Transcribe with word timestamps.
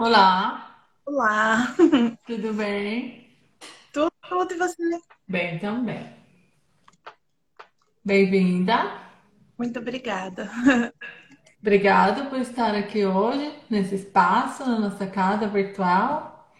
Olá, 0.00 0.86
Olá, 1.04 1.76
tudo 2.26 2.54
bem? 2.54 3.36
tudo, 3.92 4.10
tudo 4.26 4.54
e 4.54 4.56
você? 4.56 4.98
Bem 5.28 5.58
também. 5.58 6.10
Bem-vinda. 8.02 8.98
Muito 9.58 9.78
obrigada. 9.78 10.50
Obrigada 11.60 12.30
por 12.30 12.38
estar 12.38 12.74
aqui 12.74 13.04
hoje, 13.04 13.54
nesse 13.68 13.96
espaço, 13.96 14.64
na 14.64 14.78
nossa 14.80 15.06
casa 15.06 15.46
virtual. 15.46 16.50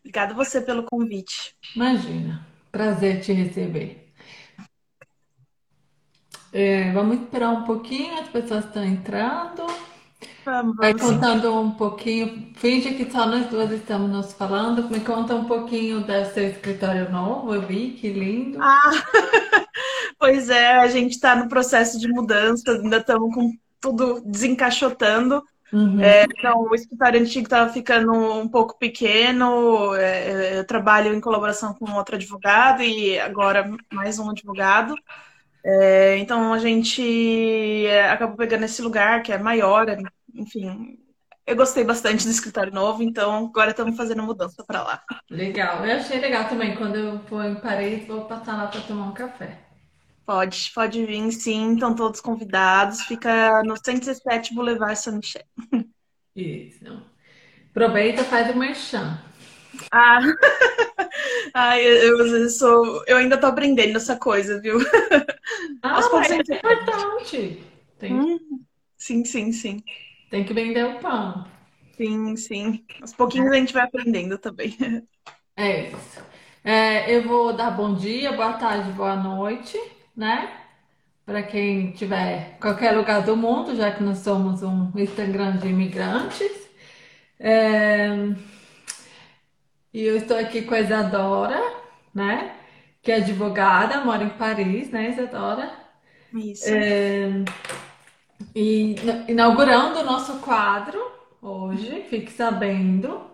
Obrigada 0.00 0.34
você 0.34 0.60
pelo 0.60 0.84
convite. 0.84 1.56
Imagina, 1.74 2.46
prazer 2.70 3.22
te 3.22 3.32
receber. 3.32 4.12
É, 6.52 6.92
vamos 6.92 7.22
esperar 7.22 7.52
um 7.52 7.64
pouquinho, 7.64 8.20
as 8.20 8.28
pessoas 8.28 8.66
estão 8.66 8.84
entrando. 8.84 9.66
Vamos, 10.48 10.76
Vai 10.76 10.92
sim. 10.98 10.98
contando 10.98 11.52
um 11.60 11.72
pouquinho, 11.72 12.52
finge 12.54 12.94
que 12.94 13.10
só 13.10 13.26
nós 13.26 13.48
duas 13.50 13.70
estamos 13.70 14.08
nos 14.10 14.32
falando. 14.32 14.88
Me 14.88 15.00
conta 15.00 15.34
um 15.34 15.44
pouquinho 15.44 16.00
do 16.00 16.24
seu 16.32 16.48
escritório 16.48 17.10
novo, 17.10 17.54
eu 17.54 17.60
vi, 17.66 17.90
que 17.92 18.08
lindo. 18.10 18.58
Ah, 18.62 18.80
pois 20.18 20.48
é, 20.48 20.78
a 20.78 20.88
gente 20.88 21.12
está 21.12 21.36
no 21.36 21.48
processo 21.48 21.98
de 21.98 22.08
mudança, 22.08 22.72
ainda 22.72 22.96
estamos 22.98 23.34
com 23.34 23.52
tudo 23.80 24.22
desencaixotando. 24.24 25.42
É, 25.98 26.24
Uhum. 26.24 26.26
então, 26.38 26.62
o 26.62 26.74
escritório 26.74 27.20
antigo 27.20 27.44
estava 27.44 27.70
ficando 27.70 28.10
um 28.12 28.48
pouco 28.48 28.78
pequeno. 28.78 29.94
é, 29.96 30.58
eu 30.60 30.66
trabalho 30.66 31.12
em 31.14 31.20
colaboração 31.20 31.74
com 31.74 31.92
outro 31.92 32.16
advogado 32.16 32.82
e 32.82 33.18
agora 33.18 33.70
mais 33.92 34.18
um 34.18 34.30
advogado. 34.30 34.94
É, 35.64 36.16
então, 36.18 36.52
a 36.54 36.58
gente 36.58 37.86
é, 37.86 38.10
acabou 38.10 38.36
pegando 38.36 38.64
esse 38.64 38.80
lugar 38.80 39.22
que 39.22 39.32
é 39.32 39.38
maior, 39.38 39.86
enfim. 40.38 40.98
Eu 41.46 41.56
gostei 41.56 41.82
bastante 41.82 42.24
do 42.24 42.30
escritório 42.30 42.72
novo, 42.72 43.02
então 43.02 43.46
agora 43.46 43.70
estamos 43.70 43.96
fazendo 43.96 44.22
mudança 44.22 44.62
para 44.66 44.82
lá. 44.82 45.02
Legal. 45.30 45.84
Eu 45.86 45.96
achei 45.96 46.20
legal 46.20 46.48
também. 46.48 46.76
Quando 46.76 46.96
eu 46.96 47.18
for 47.20 47.44
em 47.44 47.54
Paris, 47.56 48.06
vou 48.06 48.24
passar 48.26 48.56
lá 48.56 48.66
para 48.66 48.80
tomar 48.82 49.06
um 49.08 49.14
café. 49.14 49.58
Pode, 50.26 50.70
pode 50.74 51.06
vir, 51.06 51.32
sim, 51.32 51.72
estão 51.72 51.94
todos 51.94 52.20
convidados. 52.20 53.00
Fica 53.02 53.62
no 53.62 53.74
117 53.82 54.54
Boulevard 54.54 54.98
Saint-Michel. 54.98 55.42
Isso. 56.36 57.02
Aproveita, 57.70 58.24
faz 58.24 58.50
o 58.54 58.58
merchan. 58.58 59.18
Ah, 59.92 60.20
ai, 61.54 61.84
eu, 61.86 62.18
eu, 62.26 62.50
sou, 62.50 63.04
eu 63.06 63.16
ainda 63.16 63.38
tô 63.38 63.46
aprendendo 63.46 63.96
essa 63.96 64.16
coisa, 64.18 64.60
viu? 64.60 64.78
Ah, 65.82 65.94
Aos 65.96 66.30
é 66.30 66.36
importante. 66.36 67.68
Tem, 67.98 68.12
Hum, 68.12 68.64
sim, 68.96 69.24
sim, 69.24 69.52
sim. 69.52 69.82
Tem 70.30 70.44
que 70.44 70.54
vender 70.54 70.84
o 70.84 70.98
pão. 71.00 71.46
Sim, 71.96 72.36
sim. 72.36 72.84
Aos 73.00 73.12
pouquinhos 73.12 73.50
a 73.50 73.56
gente 73.56 73.72
vai 73.72 73.82
aprendendo 73.84 74.38
também. 74.38 74.76
É 75.56 75.90
isso. 75.90 76.20
É, 76.62 77.12
eu 77.12 77.26
vou 77.26 77.52
dar 77.52 77.72
bom 77.72 77.94
dia, 77.94 78.32
boa 78.32 78.52
tarde, 78.54 78.92
boa 78.92 79.16
noite, 79.16 79.76
né? 80.16 80.66
Para 81.26 81.42
quem 81.42 81.92
tiver 81.92 82.56
em 82.56 82.60
qualquer 82.60 82.92
lugar 82.92 83.22
do 83.22 83.36
mundo, 83.36 83.76
já 83.76 83.90
que 83.92 84.02
nós 84.02 84.18
somos 84.18 84.62
um 84.62 84.92
Instagram 84.96 85.58
de 85.58 85.68
imigrantes. 85.68 86.52
É, 87.40 88.08
e 89.92 90.02
eu 90.04 90.16
estou 90.16 90.36
aqui 90.38 90.62
com 90.62 90.74
a 90.74 90.80
Isadora, 90.80 91.60
né? 92.14 92.56
Que 93.02 93.12
é 93.12 93.16
advogada, 93.16 94.04
mora 94.04 94.24
em 94.24 94.30
Paris, 94.30 94.90
né, 94.90 95.10
Isadora? 95.10 95.70
Isso. 96.32 96.80
E 98.54 98.92
ina- 99.02 99.24
inaugurando 99.28 100.00
o 100.00 100.04
nosso 100.04 100.38
quadro 100.40 100.98
hoje, 101.42 102.02
fique 102.10 102.30
sabendo. 102.32 103.26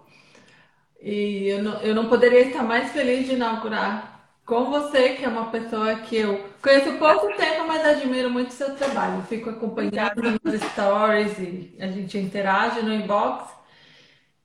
E 1.00 1.48
eu 1.48 1.62
não, 1.62 1.80
eu 1.82 1.94
não 1.94 2.08
poderia 2.08 2.40
estar 2.48 2.62
mais 2.62 2.92
feliz 2.92 3.26
de 3.26 3.34
inaugurar 3.34 4.38
com 4.46 4.70
você, 4.70 5.10
que 5.14 5.24
é 5.24 5.28
uma 5.28 5.50
pessoa 5.50 5.96
que 5.96 6.16
eu 6.16 6.44
conheço 6.62 6.98
pouco 6.98 7.34
tempo, 7.36 7.66
mas 7.66 7.84
admiro 7.84 8.30
muito 8.30 8.50
o 8.50 8.52
seu 8.52 8.74
trabalho. 8.76 9.22
Fico 9.24 9.50
acompanhando 9.50 10.38
nos 10.42 10.60
stories 10.60 11.38
e 11.38 11.76
a 11.80 11.88
gente 11.88 12.16
interage 12.18 12.82
no 12.82 12.92
inbox. 12.92 13.52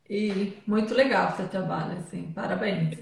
E 0.09 0.57
muito 0.67 0.93
legal 0.93 1.31
o 1.33 1.37
seu 1.37 1.47
trabalho, 1.47 1.97
assim, 1.99 2.31
parabéns. 2.33 2.97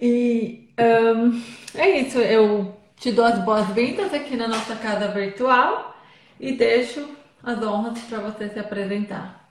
E 0.00 0.68
ahn, 0.78 1.32
é 1.74 2.00
isso, 2.00 2.18
eu 2.18 2.77
te 2.98 3.12
dou 3.12 3.24
as 3.24 3.38
boas-vindas 3.44 4.12
aqui 4.12 4.36
na 4.36 4.48
nossa 4.48 4.74
casa 4.74 5.08
virtual 5.08 5.96
e 6.38 6.52
deixo 6.52 7.08
as 7.42 7.62
honras 7.62 8.00
para 8.00 8.18
você 8.18 8.48
se 8.48 8.58
apresentar. 8.58 9.48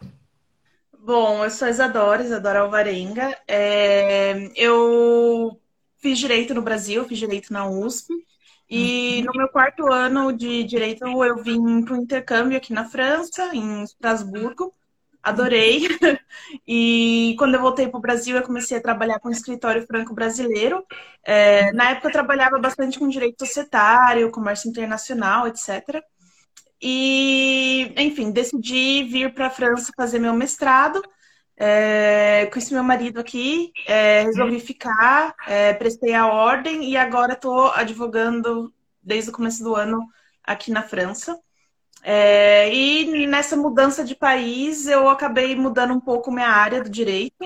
Bom, 0.99 1.45
eu 1.45 1.49
sou 1.49 1.67
a 1.67 1.71
Isadora, 1.71 2.21
Isadora 2.21 2.59
Alvarenga. 2.59 3.37
É, 3.47 4.51
eu 4.55 5.57
fiz 5.97 6.19
direito 6.19 6.53
no 6.53 6.61
Brasil, 6.61 7.05
fiz 7.05 7.17
direito 7.17 7.53
na 7.53 7.65
USP. 7.65 8.13
E 8.69 9.23
no 9.23 9.31
meu 9.31 9.47
quarto 9.47 9.87
ano 9.91 10.33
de 10.33 10.65
direito 10.65 11.05
eu 11.05 11.37
vim 11.37 11.85
para 11.85 11.93
o 11.93 12.01
intercâmbio 12.01 12.57
aqui 12.57 12.73
na 12.73 12.83
França, 12.83 13.55
em 13.55 13.83
Estrasburgo. 13.83 14.73
Adorei. 15.27 15.81
E 16.65 17.35
quando 17.37 17.55
eu 17.55 17.61
voltei 17.61 17.87
para 17.89 17.97
o 17.97 18.01
Brasil, 18.01 18.37
eu 18.37 18.43
comecei 18.43 18.77
a 18.77 18.81
trabalhar 18.81 19.19
com 19.19 19.27
o 19.27 19.31
escritório 19.31 19.85
franco-brasileiro. 19.85 20.85
É, 21.25 21.73
na 21.73 21.91
época 21.91 22.07
eu 22.07 22.11
trabalhava 22.13 22.57
bastante 22.57 22.97
com 22.97 23.09
direito 23.09 23.45
societário, 23.45 24.31
comércio 24.31 24.69
internacional, 24.69 25.47
etc. 25.47 26.01
E, 26.81 27.93
enfim, 27.97 28.31
decidi 28.31 29.03
vir 29.03 29.33
para 29.33 29.47
a 29.47 29.49
França 29.49 29.91
fazer 29.95 30.19
meu 30.19 30.33
mestrado. 30.33 31.01
É, 31.57 32.45
conheci 32.51 32.73
meu 32.73 32.83
marido 32.83 33.19
aqui, 33.19 33.73
é, 33.87 34.21
resolvi 34.21 34.59
ficar, 34.59 35.35
é, 35.47 35.73
prestei 35.73 36.13
a 36.13 36.27
ordem 36.27 36.89
e 36.89 36.95
agora 36.95 37.33
estou 37.33 37.71
advogando 37.71 38.73
desde 39.01 39.31
o 39.31 39.33
começo 39.33 39.63
do 39.63 39.75
ano 39.75 39.99
aqui 40.43 40.71
na 40.71 40.83
França. 40.83 41.37
É, 42.03 42.73
e 42.73 43.27
nessa 43.27 43.55
mudança 43.55 44.03
de 44.03 44.15
país, 44.15 44.87
eu 44.87 45.09
acabei 45.09 45.55
mudando 45.55 45.93
um 45.93 45.99
pouco 45.99 46.31
minha 46.31 46.47
área 46.47 46.81
do 46.81 46.89
direito. 46.89 47.45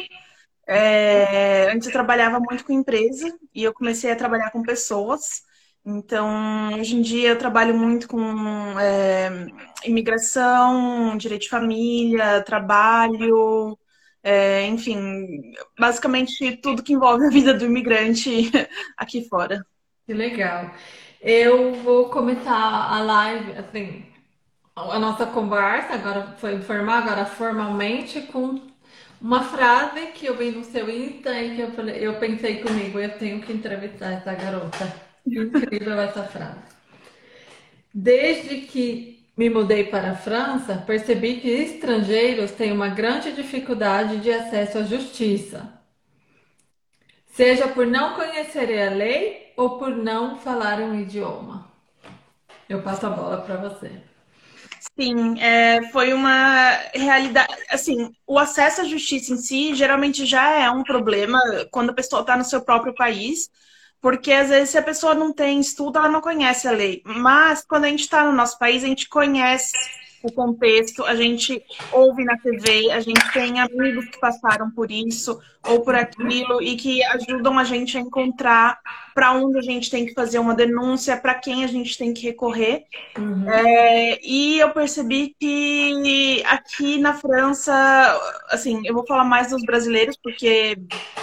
É, 0.67 1.71
antes 1.71 1.87
eu 1.87 1.93
trabalhava 1.93 2.39
muito 2.39 2.63
com 2.63 2.71
empresa 2.71 3.33
e 3.53 3.63
eu 3.63 3.73
comecei 3.73 4.11
a 4.11 4.15
trabalhar 4.15 4.51
com 4.51 4.61
pessoas. 4.61 5.41
Então, 5.85 6.73
hoje 6.79 6.95
em 6.95 7.01
dia 7.01 7.29
eu 7.29 7.37
trabalho 7.37 7.75
muito 7.75 8.07
com 8.07 8.79
é, 8.79 9.47
imigração, 9.83 11.17
direito 11.17 11.43
de 11.43 11.49
família, 11.49 12.43
trabalho, 12.43 13.77
é, 14.23 14.67
enfim, 14.67 15.51
basicamente 15.79 16.57
tudo 16.57 16.83
que 16.83 16.93
envolve 16.93 17.25
a 17.25 17.29
vida 17.29 17.53
do 17.53 17.65
imigrante 17.65 18.51
aqui 18.95 19.27
fora. 19.27 19.65
Que 20.05 20.13
legal. 20.13 20.71
Eu 21.19 21.73
vou 21.75 22.09
começar 22.09 22.53
a 22.53 23.01
live, 23.01 23.53
assim, 23.53 24.10
a 24.75 24.99
nossa 24.99 25.25
conversa, 25.25 25.93
agora 25.93 26.35
foi 26.37 26.55
informar, 26.55 26.99
agora 26.99 27.25
formalmente, 27.25 28.21
com 28.21 28.59
uma 29.19 29.43
frase 29.43 30.07
que 30.07 30.25
eu 30.25 30.37
vi 30.37 30.51
no 30.51 30.63
seu 30.63 30.89
Insta 30.89 31.39
e 31.39 31.55
que 31.55 31.61
eu 31.61 31.71
falei, 31.71 31.97
eu 31.99 32.15
pensei 32.15 32.61
comigo, 32.61 32.99
eu 32.99 33.17
tenho 33.17 33.41
que 33.41 33.53
entrevistar 33.53 34.13
essa 34.13 34.33
garota. 34.33 34.91
Incrível 35.27 35.99
essa 35.99 36.23
frase. 36.23 36.59
Desde 37.93 38.61
que 38.61 39.27
me 39.37 39.49
mudei 39.49 39.83
para 39.85 40.11
a 40.11 40.15
França, 40.15 40.83
percebi 40.87 41.39
que 41.39 41.49
estrangeiros 41.49 42.51
têm 42.51 42.71
uma 42.71 42.89
grande 42.89 43.31
dificuldade 43.33 44.17
de 44.19 44.31
acesso 44.31 44.79
à 44.79 44.83
justiça, 44.83 45.81
seja 47.27 47.67
por 47.67 47.85
não 47.85 48.15
conhecerem 48.15 48.81
a 48.81 48.89
lei 48.89 49.53
ou 49.57 49.77
por 49.77 49.95
não 49.95 50.37
falarem 50.37 50.89
o 50.89 50.95
idioma. 50.95 51.69
Eu 52.67 52.81
passo 52.81 53.05
a 53.05 53.09
bola 53.09 53.41
para 53.41 53.57
você. 53.57 54.10
Sim, 55.01 55.39
é, 55.39 55.81
foi 55.91 56.13
uma 56.13 56.73
realidade. 56.93 57.51
Assim, 57.69 58.11
o 58.27 58.37
acesso 58.37 58.81
à 58.81 58.83
justiça 58.83 59.33
em 59.33 59.37
si 59.37 59.73
geralmente 59.73 60.27
já 60.27 60.51
é 60.51 60.69
um 60.69 60.83
problema 60.83 61.39
quando 61.71 61.89
a 61.89 61.93
pessoa 61.93 62.21
está 62.21 62.37
no 62.37 62.43
seu 62.43 62.61
próprio 62.61 62.93
país, 62.93 63.49
porque 63.99 64.31
às 64.31 64.49
vezes 64.49 64.69
se 64.69 64.77
a 64.77 64.83
pessoa 64.83 65.15
não 65.15 65.33
tem 65.33 65.59
estudo, 65.59 65.97
ela 65.97 66.07
não 66.07 66.21
conhece 66.21 66.67
a 66.67 66.71
lei. 66.71 67.01
Mas 67.03 67.65
quando 67.65 67.85
a 67.85 67.87
gente 67.89 68.01
está 68.01 68.23
no 68.23 68.31
nosso 68.31 68.59
país, 68.59 68.83
a 68.83 68.87
gente 68.87 69.09
conhece 69.09 69.75
o 70.23 70.31
contexto, 70.31 71.03
a 71.03 71.15
gente 71.15 71.63
ouve 71.91 72.23
na 72.23 72.37
TV, 72.37 72.91
a 72.91 72.99
gente 72.99 73.21
tem 73.31 73.59
amigos 73.59 74.05
que 74.05 74.19
passaram 74.19 74.69
por 74.71 74.91
isso 74.91 75.39
ou 75.67 75.81
por 75.81 75.95
aquilo 75.95 76.61
e 76.61 76.75
que 76.75 77.03
ajudam 77.03 77.57
a 77.57 77.63
gente 77.63 77.97
a 77.97 78.01
encontrar 78.01 78.79
para 79.13 79.33
onde 79.33 79.57
a 79.57 79.61
gente 79.61 79.89
tem 79.89 80.05
que 80.05 80.13
fazer 80.13 80.39
uma 80.39 80.55
denúncia, 80.55 81.17
para 81.17 81.35
quem 81.35 81.63
a 81.63 81.67
gente 81.67 81.97
tem 81.97 82.13
que 82.13 82.23
recorrer. 82.23 82.85
Uhum. 83.17 83.49
É, 83.49 84.19
e 84.23 84.59
eu 84.59 84.71
percebi 84.71 85.35
que 85.39 86.43
aqui 86.45 86.97
na 86.97 87.13
França, 87.13 87.73
assim, 88.49 88.81
eu 88.85 88.93
vou 88.93 89.05
falar 89.05 89.23
mais 89.23 89.49
dos 89.49 89.63
brasileiros, 89.63 90.17
porque 90.21 90.77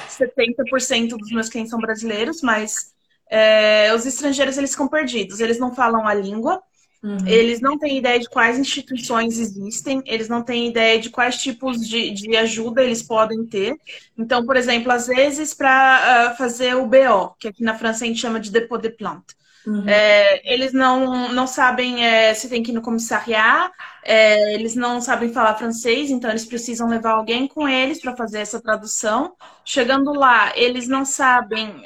70% 0.08 1.16
dos 1.16 1.30
meus 1.30 1.48
clientes 1.48 1.70
são 1.70 1.80
brasileiros, 1.80 2.42
mas 2.42 2.94
é, 3.30 3.92
os 3.94 4.06
estrangeiros 4.06 4.56
eles 4.56 4.70
ficam 4.70 4.88
perdidos, 4.88 5.40
eles 5.40 5.58
não 5.58 5.74
falam 5.74 6.06
a 6.06 6.14
língua. 6.14 6.62
Uhum. 7.02 7.26
Eles 7.26 7.60
não 7.60 7.78
têm 7.78 7.98
ideia 7.98 8.18
de 8.18 8.28
quais 8.28 8.58
instituições 8.58 9.38
existem, 9.38 10.02
eles 10.04 10.28
não 10.28 10.42
têm 10.42 10.68
ideia 10.68 10.98
de 10.98 11.10
quais 11.10 11.36
tipos 11.40 11.86
de, 11.86 12.10
de 12.10 12.36
ajuda 12.36 12.82
eles 12.82 13.02
podem 13.02 13.46
ter. 13.46 13.76
Então, 14.16 14.44
por 14.44 14.56
exemplo, 14.56 14.90
às 14.90 15.06
vezes, 15.06 15.54
para 15.54 15.68
uh, 15.68 16.30
ah, 16.30 16.34
fazer 16.36 16.74
o 16.74 16.86
BO, 16.86 17.36
que 17.38 17.48
aqui 17.48 17.62
na 17.62 17.78
França 17.78 18.04
a 18.04 18.08
gente 18.08 18.20
chama 18.20 18.40
de 18.40 18.50
dépôt 18.50 18.78
de 18.78 18.90
plante, 18.90 19.38
Uhum. 19.68 19.86
É, 19.86 20.40
eles 20.50 20.72
não, 20.72 21.30
não 21.32 21.46
sabem 21.46 22.02
é, 22.02 22.32
se 22.32 22.48
tem 22.48 22.62
que 22.62 22.70
ir 22.70 22.74
no 22.74 22.80
comissariat, 22.80 23.70
é, 24.02 24.54
eles 24.54 24.74
não 24.74 24.98
sabem 24.98 25.30
falar 25.30 25.56
francês, 25.56 26.10
então 26.10 26.30
eles 26.30 26.46
precisam 26.46 26.88
levar 26.88 27.12
alguém 27.12 27.46
com 27.46 27.68
eles 27.68 28.00
para 28.00 28.16
fazer 28.16 28.38
essa 28.38 28.62
tradução. 28.62 29.36
Chegando 29.64 30.14
lá, 30.14 30.56
eles 30.56 30.88
não 30.88 31.04
sabem 31.04 31.82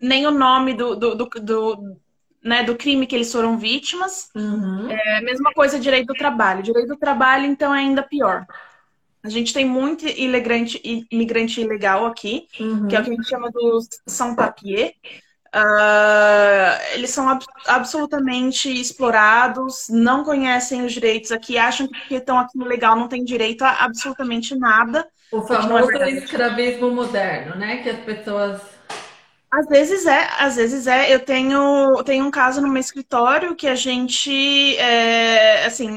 nem 0.00 0.26
o 0.26 0.32
nome 0.32 0.74
do, 0.74 0.96
do, 0.96 1.14
do, 1.14 1.26
do 1.26 1.96
né, 2.42 2.62
do 2.62 2.76
crime 2.76 3.06
que 3.06 3.14
eles 3.14 3.30
foram 3.30 3.56
vítimas. 3.56 4.28
Uhum. 4.34 4.90
É, 4.90 5.20
mesma 5.20 5.52
coisa 5.52 5.78
direito 5.78 6.08
do 6.08 6.14
trabalho. 6.14 6.62
Direito 6.62 6.88
do 6.88 6.96
trabalho, 6.96 7.46
então, 7.46 7.74
é 7.74 7.78
ainda 7.78 8.02
pior. 8.02 8.46
A 9.22 9.28
gente 9.28 9.54
tem 9.54 9.64
muito 9.64 10.06
imigrante, 10.06 10.80
imigrante 11.10 11.60
ilegal 11.60 12.06
aqui, 12.06 12.48
uhum. 12.58 12.88
que 12.88 12.96
é 12.96 13.00
o 13.00 13.04
que 13.04 13.10
a 13.10 13.14
gente 13.14 13.28
chama 13.28 13.50
dos 13.50 13.88
sans-papiers. 14.06 14.92
Uh, 15.54 16.94
eles 16.94 17.10
são 17.10 17.28
ab 17.28 17.44
absolutamente 17.66 18.70
explorados, 18.70 19.86
não 19.90 20.24
conhecem 20.24 20.82
os 20.82 20.92
direitos 20.92 21.30
aqui, 21.30 21.58
acham 21.58 21.86
que 21.86 21.92
porque 21.92 22.14
estão 22.14 22.38
aqui 22.38 22.56
no 22.56 22.64
legal 22.64 22.96
não 22.96 23.06
tem 23.06 23.22
direito 23.22 23.62
a 23.62 23.84
absolutamente 23.84 24.56
nada. 24.56 25.06
O 25.30 25.40
é 25.40 25.46
famoso 25.46 25.92
é 25.92 26.10
escravismo 26.10 26.90
moderno, 26.90 27.56
né? 27.56 27.82
Que 27.82 27.90
as 27.90 27.98
pessoas. 27.98 28.62
Às 29.54 29.66
vezes 29.68 30.06
é, 30.06 30.28
às 30.38 30.56
vezes 30.56 30.86
é. 30.86 31.14
Eu 31.14 31.20
tenho, 31.24 32.02
tenho 32.04 32.24
um 32.26 32.30
caso 32.30 32.60
no 32.60 32.68
meu 32.68 32.80
escritório 32.80 33.54
que 33.54 33.66
a 33.68 33.74
gente, 33.74 34.76
é, 34.78 35.66
assim, 35.66 35.96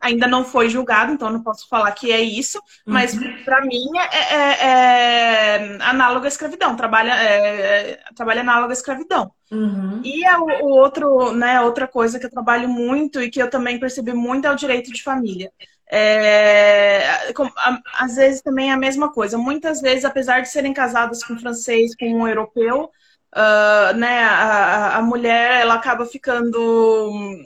ainda 0.00 0.26
não 0.26 0.44
foi 0.44 0.68
julgado, 0.68 1.12
então 1.12 1.30
não 1.30 1.42
posso 1.42 1.68
falar 1.68 1.92
que 1.92 2.10
é 2.10 2.20
isso, 2.20 2.60
mas 2.86 3.14
uhum. 3.14 3.44
para 3.44 3.60
mim 3.62 3.86
é, 3.98 4.34
é, 4.34 4.66
é, 4.66 5.78
análogo 5.80 6.24
à 6.24 6.28
escravidão, 6.28 6.76
trabalha, 6.76 7.12
é, 7.12 7.90
é 7.90 8.00
trabalha 8.14 8.40
análogo 8.40 8.70
à 8.70 8.72
escravidão. 8.72 9.32
Uhum. 9.50 10.00
E 10.04 10.24
é 10.24 10.38
o, 10.38 10.44
o, 10.44 10.68
outro, 10.68 11.32
né, 11.32 11.60
outra 11.60 11.86
coisa 11.86 12.18
que 12.18 12.26
eu 12.26 12.30
trabalho 12.30 12.68
muito 12.68 13.20
e 13.20 13.30
que 13.30 13.42
eu 13.42 13.50
também 13.50 13.78
percebi 13.78 14.12
muito 14.12 14.46
é 14.46 14.50
o 14.50 14.56
direito 14.56 14.92
de 14.92 15.02
família. 15.02 15.52
É, 15.92 17.32
com, 17.34 17.44
a, 17.44 17.80
às 17.98 18.14
vezes 18.14 18.40
também 18.42 18.70
é 18.70 18.72
a 18.72 18.78
mesma 18.78 19.12
coisa. 19.12 19.36
Muitas 19.36 19.80
vezes, 19.80 20.04
apesar 20.04 20.40
de 20.40 20.48
serem 20.48 20.72
casadas 20.72 21.24
com 21.24 21.34
um 21.34 21.38
francês, 21.38 21.96
com 21.96 22.06
um 22.06 22.28
europeu, 22.28 22.90
uh, 23.34 23.96
né, 23.96 24.22
a, 24.22 24.98
a 24.98 25.02
mulher 25.02 25.62
ela 25.62 25.74
acaba 25.74 26.06
ficando 26.06 27.42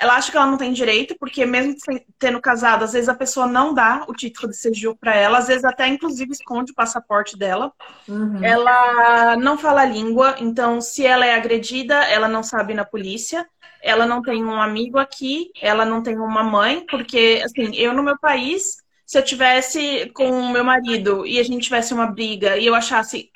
ela 0.00 0.14
acha 0.14 0.30
que 0.30 0.36
ela 0.36 0.46
não 0.46 0.56
tem 0.56 0.72
direito, 0.72 1.16
porque 1.18 1.44
mesmo 1.44 1.74
tendo 2.18 2.40
casado, 2.40 2.84
às 2.84 2.92
vezes 2.92 3.08
a 3.08 3.14
pessoa 3.14 3.46
não 3.46 3.74
dá 3.74 4.04
o 4.06 4.12
título 4.12 4.48
de 4.48 4.56
séjour 4.56 4.96
para 4.96 5.14
ela, 5.14 5.38
às 5.38 5.48
vezes 5.48 5.64
até 5.64 5.88
inclusive 5.88 6.30
esconde 6.30 6.70
o 6.70 6.74
passaporte 6.74 7.36
dela. 7.36 7.72
Uhum. 8.06 8.42
Ela 8.42 9.36
não 9.36 9.58
fala 9.58 9.82
a 9.82 9.86
língua, 9.86 10.36
então 10.38 10.80
se 10.80 11.04
ela 11.04 11.26
é 11.26 11.34
agredida, 11.34 11.96
ela 12.04 12.28
não 12.28 12.42
sabe 12.42 12.72
ir 12.72 12.76
na 12.76 12.84
polícia. 12.84 13.46
Ela 13.80 14.06
não 14.06 14.20
tem 14.20 14.44
um 14.44 14.60
amigo 14.60 14.98
aqui, 14.98 15.52
ela 15.60 15.84
não 15.84 16.02
tem 16.02 16.18
uma 16.18 16.42
mãe, 16.42 16.84
porque 16.90 17.40
assim, 17.44 17.74
eu 17.76 17.92
no 17.94 18.02
meu 18.02 18.18
país, 18.18 18.82
se 19.06 19.16
eu 19.16 19.24
tivesse 19.24 20.10
com 20.14 20.28
o 20.28 20.50
meu 20.50 20.64
marido 20.64 21.24
e 21.24 21.38
a 21.38 21.44
gente 21.44 21.62
tivesse 21.62 21.94
uma 21.94 22.08
briga 22.08 22.56
e 22.56 22.66
eu 22.66 22.74
achasse 22.74 23.30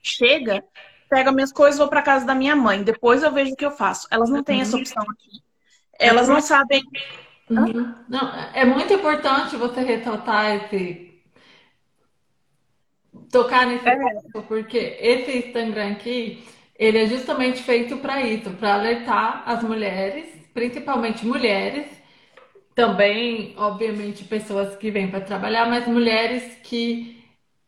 chega, 0.00 0.62
pega 1.10 1.32
minhas 1.32 1.52
coisas, 1.52 1.78
vou 1.78 1.88
para 1.88 2.00
casa 2.00 2.24
da 2.24 2.34
minha 2.34 2.54
mãe, 2.54 2.82
depois 2.82 3.22
eu 3.22 3.32
vejo 3.32 3.52
o 3.52 3.56
que 3.56 3.64
eu 3.64 3.72
faço. 3.72 4.06
Elas 4.10 4.30
não 4.30 4.42
têm 4.42 4.60
essa 4.60 4.76
opção 4.76 5.02
aqui. 5.02 5.47
Elas 5.98 6.28
não 6.28 6.40
sabem. 6.40 6.82
Uhum. 7.50 7.94
Não, 8.08 8.34
é 8.54 8.64
muito 8.64 8.92
importante 8.92 9.56
você 9.56 9.80
ressaltar 9.80 10.56
esse. 10.56 11.22
tocar 13.30 13.66
nesse 13.66 13.88
é. 13.88 13.96
ponto, 13.96 14.42
porque 14.46 14.96
esse 15.00 15.38
Instagram 15.38 15.92
aqui, 15.92 16.44
ele 16.78 16.98
é 16.98 17.06
justamente 17.06 17.62
feito 17.62 17.96
para 17.98 18.22
isso, 18.22 18.50
para 18.50 18.74
alertar 18.74 19.42
as 19.46 19.62
mulheres, 19.62 20.26
principalmente 20.54 21.26
mulheres, 21.26 21.86
também, 22.74 23.54
obviamente, 23.56 24.24
pessoas 24.24 24.76
que 24.76 24.90
vêm 24.90 25.10
para 25.10 25.20
trabalhar, 25.20 25.68
mas 25.68 25.88
mulheres 25.88 26.44
que 26.62 27.18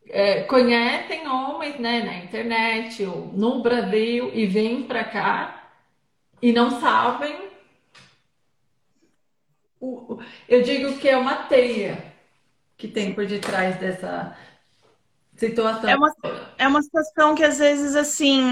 é, 0.09 0.43
conhecem 0.45 1.27
homens 1.27 1.79
né, 1.81 2.03
na 2.03 2.19
internet 2.19 3.05
ou 3.05 3.33
no 3.33 3.63
Brasil 3.63 4.31
e 4.33 4.47
vêm 4.47 4.85
para 4.85 5.05
cá 5.05 5.73
e 6.41 6.53
não 6.53 6.81
sabem 6.81 7.50
eu 10.49 10.63
digo 10.63 10.99
que 10.99 11.09
é 11.09 11.17
uma 11.17 11.37
teia 11.45 12.13
que 12.77 12.89
tem 12.89 13.13
por 13.13 13.27
detrás 13.27 13.77
dessa 13.79 14.37
situação. 15.37 15.89
É 15.89 15.97
uma, 15.97 16.15
é 16.59 16.69
uma 16.69 16.83
situação 16.83 17.35
que 17.35 17.43
às 17.43 17.59
vezes, 17.59 17.97
assim, 17.97 18.43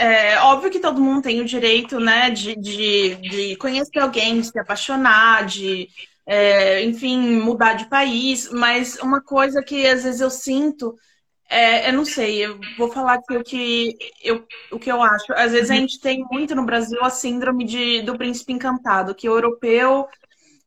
é 0.00 0.38
óbvio 0.40 0.70
que 0.70 0.80
todo 0.80 1.00
mundo 1.00 1.22
tem 1.22 1.40
o 1.40 1.44
direito, 1.44 2.00
né, 2.00 2.30
de, 2.30 2.56
de, 2.56 3.14
de 3.16 3.56
conhecer 3.56 3.98
alguém, 4.00 4.40
de 4.40 4.48
se 4.48 4.58
apaixonar, 4.58 5.46
de, 5.46 5.88
é, 6.26 6.82
enfim, 6.84 7.40
mudar 7.40 7.74
de 7.74 7.88
país, 7.88 8.50
mas 8.50 8.96
uma 9.00 9.20
coisa 9.20 9.62
que 9.62 9.86
às 9.86 10.04
vezes 10.04 10.20
eu 10.20 10.30
sinto 10.30 10.96
é, 11.48 11.88
eu 11.88 11.92
não 11.92 12.04
sei, 12.04 12.44
eu 12.44 12.58
vou 12.76 12.90
falar 12.90 13.14
aqui 13.14 13.36
o 13.36 13.44
que 13.44 13.96
eu, 14.22 14.44
o 14.72 14.78
que 14.78 14.90
eu 14.90 15.00
acho. 15.00 15.32
Às 15.32 15.52
vezes 15.52 15.70
a 15.70 15.74
uhum. 15.74 15.80
gente 15.80 16.00
tem 16.00 16.24
muito 16.30 16.54
no 16.56 16.64
Brasil 16.64 16.98
a 17.02 17.10
síndrome 17.10 17.64
de, 17.64 18.02
do 18.02 18.18
príncipe 18.18 18.52
encantado, 18.52 19.14
que 19.14 19.28
o 19.28 19.34
europeu 19.34 20.08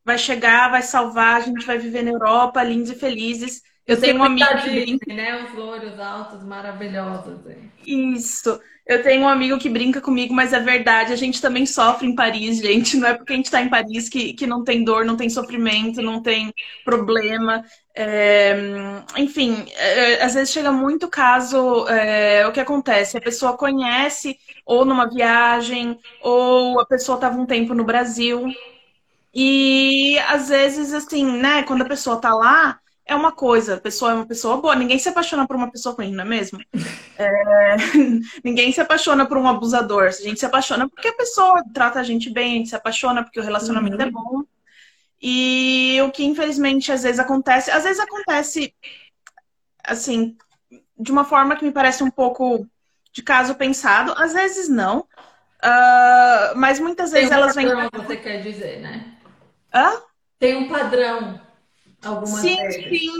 vai 0.09 0.17
chegar, 0.17 0.71
vai 0.71 0.81
salvar, 0.81 1.37
a 1.37 1.39
gente 1.41 1.65
vai 1.65 1.77
viver 1.77 2.01
na 2.01 2.09
Europa, 2.09 2.63
lindos 2.63 2.89
e 2.89 2.95
felizes. 2.95 3.61
Eu 3.85 3.99
tenho 3.99 4.17
um 4.17 4.23
amigo 4.23 4.47
que 4.63 4.69
brinca... 4.69 5.13
né? 5.13 5.43
Os 5.43 5.53
loiros 5.53 5.99
altos, 5.99 6.43
maravilhosos. 6.43 7.39
Isso. 7.85 8.59
Eu 8.87 9.03
tenho 9.03 9.21
um 9.21 9.27
amigo 9.27 9.59
que 9.59 9.69
brinca 9.69 10.01
comigo, 10.01 10.33
mas 10.33 10.51
é 10.51 10.59
verdade, 10.59 11.13
a 11.13 11.15
gente 11.15 11.39
também 11.39 11.63
sofre 11.63 12.07
em 12.07 12.15
Paris, 12.15 12.57
gente. 12.57 12.97
Não 12.97 13.07
é 13.07 13.13
porque 13.13 13.33
a 13.33 13.35
gente 13.35 13.45
está 13.45 13.61
em 13.61 13.69
Paris 13.69 14.09
que, 14.09 14.33
que 14.33 14.47
não 14.47 14.63
tem 14.63 14.83
dor, 14.83 15.05
não 15.05 15.15
tem 15.15 15.29
sofrimento, 15.29 16.01
não 16.01 16.23
tem 16.23 16.51
problema. 16.83 17.63
É... 17.95 18.55
enfim, 19.15 19.63
é... 19.75 20.23
às 20.23 20.33
vezes 20.33 20.51
chega 20.51 20.71
muito 20.71 21.07
caso, 21.07 21.87
é... 21.87 22.47
o 22.47 22.51
que 22.51 22.59
acontece? 22.59 23.15
A 23.15 23.21
pessoa 23.21 23.55
conhece, 23.55 24.35
ou 24.65 24.85
numa 24.85 25.07
viagem, 25.07 25.99
ou 26.21 26.79
a 26.79 26.85
pessoa 26.85 27.15
estava 27.15 27.39
um 27.39 27.45
tempo 27.45 27.75
no 27.75 27.83
Brasil, 27.83 28.51
e 29.41 30.19
às 30.27 30.49
vezes, 30.49 30.93
assim, 30.93 31.23
né, 31.23 31.63
quando 31.63 31.83
a 31.83 31.87
pessoa 31.87 32.19
tá 32.19 32.33
lá, 32.33 32.77
é 33.05 33.15
uma 33.15 33.31
coisa, 33.31 33.75
a 33.75 33.79
pessoa 33.79 34.11
é 34.11 34.13
uma 34.15 34.25
pessoa 34.25 34.57
boa, 34.57 34.75
ninguém 34.75 34.99
se 34.99 35.07
apaixona 35.07 35.47
por 35.47 35.55
uma 35.55 35.71
pessoa 35.71 35.95
ruim, 35.95 36.11
não 36.11 36.25
é 36.25 36.27
mesmo? 36.27 36.59
É... 37.17 37.75
ninguém 38.45 38.71
se 38.71 38.79
apaixona 38.79 39.25
por 39.25 39.37
um 39.37 39.45
abusador, 39.45 40.03
a 40.05 40.11
gente 40.11 40.39
se 40.39 40.45
apaixona 40.45 40.87
porque 40.87 41.09
a 41.09 41.13
pessoa 41.13 41.61
trata 41.73 41.99
a 41.99 42.03
gente 42.03 42.29
bem, 42.29 42.53
a 42.53 42.57
gente 42.57 42.69
se 42.69 42.75
apaixona 42.75 43.21
porque 43.23 43.41
o 43.41 43.43
relacionamento 43.43 44.01
é 44.01 44.05
uhum. 44.05 44.07
é 44.07 44.11
bom. 44.11 44.43
E 45.21 45.99
o 46.01 46.11
que 46.11 46.23
infelizmente 46.23 46.93
às 46.93 47.03
vezes 47.03 47.19
acontece, 47.19 47.71
às 47.71 47.83
vezes 47.83 47.99
acontece 47.99 48.73
assim, 49.83 50.37
de 50.97 51.11
uma 51.11 51.25
forma 51.25 51.57
que 51.57 51.65
me 51.65 51.73
parece 51.73 52.03
um 52.05 52.09
pouco 52.09 52.65
de 53.11 53.21
caso 53.21 53.55
pensado, 53.55 54.13
às 54.15 54.31
vezes 54.31 54.69
não. 54.69 54.99
Uh, 55.61 56.55
mas 56.55 56.79
muitas 56.79 57.11
vezes 57.11 57.31
elas 57.31 57.53
vêm. 57.53 57.67
Você 57.91 58.15
quer 58.15 58.41
dizer, 58.41 58.79
né? 58.79 59.08
Hã? 59.73 60.01
Tem 60.39 60.55
um 60.55 60.67
padrão. 60.67 61.39
sim, 62.25 62.55
vezes. 62.55 62.99
sim. 62.99 63.11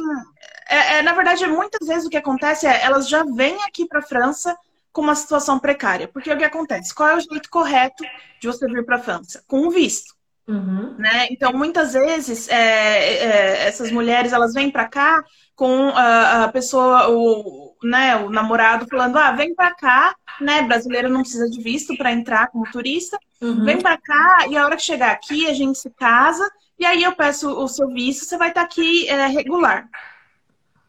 É, 0.70 0.98
é, 0.98 1.01
na 1.01 1.13
verdade, 1.13 1.46
muitas 1.48 1.88
vezes 1.88 2.06
o 2.06 2.10
que 2.10 2.18
acontece 2.18 2.68
é 2.68 2.84
elas 2.84 3.10
já 3.10 3.24
vêm 3.24 3.62
aqui 3.63 3.88
para 3.88 4.00
a 4.00 4.03
França 4.03 4.56
com 4.91 5.01
uma 5.01 5.15
situação 5.15 5.60
precária. 5.60 6.08
Porque 6.08 6.32
o 6.32 6.38
que 6.38 6.44
acontece? 6.44 6.94
Qual 6.94 7.10
é 7.10 7.15
o 7.15 7.20
jeito 7.20 7.50
correto 7.50 8.03
de 8.39 8.48
você 8.48 8.68
vir 8.68 8.86
para 8.86 8.98
a 8.98 9.01
França? 9.01 9.44
Com 9.48 9.68
o 9.68 9.72
visto. 9.72 10.15
Uhum. 10.50 10.96
Né? 10.98 11.27
Então, 11.29 11.53
muitas 11.53 11.94
vezes, 11.94 12.50
é, 12.50 12.56
é, 12.56 13.68
essas 13.68 13.91
mulheres 13.91 14.34
elas 14.34 14.51
vêm 14.51 14.72
para 14.72 14.88
cá 14.88 15.24
com 15.56 15.89
a, 15.89 16.46
a, 16.46 16.48
pessoa, 16.48 17.08
o, 17.08 17.75
né, 17.84 18.15
o 18.15 18.32
namorado 18.32 18.88
falando: 18.89 19.18
ah, 19.18 19.32
vem 19.32 19.53
para 19.53 19.75
cá, 19.75 20.15
né? 20.41 20.63
Brasileiro 20.63 21.08
não 21.08 21.22
precisa 21.22 21.48
de 21.48 21.62
visto 21.62 21.96
para 21.96 22.12
entrar 22.12 22.48
como 22.48 22.70
turista, 22.72 23.20
uhum. 23.39 23.63
vem 23.63 23.79
para 23.79 23.96
cá 23.98 24.48
e 24.50 24.58
a 24.58 24.65
hora 24.65 24.75
que 24.75 24.82
chegar 24.82 25.12
aqui 25.12 25.48
a 25.48 25.53
gente 25.53 25.77
se 25.77 25.91
casa 25.91 26.50
e 26.79 26.86
aí 26.86 27.03
eu 27.03 27.12
peço 27.12 27.51
o 27.51 27.68
seu 27.68 27.88
visto, 27.89 28.25
você 28.25 28.36
vai 28.36 28.50
estar 28.50 28.62
tá 28.62 28.65
aqui 28.65 29.08
é, 29.08 29.27
regular. 29.27 29.88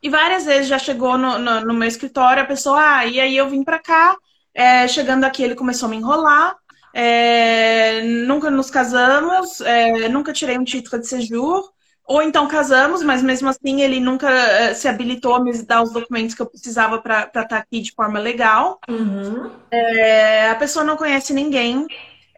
E 0.03 0.09
várias 0.09 0.47
vezes 0.47 0.69
já 0.69 0.79
chegou 0.79 1.19
no, 1.19 1.39
no, 1.39 1.61
no, 1.61 1.75
meu 1.75 1.87
escritório 1.87 2.43
a 2.43 2.47
pessoa, 2.47 2.81
ah, 2.81 3.05
e 3.05 3.21
aí 3.21 3.37
eu 3.37 3.51
vim 3.51 3.63
para 3.63 3.79
cá, 3.79 4.17
é, 4.55 4.89
chegando 4.89 5.25
aqui 5.25 5.43
ele 5.43 5.55
começou 5.55 5.87
a 5.87 5.91
me 5.91 5.99
enrolar, 5.99 6.57
é, 6.93 8.03
nunca 8.03 8.51
nos 8.51 8.71
casamos, 8.71 9.61
é, 9.61 10.09
nunca 10.09 10.33
tirei 10.33 10.59
um 10.59 10.65
título 10.65 11.01
de 11.01 11.09
séjour, 11.09 11.71
ou 12.05 12.21
então 12.23 12.49
casamos, 12.49 13.03
mas 13.03 13.23
mesmo 13.23 13.49
assim 13.49 13.83
ele 13.83 14.01
nunca 14.01 14.29
é, 14.29 14.75
se 14.75 14.89
habilitou 14.89 15.35
a 15.35 15.45
me 15.45 15.53
dar 15.63 15.83
os 15.83 15.93
documentos 15.93 16.35
que 16.35 16.43
eu 16.43 16.47
precisava 16.47 17.01
para 17.01 17.23
estar 17.25 17.45
tá 17.45 17.57
aqui 17.59 17.81
de 17.81 17.93
forma 17.93 18.19
legal. 18.19 18.81
Uhum. 18.89 19.51
É, 19.71 20.51
a 20.51 20.55
pessoa 20.57 20.85
não 20.85 20.97
conhece 20.97 21.33
ninguém, 21.33 21.87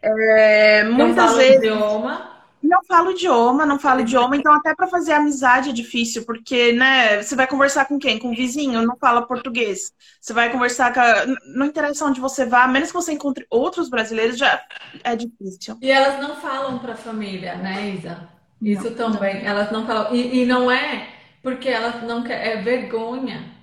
É, 0.01 0.83
muitas 0.83 1.35
vezes 1.35 1.57
idioma. 1.57 2.32
Não 2.63 2.83
falo 2.85 3.11
idioma, 3.11 3.65
não 3.65 3.77
falo 3.77 4.01
idioma, 4.01 4.37
então 4.37 4.53
até 4.53 4.73
para 4.73 4.87
fazer 4.87 5.13
amizade 5.13 5.69
é 5.69 5.73
difícil, 5.73 6.25
porque, 6.25 6.71
né, 6.71 7.21
você 7.21 7.35
vai 7.35 7.45
conversar 7.45 7.85
com 7.85 7.99
quem? 7.99 8.17
Com 8.17 8.31
o 8.31 8.35
vizinho, 8.35 8.81
não 8.81 8.95
fala 8.97 9.27
português. 9.27 9.91
Você 10.21 10.33
vai 10.33 10.49
conversar 10.49 10.93
com 10.93 10.99
a... 11.01 11.25
Não 11.55 11.65
interessa 11.65 12.05
onde 12.05 12.21
você 12.21 12.45
vá, 12.45 12.63
a 12.63 12.67
menos 12.67 12.89
que 12.89 12.95
você 12.95 13.11
encontre 13.11 13.45
outros 13.49 13.89
brasileiros, 13.89 14.37
já 14.37 14.63
é 15.03 15.15
difícil. 15.15 15.77
E 15.81 15.91
elas 15.91 16.21
não 16.21 16.35
falam 16.37 16.79
para 16.79 16.93
a 16.93 16.97
família, 16.97 17.55
né, 17.55 17.95
Isa? 17.97 18.29
Isso 18.61 18.89
não. 18.91 18.95
também. 18.95 19.45
Elas 19.45 19.71
não 19.71 19.85
falam. 19.85 20.15
E, 20.15 20.41
e 20.41 20.45
não 20.45 20.71
é 20.71 21.09
porque 21.41 21.67
elas 21.67 22.01
não 22.03 22.23
querem. 22.23 22.53
É 22.53 22.61
vergonha. 22.61 23.53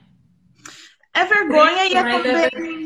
É 1.14 1.25
vergonha 1.25 1.87
e 1.87 1.95
é 1.95 2.02
também. 2.02 2.79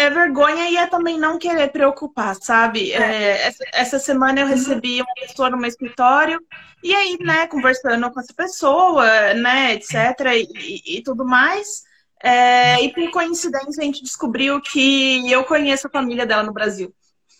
É 0.00 0.06
é 0.06 0.10
vergonha 0.10 0.68
e 0.70 0.76
é 0.76 0.86
também 0.86 1.18
não 1.18 1.38
querer 1.38 1.68
preocupar, 1.70 2.34
sabe? 2.36 2.92
É, 2.92 3.46
essa, 3.46 3.64
essa 3.72 3.98
semana 3.98 4.40
eu 4.40 4.46
recebi 4.46 5.00
uma 5.00 5.14
pessoa 5.14 5.50
no 5.50 5.58
meu 5.58 5.68
escritório 5.68 6.40
e 6.82 6.94
aí, 6.94 7.18
né, 7.20 7.46
conversando 7.46 8.10
com 8.10 8.20
essa 8.20 8.34
pessoa, 8.34 9.34
né, 9.34 9.74
etc. 9.74 9.94
e, 10.36 10.98
e 10.98 11.02
tudo 11.02 11.24
mais. 11.24 11.82
é, 12.22 12.82
e 12.82 12.92
por 12.92 13.10
coincidência 13.10 13.82
a 13.82 13.84
gente 13.84 14.02
descobriu 14.02 14.60
que 14.60 15.30
eu 15.30 15.44
conheço 15.44 15.86
a 15.86 15.90
família 15.90 16.26
dela 16.26 16.42
no 16.42 16.52
Brasil. 16.52 16.94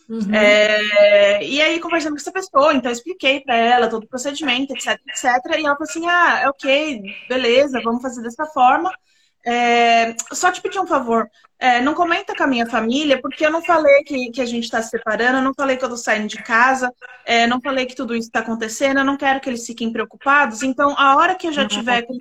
Uhum. 0.08 0.34
É, 0.34 1.44
e 1.44 1.62
aí, 1.62 1.78
conversando 1.80 2.12
com 2.14 2.18
essa 2.18 2.32
pessoa, 2.32 2.74
então 2.74 2.90
eu 2.90 2.94
expliquei 2.94 3.40
pra 3.40 3.54
ela 3.56 3.88
todo 3.88 4.04
o 4.04 4.08
procedimento, 4.08 4.72
etc, 4.74 4.98
etc. 5.08 5.24
E 5.58 5.64
ela 5.66 5.76
falou 5.76 5.88
assim: 5.88 6.06
ah, 6.08 6.46
ok, 6.50 7.02
beleza, 7.28 7.80
vamos 7.82 8.02
fazer 8.02 8.22
dessa 8.22 8.44
forma. 8.46 8.92
É, 9.46 10.14
só 10.32 10.50
te 10.50 10.60
pedir 10.60 10.80
um 10.80 10.86
favor, 10.86 11.28
é, 11.60 11.80
não 11.80 11.94
comenta 11.94 12.34
com 12.34 12.42
a 12.42 12.46
minha 12.46 12.66
família, 12.66 13.20
porque 13.20 13.44
eu 13.44 13.50
não 13.52 13.62
falei 13.62 14.02
que, 14.04 14.30
que 14.30 14.40
a 14.40 14.46
gente 14.46 14.64
está 14.64 14.82
se 14.82 14.90
separando, 14.90 15.38
eu 15.38 15.42
não 15.42 15.54
falei 15.54 15.76
que 15.76 15.84
eu 15.84 15.90
tô 15.90 15.96
saindo 15.96 16.28
de 16.28 16.38
casa, 16.38 16.92
é, 17.24 17.46
não 17.46 17.60
falei 17.60 17.86
que 17.86 17.94
tudo 17.94 18.14
isso 18.16 18.28
está 18.28 18.40
acontecendo, 18.40 18.98
eu 19.00 19.04
não 19.04 19.16
quero 19.16 19.40
que 19.40 19.48
eles 19.50 19.66
fiquem 19.66 19.92
preocupados. 19.92 20.62
Então, 20.62 20.94
a 20.98 21.16
hora 21.16 21.34
que 21.36 21.46
eu 21.46 21.52
já 21.52 21.66
tiver 21.66 22.02
com, 22.06 22.18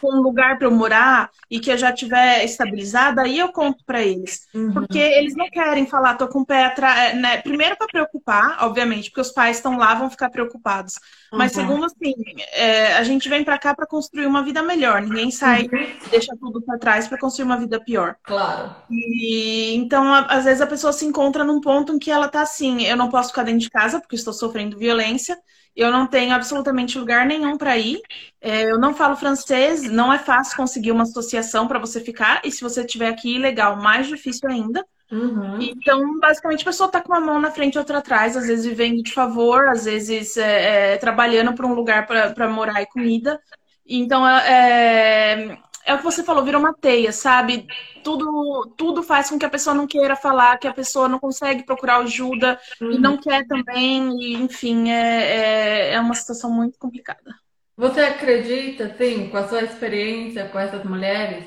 com 0.00 0.18
um 0.18 0.22
lugar 0.22 0.58
para 0.58 0.66
eu 0.66 0.70
morar 0.70 1.30
e 1.50 1.60
que 1.60 1.70
eu 1.70 1.78
já 1.78 1.92
tiver 1.92 2.44
estabilizada, 2.44 3.22
aí 3.22 3.38
eu 3.38 3.52
conto 3.52 3.84
para 3.84 4.02
eles. 4.02 4.48
Porque 4.72 4.98
Uhum. 4.98 5.04
eles 5.04 5.36
não 5.36 5.48
querem 5.48 5.86
falar, 5.86 6.16
tô 6.16 6.28
com 6.28 6.40
o 6.40 6.46
pé 6.46 6.64
atrás, 6.64 7.16
né? 7.16 7.40
Primeiro 7.40 7.76
para 7.76 7.86
preocupar, 7.86 8.58
obviamente, 8.64 9.08
porque 9.10 9.20
os 9.20 9.30
pais 9.32 9.56
estão 9.58 9.76
lá, 9.78 9.94
vão 9.94 10.10
ficar 10.10 10.30
preocupados. 10.30 10.94
Mas 11.32 11.52
Uhum. 11.52 11.58
segundo, 11.62 11.84
assim, 11.86 12.12
é, 12.52 12.94
a 12.94 13.04
gente 13.04 13.28
vem 13.28 13.44
para 13.44 13.58
cá 13.58 13.74
para 13.74 13.86
construir 13.86 14.26
uma 14.26 14.42
vida 14.44 14.62
melhor. 14.62 15.00
Ninguém 15.00 15.30
sai, 15.30 15.62
Uhum. 15.62 15.86
deixa 16.10 16.36
tudo 16.40 16.60
para 16.62 16.78
trás 16.78 17.06
para 17.08 17.18
construir 17.18 17.44
uma 17.46 17.56
vida 17.58 17.80
pior. 17.82 18.16
Claro. 18.24 18.73
E 18.90 19.74
então, 19.74 20.12
a- 20.12 20.26
às 20.26 20.44
vezes 20.44 20.60
a 20.60 20.66
pessoa 20.66 20.92
se 20.92 21.06
encontra 21.06 21.44
num 21.44 21.60
ponto 21.60 21.92
em 21.94 21.98
que 21.98 22.10
ela 22.10 22.28
tá 22.28 22.42
assim, 22.42 22.82
eu 22.84 22.96
não 22.96 23.08
posso 23.08 23.30
ficar 23.30 23.42
dentro 23.44 23.60
de 23.60 23.70
casa 23.70 24.00
porque 24.00 24.16
estou 24.16 24.32
sofrendo 24.32 24.78
violência. 24.78 25.38
Eu 25.74 25.90
não 25.90 26.06
tenho 26.06 26.32
absolutamente 26.34 26.98
lugar 26.98 27.26
nenhum 27.26 27.56
para 27.56 27.76
ir. 27.76 28.00
É, 28.40 28.70
eu 28.70 28.78
não 28.78 28.94
falo 28.94 29.16
francês, 29.16 29.82
não 29.82 30.12
é 30.12 30.18
fácil 30.18 30.56
conseguir 30.56 30.92
uma 30.92 31.02
associação 31.02 31.66
para 31.66 31.78
você 31.80 32.00
ficar. 32.00 32.40
E 32.44 32.50
se 32.52 32.62
você 32.62 32.82
estiver 32.82 33.08
aqui 33.08 33.34
ilegal, 33.36 33.76
mais 33.76 34.06
difícil 34.06 34.48
ainda. 34.48 34.86
Uhum. 35.10 35.60
Então, 35.60 36.18
basicamente, 36.20 36.62
a 36.62 36.64
pessoa 36.66 36.90
tá 36.90 37.00
com 37.00 37.12
uma 37.12 37.20
mão 37.20 37.40
na 37.40 37.50
frente 37.50 37.74
e 37.74 37.78
outra 37.78 37.98
atrás, 37.98 38.36
às 38.36 38.46
vezes 38.46 38.64
vivendo 38.64 39.02
de 39.02 39.12
favor, 39.12 39.68
às 39.68 39.84
vezes 39.84 40.36
é, 40.36 40.94
é, 40.94 40.96
trabalhando 40.96 41.54
para 41.54 41.66
um 41.66 41.74
lugar 41.74 42.06
para 42.06 42.48
morar 42.48 42.82
e 42.82 42.86
comida. 42.86 43.40
Então, 43.86 44.26
é, 44.26 45.58
é 45.84 45.94
o 45.94 45.98
que 45.98 46.04
você 46.04 46.22
falou, 46.22 46.44
virou 46.44 46.60
uma 46.60 46.72
teia, 46.74 47.12
sabe? 47.12 47.66
Tudo, 48.02 48.72
tudo 48.76 49.02
faz 49.02 49.28
com 49.28 49.38
que 49.38 49.44
a 49.44 49.50
pessoa 49.50 49.74
não 49.74 49.86
queira 49.86 50.16
falar, 50.16 50.58
que 50.58 50.66
a 50.66 50.72
pessoa 50.72 51.08
não 51.08 51.18
consegue 51.18 51.62
procurar 51.62 51.98
ajuda 51.98 52.58
e 52.80 52.98
não 52.98 53.16
quer 53.16 53.46
também, 53.46 54.10
e, 54.20 54.34
enfim, 54.34 54.90
é, 54.90 55.90
é, 55.90 55.92
é 55.92 56.00
uma 56.00 56.14
situação 56.14 56.50
muito 56.50 56.78
complicada. 56.78 57.34
Você 57.76 58.00
acredita, 58.00 58.84
assim, 58.84 59.28
com 59.28 59.36
a 59.36 59.48
sua 59.48 59.62
experiência 59.62 60.48
com 60.48 60.58
essas 60.58 60.84
mulheres, 60.84 61.44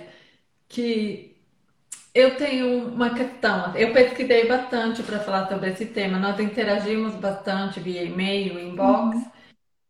que 0.68 1.38
eu 2.14 2.36
tenho 2.36 2.88
uma 2.88 3.12
questão. 3.12 3.76
Eu 3.76 3.94
pesquisei 3.94 4.48
bastante 4.48 5.04
para 5.04 5.20
falar 5.20 5.48
sobre 5.48 5.70
esse 5.70 5.86
tema. 5.86 6.20
Nós 6.20 6.40
interagimos 6.40 7.14
bastante 7.16 7.80
via 7.80 8.04
e-mail, 8.04 8.60
inbox. 8.60 9.16
Uhum. 9.16 9.32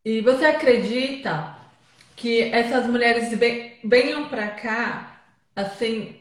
E 0.06 0.22
você 0.22 0.46
acredita 0.46 1.57
que 2.18 2.44
essas 2.54 2.88
mulheres 2.88 3.30
ve- 3.38 3.80
venham 3.86 4.30
para 4.30 4.50
cá, 4.50 5.22
assim, 5.56 6.18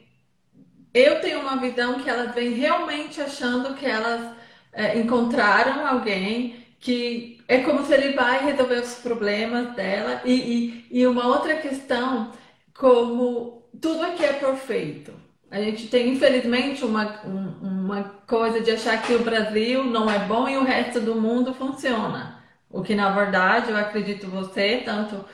eu 0.94 1.20
tenho 1.20 1.40
uma 1.40 1.56
visão 1.58 2.00
que 2.02 2.08
elas 2.08 2.34
vêm 2.34 2.52
realmente 2.54 3.20
achando 3.20 3.74
que 3.74 3.86
elas 3.86 4.34
é, 4.72 4.98
encontraram 4.98 5.86
alguém 5.86 6.64
que 6.80 7.38
é 7.48 7.58
como 7.62 7.84
se 7.84 7.92
ele 7.94 8.12
vai 8.14 8.44
resolver 8.44 8.80
os 8.80 8.94
problemas 8.96 9.74
dela. 9.74 10.20
E, 10.24 10.86
e, 10.90 11.00
e 11.00 11.06
uma 11.06 11.26
outra 11.26 11.56
questão, 11.56 12.32
como 12.74 13.62
tudo 13.80 14.02
aqui 14.04 14.24
é 14.24 14.32
perfeito. 14.34 15.12
A 15.50 15.60
gente 15.60 15.88
tem, 15.88 16.08
infelizmente, 16.10 16.84
uma, 16.84 17.22
um- 17.26 17.84
uma 17.86 18.02
coisa 18.26 18.60
de 18.60 18.70
achar 18.72 19.00
que 19.02 19.14
o 19.14 19.22
Brasil 19.24 19.84
não 19.84 20.10
é 20.10 20.18
bom 20.18 20.48
e 20.48 20.56
o 20.56 20.64
resto 20.64 21.00
do 21.00 21.14
mundo 21.20 21.54
funciona. 21.54 22.42
O 22.70 22.82
que, 22.82 22.94
na 22.94 23.10
verdade, 23.10 23.70
eu 23.70 23.76
acredito 23.76 24.26
você, 24.28 24.82
tanto 24.84 25.24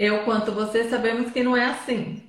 eu 0.00 0.24
quanto 0.24 0.50
você, 0.52 0.88
sabemos 0.88 1.30
que 1.30 1.42
não 1.42 1.54
é 1.56 1.66
assim. 1.66 2.22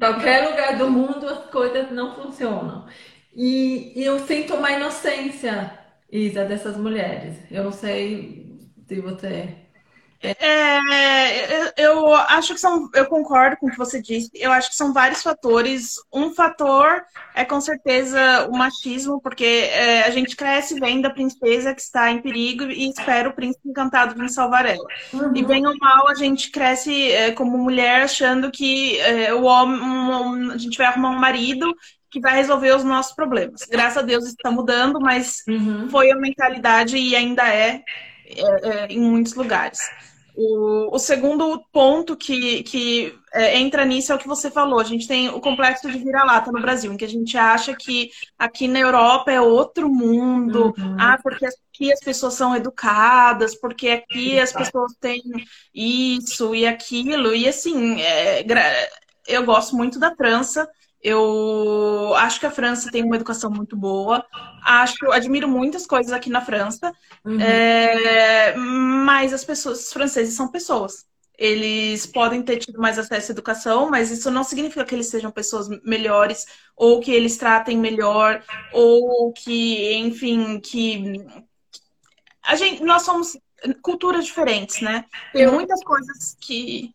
Qualquer 0.00 0.48
lugar 0.48 0.78
do 0.78 0.90
mundo 0.90 1.28
as 1.28 1.50
coisas 1.50 1.90
não 1.92 2.14
funcionam. 2.14 2.86
E, 3.34 3.92
e 4.00 4.04
eu 4.04 4.18
sinto 4.20 4.54
uma 4.54 4.72
inocência, 4.72 5.78
Isa, 6.10 6.44
dessas 6.46 6.76
mulheres. 6.78 7.38
Eu 7.50 7.64
não 7.64 7.72
sei 7.72 8.58
se 8.88 9.00
você. 9.00 9.56
É, 10.22 11.72
eu, 11.82 12.14
acho 12.14 12.52
que 12.54 12.60
são, 12.60 12.88
eu 12.94 13.06
concordo 13.06 13.56
com 13.56 13.66
o 13.68 13.70
que 13.70 13.78
você 13.78 14.02
disse. 14.02 14.30
Eu 14.34 14.52
acho 14.52 14.68
que 14.70 14.76
são 14.76 14.92
vários 14.92 15.22
fatores. 15.22 15.94
Um 16.12 16.34
fator 16.34 17.02
é 17.34 17.44
com 17.44 17.60
certeza 17.60 18.46
o 18.50 18.56
machismo, 18.56 19.20
porque 19.22 19.44
é, 19.44 20.02
a 20.04 20.10
gente 20.10 20.36
cresce 20.36 20.78
vendo 20.78 21.06
a 21.06 21.10
princesa 21.10 21.74
que 21.74 21.80
está 21.80 22.10
em 22.10 22.20
perigo 22.20 22.64
e 22.64 22.90
espera 22.90 23.28
o 23.28 23.34
príncipe 23.34 23.68
encantado 23.70 24.14
vir 24.14 24.28
salvar 24.28 24.66
ela. 24.66 24.92
E 25.32 25.42
Uhum, 25.42 25.46
bem 25.46 25.66
ou 25.66 25.74
mal, 25.80 26.08
a 26.08 26.14
gente 26.14 26.50
cresce 26.50 27.10
é, 27.12 27.32
como 27.32 27.56
mulher 27.58 28.02
achando 28.02 28.50
que 28.50 28.98
é, 29.00 29.32
o 29.34 29.44
homem, 29.44 29.80
um- 29.80 30.50
a 30.52 30.58
gente 30.58 30.76
vai 30.76 30.86
arrumar 30.88 31.10
um 31.10 31.18
marido 31.18 31.72
que 32.10 32.20
vai 32.20 32.34
resolver 32.34 32.74
os 32.74 32.84
nossos 32.84 33.14
problemas. 33.14 33.62
Graças 33.70 33.98
a 33.98 34.02
Deus 34.02 34.26
está 34.26 34.50
mudando, 34.50 35.00
mas 35.00 35.36
uhum, 35.48 35.88
foi 35.88 36.10
a 36.10 36.16
mentalidade 36.16 36.96
e 36.96 37.14
ainda 37.14 37.48
é, 37.48 37.82
é, 38.26 38.84
é, 38.84 38.86
em 38.88 39.00
muitos 39.00 39.34
lugares. 39.34 39.92
O, 40.34 40.94
o 40.94 40.98
segundo 40.98 41.62
ponto 41.72 42.16
que, 42.16 42.62
que 42.62 43.14
é, 43.32 43.58
entra 43.58 43.84
nisso 43.84 44.12
é 44.12 44.14
o 44.14 44.18
que 44.18 44.28
você 44.28 44.50
falou. 44.50 44.80
A 44.80 44.84
gente 44.84 45.06
tem 45.06 45.28
o 45.28 45.40
complexo 45.40 45.90
de 45.90 45.98
vira-lata 45.98 46.50
no 46.50 46.60
Brasil, 46.60 46.92
em 46.92 46.96
que 46.96 47.04
a 47.04 47.08
gente 47.08 47.36
acha 47.36 47.74
que 47.74 48.10
aqui 48.38 48.66
na 48.66 48.78
Europa 48.80 49.30
é 49.30 49.40
outro 49.40 49.88
mundo. 49.88 50.74
uhum. 50.76 50.96
Ah, 50.98 51.18
porque 51.22 51.46
aqui 51.46 51.92
as 51.92 52.00
pessoas 52.00 52.34
são 52.34 52.54
educadas, 52.54 53.54
porque 53.54 53.88
aqui 53.88 54.38
as 54.38 54.52
pessoas 54.52 54.92
têm 55.00 55.22
isso 55.74 56.54
e 56.54 56.66
aquilo. 56.66 57.34
E 57.34 57.48
assim, 57.48 58.00
é, 58.00 58.44
eu 59.26 59.44
gosto 59.44 59.76
muito 59.76 59.98
da 59.98 60.14
França. 60.14 60.68
Eu 61.02 62.14
acho 62.16 62.38
que 62.38 62.46
a 62.46 62.50
França 62.50 62.90
tem 62.90 63.02
uma 63.02 63.16
educação 63.16 63.50
muito 63.50 63.76
boa. 63.76 64.24
Acho, 64.62 65.10
admiro 65.12 65.48
muitas 65.48 65.86
coisas 65.86 66.12
aqui 66.12 66.28
na 66.28 66.40
França. 66.40 66.92
Uhum. 67.24 67.40
É, 67.40 68.54
mas 68.56 69.32
as 69.32 69.44
pessoas, 69.44 69.86
os 69.86 69.92
franceses 69.92 70.34
são 70.34 70.48
pessoas. 70.48 71.06
Eles 71.38 72.04
podem 72.04 72.42
ter 72.42 72.58
tido 72.58 72.78
mais 72.78 72.98
acesso 72.98 73.30
à 73.30 73.32
educação, 73.32 73.88
mas 73.88 74.10
isso 74.10 74.30
não 74.30 74.44
significa 74.44 74.84
que 74.84 74.94
eles 74.94 75.06
sejam 75.06 75.30
pessoas 75.30 75.68
melhores, 75.82 76.44
ou 76.76 77.00
que 77.00 77.10
eles 77.10 77.38
tratem 77.38 77.78
melhor, 77.78 78.42
ou 78.74 79.32
que, 79.32 79.94
enfim, 79.94 80.60
que 80.60 81.24
a 82.42 82.56
gente, 82.56 82.82
nós 82.82 83.02
somos 83.02 83.38
culturas 83.82 84.26
diferentes, 84.26 84.80
né? 84.80 85.04
Tem 85.32 85.46
muitas 85.46 85.82
coisas 85.84 86.36
que. 86.40 86.94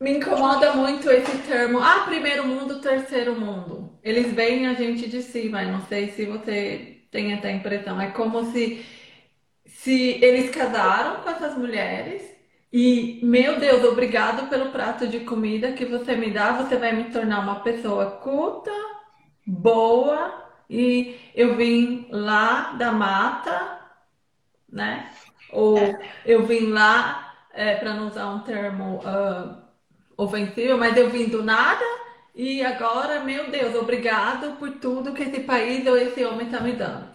Me 0.00 0.18
incomoda 0.18 0.74
muito 0.74 1.10
esse 1.10 1.38
termo. 1.38 1.78
Ah, 1.78 2.04
primeiro 2.04 2.46
mundo, 2.46 2.80
terceiro 2.80 3.38
mundo. 3.38 3.98
Eles 4.02 4.32
veem 4.32 4.66
a 4.66 4.74
gente 4.74 5.08
de 5.08 5.22
cima. 5.22 5.62
Eu 5.62 5.72
não 5.72 5.86
sei 5.86 6.10
se 6.12 6.26
você 6.26 7.02
tem 7.10 7.32
essa 7.32 7.50
impressão. 7.50 8.00
É 8.00 8.10
como 8.10 8.44
se 8.52 8.84
se 9.66 10.18
eles 10.24 10.50
casaram 10.50 11.22
com 11.22 11.30
essas 11.30 11.56
mulheres 11.58 12.22
e, 12.72 13.20
meu 13.22 13.60
Deus, 13.60 13.84
obrigado 13.84 14.48
pelo 14.48 14.72
prato 14.72 15.06
de 15.06 15.20
comida 15.20 15.72
que 15.72 15.84
você 15.84 16.16
me 16.16 16.30
dá, 16.30 16.52
você 16.52 16.76
vai 16.76 16.92
me 16.92 17.04
tornar 17.04 17.40
uma 17.40 17.60
pessoa 17.60 18.12
culta, 18.12 18.70
boa, 19.46 20.48
e 20.68 21.16
eu 21.34 21.56
vim 21.56 22.08
lá 22.10 22.72
da 22.72 22.90
mata, 22.92 23.78
né? 24.68 25.10
Ou 25.52 25.78
eu 26.24 26.46
vim 26.46 26.70
lá, 26.70 27.34
para 27.52 27.94
não 27.94 28.08
usar 28.08 28.28
um 28.30 28.40
termo 28.40 29.00
ah, 29.04 29.63
ofensivo, 30.16 30.78
mas 30.78 30.96
eu 30.96 31.10
vim 31.10 31.26
do 31.28 31.42
nada 31.42 31.84
e 32.34 32.64
agora, 32.64 33.20
meu 33.20 33.50
Deus, 33.50 33.74
obrigado 33.74 34.56
por 34.58 34.70
tudo 34.72 35.12
que 35.14 35.22
esse 35.24 35.40
país 35.40 35.86
ou 35.86 35.96
esse 35.96 36.24
homem 36.24 36.46
está 36.46 36.60
me 36.60 36.72
dando. 36.72 37.06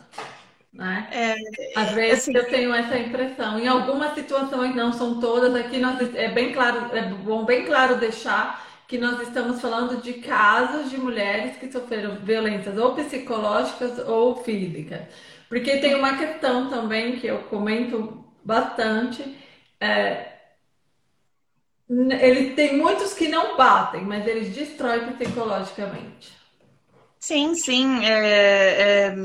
né? 0.73 1.09
É, 1.11 1.35
Às 1.73 1.91
vezes 1.91 2.23
assim, 2.23 2.33
eu 2.33 2.49
tenho 2.49 2.73
essa 2.73 2.97
impressão. 2.97 3.59
Em 3.59 3.67
algumas 3.67 4.13
situações, 4.15 4.75
não 4.75 4.91
são 4.93 5.19
todas, 5.19 5.55
aqui 5.55 5.79
nós, 5.79 5.99
é 6.15 6.29
bem 6.29 6.53
claro, 6.53 6.95
é 6.95 7.03
bom 7.09 7.45
bem 7.45 7.65
claro 7.65 7.97
deixar 7.97 8.67
que 8.87 8.97
nós 8.97 9.21
estamos 9.21 9.61
falando 9.61 10.01
de 10.01 10.13
casos 10.15 10.89
de 10.89 10.97
mulheres 10.97 11.57
que 11.57 11.71
sofreram 11.71 12.17
violências 12.17 12.77
ou 12.77 12.95
psicológicas 12.95 13.99
ou 14.07 14.37
físicas. 14.43 15.01
Porque 15.47 15.77
tem 15.77 15.95
uma 15.95 16.17
questão 16.17 16.69
também 16.69 17.17
que 17.19 17.27
eu 17.27 17.39
comento 17.43 18.23
bastante. 18.43 19.23
é, 19.79 20.38
ele 21.89 22.53
tem 22.55 22.77
muitos 22.77 23.13
que 23.13 23.27
não 23.27 23.57
batem, 23.57 24.03
mas 24.05 24.25
eles 24.27 24.55
destroem 24.55 25.11
psicologicamente. 25.13 26.31
sim, 27.19 27.55
sim. 27.55 28.05
é, 28.05 29.07
é, 29.11 29.15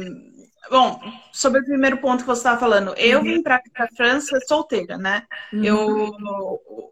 Bom, 0.70 1.00
sobre 1.32 1.60
o 1.60 1.64
primeiro 1.64 2.00
ponto 2.00 2.22
que 2.22 2.26
você 2.26 2.40
estava 2.40 2.60
falando, 2.60 2.94
eu 2.98 3.24
vim 3.24 3.38
Uhum, 3.38 3.44
para 3.44 3.56
a 3.76 3.88
França 3.96 4.38
solteira, 4.48 4.98
né? 4.98 5.24
Eu, 5.60 5.78
uhum, 5.78 6.14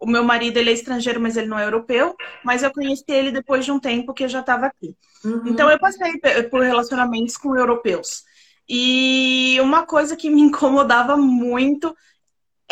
o 0.01 0.07
meu 0.07 0.23
marido 0.23 0.57
ele 0.57 0.69
é 0.71 0.73
estrangeiro, 0.73 1.19
mas 1.21 1.37
ele 1.37 1.47
não 1.47 1.59
é 1.59 1.65
europeu, 1.65 2.15
mas 2.43 2.63
eu 2.63 2.71
conheci 2.73 3.03
ele 3.09 3.31
depois 3.31 3.65
de 3.65 3.71
um 3.71 3.79
tempo 3.79 4.13
que 4.13 4.23
eu 4.23 4.29
já 4.29 4.41
estava 4.41 4.67
aqui. 4.67 4.95
Então 5.45 5.69
uhum, 5.69 5.71
eu 5.71 5.79
passei 5.79 6.13
por 6.51 6.61
relacionamentos 6.63 7.37
com 7.37 7.55
europeus. 7.57 8.23
E 8.69 9.59
uma 9.61 9.85
coisa 9.85 10.15
que 10.17 10.29
me 10.29 10.41
incomodava 10.41 11.17
muito 11.17 11.95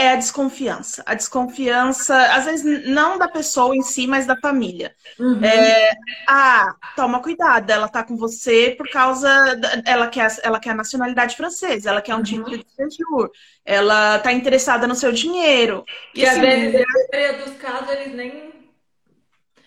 é 0.02 0.10
a 0.12 0.16
desconfiança. 0.16 1.04
A 1.06 1.14
desconfiança, 1.16 2.16
às 2.34 2.46
vezes, 2.46 2.86
não 2.88 3.18
da 3.18 3.28
pessoa 3.30 3.76
em 3.76 3.82
si, 3.82 4.08
mas 4.08 4.26
da 4.28 4.38
família. 4.40 4.96
uhum, 5.20 5.76
É, 5.76 5.92
ah, 6.28 6.76
toma 6.96 7.22
cuidado, 7.22 7.70
ela 7.72 7.88
tá 7.90 8.04
com 8.04 8.16
você 8.18 8.76
por 8.78 8.88
causa. 8.90 9.56
da- 9.58 9.82
ela 9.86 10.08
quer, 10.10 10.28
ela 10.44 10.60
quer 10.60 10.72
a 10.72 10.76
nacionalidade 10.76 11.36
francesa, 11.36 11.90
ela 11.90 12.02
quer 12.02 12.16
um 12.16 12.24
título 12.24 12.58
uhum. 12.58 12.60
de 12.60 12.66
séjour, 12.76 13.32
ela 13.66 14.20
tá 14.20 14.32
interessada 14.34 14.88
no 14.88 14.96
seu 14.96 15.12
dinheiro. 15.12 15.88
E 16.14 16.26
às 16.26 16.40
assim, 16.40 16.42
vezes, 16.42 16.74
na 16.74 16.86
maioria 17.12 17.44
dos 17.46 17.58
casos, 17.58 17.90
eles 17.92 18.14
nem. 18.16 18.54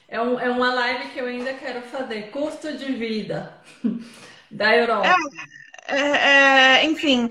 É, 0.08 0.18
um, 0.20 0.38
é 0.40 0.48
uma 0.50 0.72
live 0.72 1.10
que 1.12 1.18
eu 1.20 1.26
ainda 1.26 1.52
quero 1.54 1.82
fazer. 1.82 2.30
Custo 2.30 2.76
de 2.76 2.92
vida 2.94 3.60
da 4.50 4.74
Europa. 4.76 5.20
é, 5.86 6.80
é, 6.80 6.84
enfim. 6.84 7.30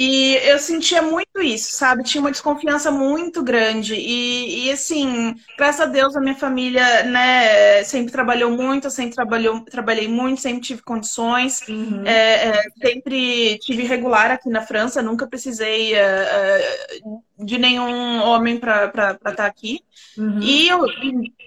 E 0.00 0.36
eu 0.48 0.60
sentia 0.60 1.02
muito 1.02 1.42
isso, 1.42 1.72
sabe? 1.72 2.04
Tinha 2.04 2.20
uma 2.20 2.30
desconfiança 2.30 2.88
muito 2.88 3.42
grande. 3.42 3.94
E, 3.96 4.66
e, 4.66 4.70
assim, 4.70 5.34
graças 5.58 5.80
a 5.80 5.86
Deus, 5.86 6.14
a 6.14 6.20
minha 6.20 6.36
família, 6.36 7.02
né, 7.02 7.82
sempre 7.82 8.12
trabalhou 8.12 8.48
muito, 8.52 8.88
sempre 8.90 9.16
trabalhou, 9.16 9.60
trabalhei 9.64 10.06
muito, 10.06 10.40
sempre 10.40 10.60
tive 10.60 10.82
condições. 10.82 11.62
Uhum, 11.68 12.04
É, 12.06 12.48
é, 12.50 12.62
sempre 12.80 13.58
tive 13.58 13.82
regular 13.82 14.30
aqui 14.30 14.48
na 14.48 14.62
França, 14.62 15.02
nunca 15.02 15.26
precisei 15.26 15.92
é, 15.94 15.98
é, 16.00 17.00
de 17.36 17.58
nenhum 17.58 18.20
homem 18.22 18.56
para 18.58 18.84
estar 19.26 19.46
aqui. 19.46 19.80
uhum, 20.16 20.40
E, 20.40 20.68
eu, 20.68 20.80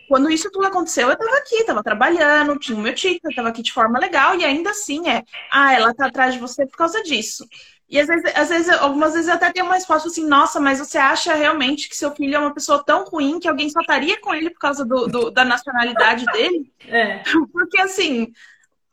quando 0.10 0.29
isso 0.29 0.51
tudo 0.51 0.65
aconteceu, 0.65 1.08
eu 1.08 1.13
estava 1.13 1.38
aqui, 1.38 1.55
estava 1.55 1.81
trabalhando, 1.81 2.60
tinha 2.60 2.77
o 2.77 2.81
meu 2.81 2.93
título, 2.93 3.29
estava 3.29 3.48
aqui 3.50 3.62
de 3.62 3.72
forma 3.72 3.98
legal, 3.98 4.36
e 4.36 4.43
ainda 4.43 4.72
assim 4.72 5.08
é, 5.08 5.24
ah, 5.51 5.74
ela 5.74 5.93
tá 5.93 6.08
atrás 6.08 6.34
de 6.34 6.39
você 6.39 6.65
por 6.67 6.75
causa 6.77 7.01
disso. 7.01 7.46
E 7.91 8.00
às 8.00 8.07
vezes, 8.07 8.31
às 8.36 8.50
vezes, 8.50 8.69
algumas 8.69 9.13
vezes 9.13 9.27
eu 9.27 9.36
até 9.36 9.51
tenho 9.51 9.65
uma 9.67 9.75
resposta 9.75 10.07
assim, 10.07 10.25
nossa, 10.25 10.62
mas 10.62 10.79
você 10.79 10.98
acha 10.98 11.33
realmente 11.36 11.89
que 11.89 11.95
seu 11.98 12.15
filho 12.15 12.36
é 12.36 12.39
uma 12.39 12.53
pessoa 12.53 12.81
tão 12.86 13.03
ruim 13.05 13.38
que 13.39 13.50
alguém 13.50 13.69
só 13.69 13.81
estaria 13.81 14.19
com 14.21 14.33
ele 14.33 14.50
por 14.50 14.60
causa 14.60 14.86
do, 14.86 15.07
do- 15.07 15.29
da 15.31 15.43
nacionalidade 15.45 16.29
dele? 16.31 16.74
é, 16.88 17.21
Porque 17.51 17.81
assim, 17.81 18.31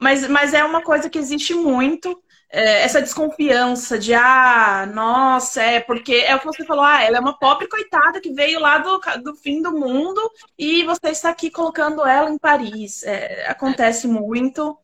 mas, 0.01 0.29
mas 0.29 0.55
é 0.55 0.65
uma 0.65 0.83
coisa 0.83 1.11
que 1.11 1.19
existe 1.19 1.55
muito, 1.55 2.23
é, 2.51 2.83
essa 2.83 3.01
desconfiança 3.03 3.99
de, 3.99 4.15
ah, 4.15 4.87
nossa, 4.93 5.63
é 5.63 5.81
porque 5.81 6.15
é 6.15 6.35
o 6.37 6.41
que 6.41 6.47
você 6.47 6.65
falou, 6.65 6.85
ah, 6.85 7.03
ela 7.03 7.19
é 7.19 7.21
uma 7.21 7.39
pobre 7.39 7.69
coitada 7.69 8.21
que 8.21 8.33
veio 8.33 8.61
lá 8.61 8.79
do, 8.79 9.01
do 9.23 9.35
fim 9.37 9.63
do 9.63 9.73
mundo 9.73 10.21
e 10.59 10.85
você 10.85 11.09
está 11.11 11.31
aqui 11.31 11.51
colocando 11.51 12.07
ela 12.07 12.31
em 12.31 12.39
Paris. 12.39 13.03
É, 13.05 13.47
acontece 13.49 14.09
muito 14.09 14.79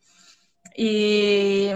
e, 0.76 1.70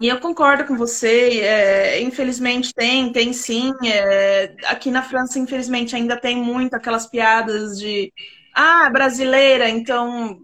e 0.00 0.08
eu 0.08 0.20
concordo 0.20 0.64
com 0.64 0.76
você, 0.76 1.40
é, 1.40 2.00
infelizmente 2.00 2.72
tem, 2.72 3.10
tem 3.12 3.32
sim. 3.32 3.72
é, 3.84 4.54
aqui 4.66 4.90
na 4.90 5.02
França, 5.02 5.38
infelizmente, 5.38 5.96
ainda 5.96 6.16
tem 6.16 6.36
muito 6.36 6.74
aquelas 6.74 7.06
piadas 7.06 7.78
de, 7.78 8.12
ah, 8.54 8.88
brasileira, 8.90 9.68
então 9.68 10.40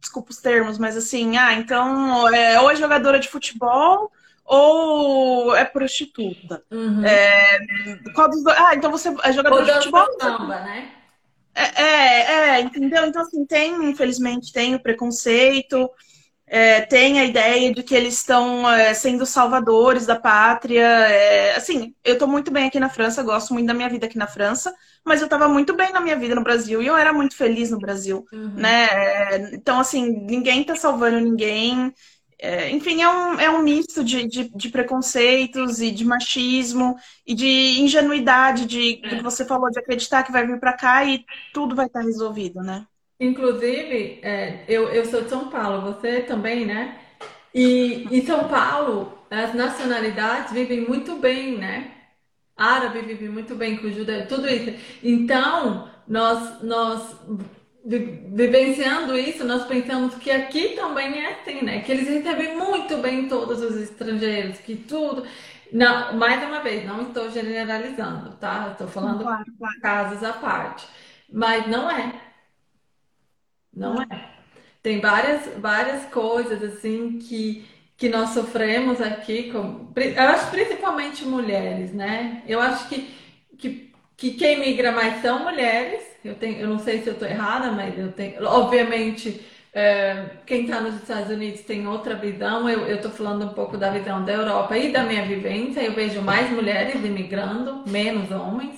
desculpa 0.00 0.30
os 0.30 0.38
termos, 0.38 0.78
mas 0.78 0.96
assim, 0.96 1.36
ah, 1.36 1.54
então 1.54 2.28
é, 2.28 2.60
ou 2.60 2.70
é 2.70 2.76
jogadora 2.76 3.18
de 3.18 3.28
futebol 3.28 4.10
ou 4.44 5.54
é 5.56 5.64
prostituta. 5.64 6.62
uhum. 6.70 7.04
É, 7.04 7.58
qual 8.14 8.28
dos 8.28 8.42
dois? 8.42 8.56
Ah, 8.58 8.74
então 8.74 8.90
você 8.90 9.08
é 9.08 9.12
Ou 9.12 9.32
jogadora 9.32 9.64
de 9.64 9.72
futebol? 9.72 10.06
samba, 10.20 10.60
né? 10.60 10.92
É, 11.54 11.82
é, 11.82 12.58
é, 12.58 12.60
entendeu? 12.60 13.06
Então, 13.06 13.22
assim, 13.22 13.44
tem, 13.46 13.90
infelizmente, 13.90 14.52
tem 14.52 14.74
o 14.74 14.80
preconceito, 14.80 15.90
é, 16.46 16.80
tem 16.82 17.18
a 17.20 17.24
ideia 17.24 17.72
de 17.74 17.82
que 17.82 17.94
eles 17.94 18.14
estão 18.14 18.68
é, 18.70 18.94
sendo 18.94 19.26
salvadores 19.26 20.06
da 20.06 20.16
pátria. 20.18 20.82
é, 20.86 21.56
assim, 21.56 21.94
eu 22.04 22.14
estou 22.14 22.28
muito 22.28 22.50
bem 22.52 22.66
aqui 22.68 22.78
na 22.80 22.88
França, 22.88 23.22
gosto 23.22 23.52
muito 23.54 23.66
da 23.66 23.74
minha 23.74 23.88
vida 23.88 24.06
aqui 24.06 24.18
na 24.18 24.26
França, 24.28 24.74
mas 25.04 25.20
eu 25.20 25.26
estava 25.26 25.48
muito 25.48 25.74
bem 25.74 25.92
na 25.92 26.00
minha 26.00 26.16
vida 26.16 26.34
no 26.34 26.42
Brasil 26.44 26.80
e 26.82 26.86
eu 26.86 26.96
era 26.96 27.12
muito 27.12 27.36
feliz 27.36 27.70
no 27.70 27.78
Brasil, 27.80 28.24
Uhum. 28.32 28.56
né? 28.56 28.86
É, 28.86 29.54
Então, 29.54 29.80
assim, 29.80 30.08
ninguém 30.26 30.60
está 30.62 30.76
salvando 30.76 31.20
ninguém. 31.20 31.92
É, 32.38 32.70
enfim, 32.70 33.00
é 33.02 33.08
um, 33.08 33.40
é 33.40 33.50
um 33.50 33.62
misto 33.62 34.04
de, 34.04 34.26
de, 34.28 34.48
de 34.54 34.68
preconceitos 34.68 35.80
e 35.80 35.90
de 35.90 36.04
machismo 36.04 36.96
e 37.26 37.34
de 37.34 37.80
ingenuidade 37.80 38.66
de, 38.66 39.02
do 39.06 39.16
que 39.16 39.22
É. 39.22 39.22
você 39.22 39.44
falou, 39.44 39.70
de 39.70 39.78
acreditar 39.80 40.22
que 40.22 40.32
vai 40.32 40.46
vir 40.46 40.60
para 40.60 40.74
cá 40.74 41.04
e 41.04 41.24
tudo 41.52 41.74
vai 41.74 41.86
estar 41.86 42.00
resolvido, 42.02 42.62
né? 42.62 42.86
Inclusive, 43.18 44.20
é, 44.22 44.64
eu, 44.68 44.88
eu 44.90 45.04
sou 45.06 45.22
de 45.22 45.30
São 45.30 45.48
Paulo, 45.48 45.80
você 45.92 46.20
também, 46.22 46.66
né? 46.66 47.00
E 47.54 48.04
em 48.10 48.26
São 48.26 48.48
Paulo, 48.48 49.18
as 49.30 49.54
nacionalidades 49.54 50.52
vivem 50.52 50.82
muito 50.82 51.16
bem, 51.16 51.56
né? 51.58 51.92
Árabe 52.56 53.02
vive 53.02 53.28
muito 53.28 53.54
bem 53.54 53.76
com 53.78 53.86
o 53.88 53.92
judeu, 53.92 54.26
tudo 54.28 54.48
isso. 54.48 54.72
Então, 55.02 55.90
nós, 56.08 56.62
nós 56.62 57.16
vi- 57.84 58.22
vivenciando 58.34 59.16
isso, 59.18 59.44
nós 59.44 59.64
pensamos 59.66 60.14
que 60.16 60.30
aqui 60.30 60.70
também 60.76 61.20
é 61.24 61.32
assim, 61.40 61.62
né? 61.62 61.80
Que 61.82 61.92
eles 61.92 62.08
recebem 62.08 62.56
muito 62.56 62.98
bem 62.98 63.28
todos 63.28 63.62
os 63.62 63.76
estrangeiros, 63.76 64.58
que 64.60 64.76
tudo. 64.76 65.26
Não, 65.72 66.16
mais 66.16 66.42
uma 66.46 66.60
vez, 66.60 66.84
não 66.86 67.02
estou 67.02 67.30
generalizando, 67.30 68.36
tá? 68.36 68.70
Estou 68.72 68.88
falando 68.88 69.22
claro, 69.22 69.44
claro. 69.58 69.80
casos 69.80 70.22
à 70.24 70.32
parte. 70.34 70.86
Mas 71.32 71.66
não 71.68 71.90
é, 71.90 72.12
não 73.76 74.00
é. 74.00 74.06
Tem 74.82 75.00
várias, 75.00 75.42
várias 75.58 76.04
coisas 76.06 76.62
assim 76.62 77.18
que, 77.18 77.66
que 77.96 78.08
nós 78.08 78.30
sofremos 78.30 79.00
aqui, 79.00 79.50
como, 79.52 79.92
eu 79.94 80.22
acho 80.22 80.50
principalmente 80.50 81.24
mulheres, 81.24 81.92
né? 81.92 82.42
Eu 82.46 82.60
acho 82.60 82.88
que, 82.88 83.14
que, 83.58 83.92
que 84.16 84.30
quem 84.32 84.60
migra 84.60 84.92
mais 84.92 85.20
são 85.20 85.44
mulheres. 85.44 86.02
Eu 86.24 86.34
tenho, 86.36 86.58
eu 86.60 86.68
não 86.68 86.78
sei 86.78 87.02
se 87.02 87.08
eu 87.08 87.12
estou 87.12 87.28
errada, 87.28 87.70
mas 87.72 87.98
eu 87.98 88.12
tenho. 88.12 88.42
Obviamente, 88.44 89.44
é, 89.74 90.30
quem 90.46 90.64
está 90.64 90.80
nos 90.80 90.94
Estados 90.94 91.30
Unidos 91.30 91.60
tem 91.62 91.86
outra 91.86 92.14
visão. 92.14 92.68
Eu 92.68 92.96
estou 92.96 93.10
falando 93.10 93.44
um 93.44 93.54
pouco 93.54 93.76
da 93.76 93.90
visão 93.90 94.24
da 94.24 94.32
Europa 94.32 94.78
e 94.78 94.92
da 94.92 95.02
minha 95.02 95.24
vivência. 95.26 95.80
Eu 95.80 95.92
vejo 95.92 96.22
mais 96.22 96.50
mulheres 96.50 96.94
imigrando, 96.94 97.82
menos 97.86 98.30
homens. 98.30 98.76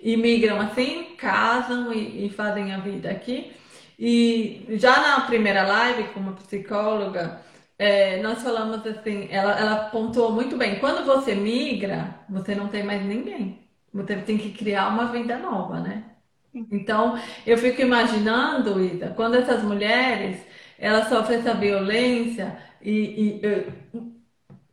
E 0.00 0.16
migram 0.16 0.60
assim, 0.60 1.14
casam 1.16 1.92
e, 1.94 2.26
e 2.26 2.30
fazem 2.30 2.74
a 2.74 2.78
vida 2.78 3.10
aqui. 3.10 3.52
E 3.98 4.66
já 4.78 5.00
na 5.00 5.20
primeira 5.22 5.66
live, 5.66 6.08
como 6.14 6.34
psicóloga, 6.34 7.40
é, 7.78 8.22
nós 8.22 8.42
falamos 8.42 8.86
assim, 8.86 9.28
ela, 9.30 9.58
ela 9.58 9.76
pontuou 9.90 10.32
muito 10.32 10.56
bem. 10.56 10.78
Quando 10.80 11.04
você 11.04 11.34
migra, 11.34 12.14
você 12.28 12.54
não 12.54 12.68
tem 12.68 12.82
mais 12.84 13.04
ninguém. 13.04 13.68
Você 13.92 14.16
tem 14.16 14.38
que 14.38 14.52
criar 14.52 14.88
uma 14.88 15.06
vida 15.12 15.38
nova, 15.38 15.80
né? 15.80 16.04
Então, 16.70 17.18
eu 17.46 17.58
fico 17.58 17.80
imaginando, 17.82 18.82
Ida, 18.82 19.12
quando 19.16 19.36
essas 19.36 19.62
mulheres, 19.62 20.40
elas 20.78 21.08
sofrem 21.08 21.38
essa 21.38 21.54
violência 21.54 22.56
e, 22.80 23.40
e, 23.40 23.46
eh, 23.46 23.72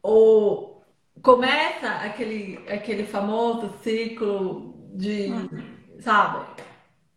ou 0.01 0.83
começa 1.21 1.87
aquele, 1.89 2.59
aquele 2.67 3.03
famoso 3.05 3.73
ciclo 3.83 4.75
de, 4.93 5.49
sabe? 5.99 6.45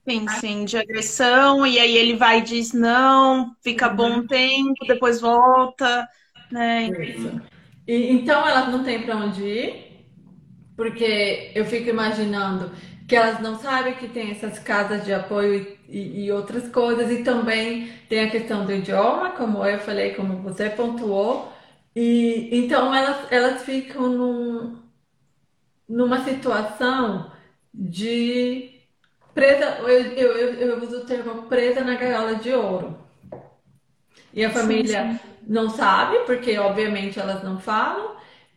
Sim, 0.08 0.28
sim, 0.28 0.64
de 0.66 0.76
agressão, 0.76 1.66
e 1.66 1.78
aí 1.78 1.96
ele 1.96 2.14
vai 2.16 2.38
e 2.40 2.42
diz 2.42 2.72
não, 2.74 3.56
fica 3.62 3.88
bom 3.88 4.18
um 4.18 4.26
tempo, 4.26 4.84
depois 4.86 5.18
volta, 5.20 6.06
né? 6.50 6.94
E, 7.86 8.12
então 8.12 8.46
elas 8.46 8.68
não 8.70 8.84
têm 8.84 9.02
para 9.02 9.16
onde 9.16 9.42
ir, 9.44 10.06
porque 10.76 11.52
eu 11.54 11.64
fico 11.66 11.88
imaginando 11.90 12.72
que 13.08 13.16
elas 13.16 13.40
não 13.40 13.58
sabem 13.58 13.94
que 13.96 14.08
tem 14.08 14.30
essas 14.32 14.58
casas 14.58 15.04
de 15.04 15.12
apoio 15.14 15.78
e, 15.88 15.98
e- 15.98 16.26
e 16.26 16.32
outras 16.32 16.68
coisas, 16.70 17.10
e 17.10 17.24
também 17.24 17.88
tem 18.08 18.20
a 18.24 18.30
questão 18.30 18.66
do 18.66 18.72
idioma, 18.72 19.32
como 19.32 19.64
eu 19.66 19.80
falei, 19.80 20.14
como 20.14 20.42
você 20.42 20.70
pontuou, 20.70 21.52
E 21.96 22.50
então 22.52 22.94
elas, 22.94 23.32
elas 23.32 23.62
ficam 23.64 24.08
num, 24.10 24.76
numa 25.88 26.24
situação 26.24 27.30
de 27.72 28.73
presa, 29.34 29.78
eu, 29.80 29.88
eu, 29.88 30.32
eu, 30.38 30.54
eu 30.54 30.82
uso 30.82 30.98
o 30.98 31.06
termo 31.06 31.44
presa 31.44 31.82
na 31.84 31.96
gaiola 31.96 32.36
de 32.36 32.52
ouro. 32.52 32.96
E 34.32 34.44
a 34.44 34.50
Sim, 34.50 34.52
família 34.52 35.14
sim. 35.18 35.20
não 35.46 35.68
sabe, 35.70 36.20
porque 36.20 36.58
obviamente 36.58 37.18
elas 37.20 37.42
não 37.42 37.58
falam, 37.58 38.16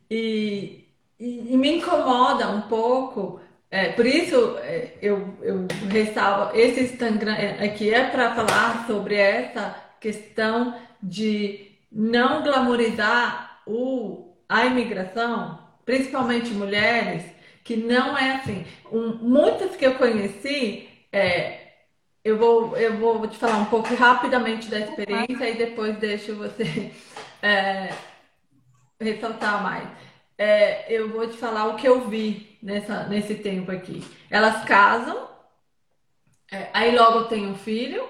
e, 0.10 0.86
e- 1.20 1.54
e 1.54 1.58
me 1.58 1.70
incomoda 1.78 2.50
um 2.50 2.62
pouco. 2.62 3.40
é, 3.70 3.90
por 3.90 4.06
isso 4.06 4.58
é, 4.60 4.94
eu, 5.02 5.38
eu 5.42 5.68
ressalvo 5.90 6.56
esse 6.56 6.82
Instagram 6.82 7.34
é, 7.36 7.66
aqui 7.66 7.94
é 7.94 8.06
para 8.10 8.34
falar 8.34 8.86
sobre 8.88 9.16
essa 9.16 9.76
questão 10.00 10.74
de 11.04 11.72
não 11.92 12.42
glamorizar 12.44 13.62
o, 13.68 14.34
a 14.48 14.66
imigração, 14.66 15.60
principalmente 15.86 16.52
mulheres, 16.54 17.24
que 17.68 17.76
não 17.76 18.18
é 18.18 18.36
assim. 18.38 18.66
Um, 18.90 19.16
muitas 19.16 19.76
que 19.76 19.86
eu 19.86 19.96
conheci. 19.96 20.88
é, 21.12 21.68
eu 22.24 22.38
vou, 22.38 22.78
eu 22.78 22.98
vou 22.98 23.28
te 23.28 23.38
falar 23.38 23.58
um 23.58 23.66
pouco 23.66 23.94
rapidamente 23.96 24.70
da 24.70 24.80
experiência 24.80 25.50
e 25.50 25.58
depois 25.58 25.98
deixo 25.98 26.36
você 26.36 26.92
é, 27.42 27.94
ressaltar 29.00 29.62
mais. 29.62 29.88
É, 30.38 30.92
eu 30.94 31.10
vou 31.10 31.28
te 31.28 31.38
falar 31.38 31.68
o 31.68 31.76
que 31.76 31.88
eu 31.88 32.08
vi 32.08 32.58
nessa, 32.62 33.04
nesse 33.08 33.36
tempo 33.36 33.72
aqui. 33.72 34.04
Elas 34.30 34.64
casam, 34.64 35.28
é, 36.52 36.70
aí 36.74 36.96
logo 36.96 37.26
tem 37.26 37.48
um 37.48 37.56
filho, 37.56 38.08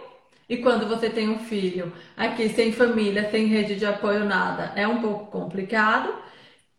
e 0.49 0.57
quando 0.57 0.87
você 0.87 1.09
tem 1.09 1.29
um 1.29 1.39
filho 1.39 1.93
aqui 2.15 2.49
sem 2.49 2.71
família, 2.71 3.29
sem 3.31 3.45
rede 3.45 3.75
de 3.75 3.85
apoio, 3.85 4.25
nada, 4.25 4.71
é 4.75 4.87
um 4.87 5.01
pouco 5.01 5.31
complicado. 5.31 6.13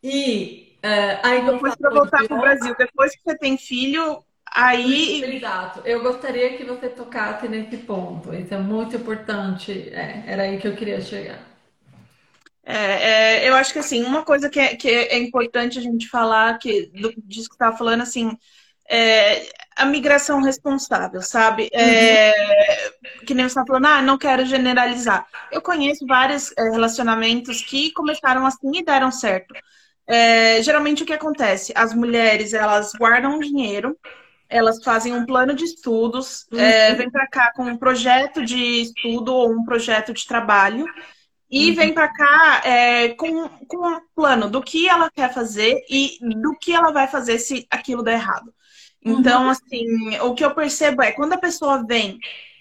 E 0.03 0.67
é, 0.83 1.21
aí 1.23 1.45
depois 1.45 1.75
para 1.77 1.91
voltar 1.91 2.25
para 2.27 2.37
o. 2.37 2.41
Brasil, 2.41 2.75
depois 2.77 3.14
que 3.14 3.23
você 3.23 3.37
tem 3.38 3.57
filho, 3.59 4.25
aí 4.55 5.23
Exato. 5.23 5.81
Eu 5.85 6.03
gostaria 6.03 6.57
que 6.57 6.64
você 6.64 6.88
tocasse 6.88 7.49
nesse 7.49 7.79
ponto. 7.79 8.35
Isso 8.35 8.55
é 8.55 8.59
muito 8.59 8.97
importante. 8.97 9.73
É, 9.91 10.25
era 10.27 10.43
aí 10.45 10.59
que 10.59 10.69
eu 10.69 10.77
queria 10.77 11.01
chegar. 11.01 11.41
é, 12.64 13.45
é, 13.45 13.49
eu 13.49 13.55
acho 13.55 13.73
que 13.73 13.79
assim, 13.79 14.05
uma 14.05 14.25
coisa 14.25 14.51
que 14.51 14.61
é, 14.61 14.77
que 14.77 14.88
é 14.88 15.19
importante 15.19 15.79
a 15.79 15.83
gente 15.83 16.09
falar, 16.09 16.59
que 16.59 16.87
do, 16.95 17.12
disso 17.25 17.49
que 17.49 17.55
você 17.55 17.64
estava 17.64 17.77
falando, 17.77 18.03
assim, 18.03 18.37
é 18.91 19.49
a 19.77 19.87
migração 19.87 20.43
responsável, 20.43 21.23
sabe? 21.23 21.71
Uhum, 21.75 22.19
É, 22.21 22.93
que 23.27 23.35
nem 23.35 23.45
você 23.47 23.51
está 23.53 23.64
falando, 23.67 23.87
ah, 23.87 24.03
não 24.03 24.19
quero 24.19 24.45
generalizar. 24.47 25.27
Eu 25.51 25.62
conheço 25.62 26.07
vários 26.07 26.53
é, 26.59 26.71
relacionamentos 26.71 27.62
que 27.62 27.93
começaram 27.93 28.47
assim 28.47 28.71
e 28.79 28.85
deram 28.85 29.11
certo. 29.12 29.55
É, 30.09 30.62
geralmente 30.62 31.03
o 31.03 31.07
que 31.07 31.12
acontece? 31.12 31.73
As 31.77 31.94
mulheres, 31.94 32.53
elas 32.55 32.92
guardam 32.99 33.38
dinheiro, 33.38 33.99
elas 34.49 34.83
fazem 34.85 35.14
um 35.14 35.27
plano 35.27 35.55
de 35.55 35.64
estudos, 35.64 36.47
é, 36.57 36.94
uhum, 36.94 36.97
vêm 36.97 37.11
para 37.11 37.29
cá 37.29 37.53
com 37.55 37.64
um 37.64 37.77
projeto 37.79 38.44
de 38.44 38.57
estudo 38.83 39.35
ou 39.35 39.53
um 39.53 39.64
projeto 39.64 40.12
de 40.14 40.27
trabalho 40.27 40.90
e 41.51 41.73
uhum, 41.73 41.75
vem 41.75 41.94
para 41.94 42.09
cá 42.12 42.62
é, 42.64 43.09
com, 43.11 43.49
com 43.66 43.88
um 43.88 44.01
plano 44.14 44.51
do 44.51 44.62
que 44.62 44.88
ela 44.88 45.11
quer 45.11 45.33
fazer 45.33 45.85
e 45.90 46.18
do 46.42 46.57
que 46.59 46.73
ela 46.73 46.92
vai 46.92 47.09
fazer 47.09 47.38
se 47.38 47.66
aquilo 47.71 48.03
der 48.03 48.14
errado. 48.14 48.53
uhum, 49.07 49.25
Então, 49.29 49.49
assim, 49.51 50.18
o 50.21 50.35
que 50.35 50.44
eu 50.44 50.55
percebo 50.55 51.03
é 51.03 51.12
quando 51.12 51.35
a 51.35 51.38
pessoa 51.38 51.85
vem 51.87 52.18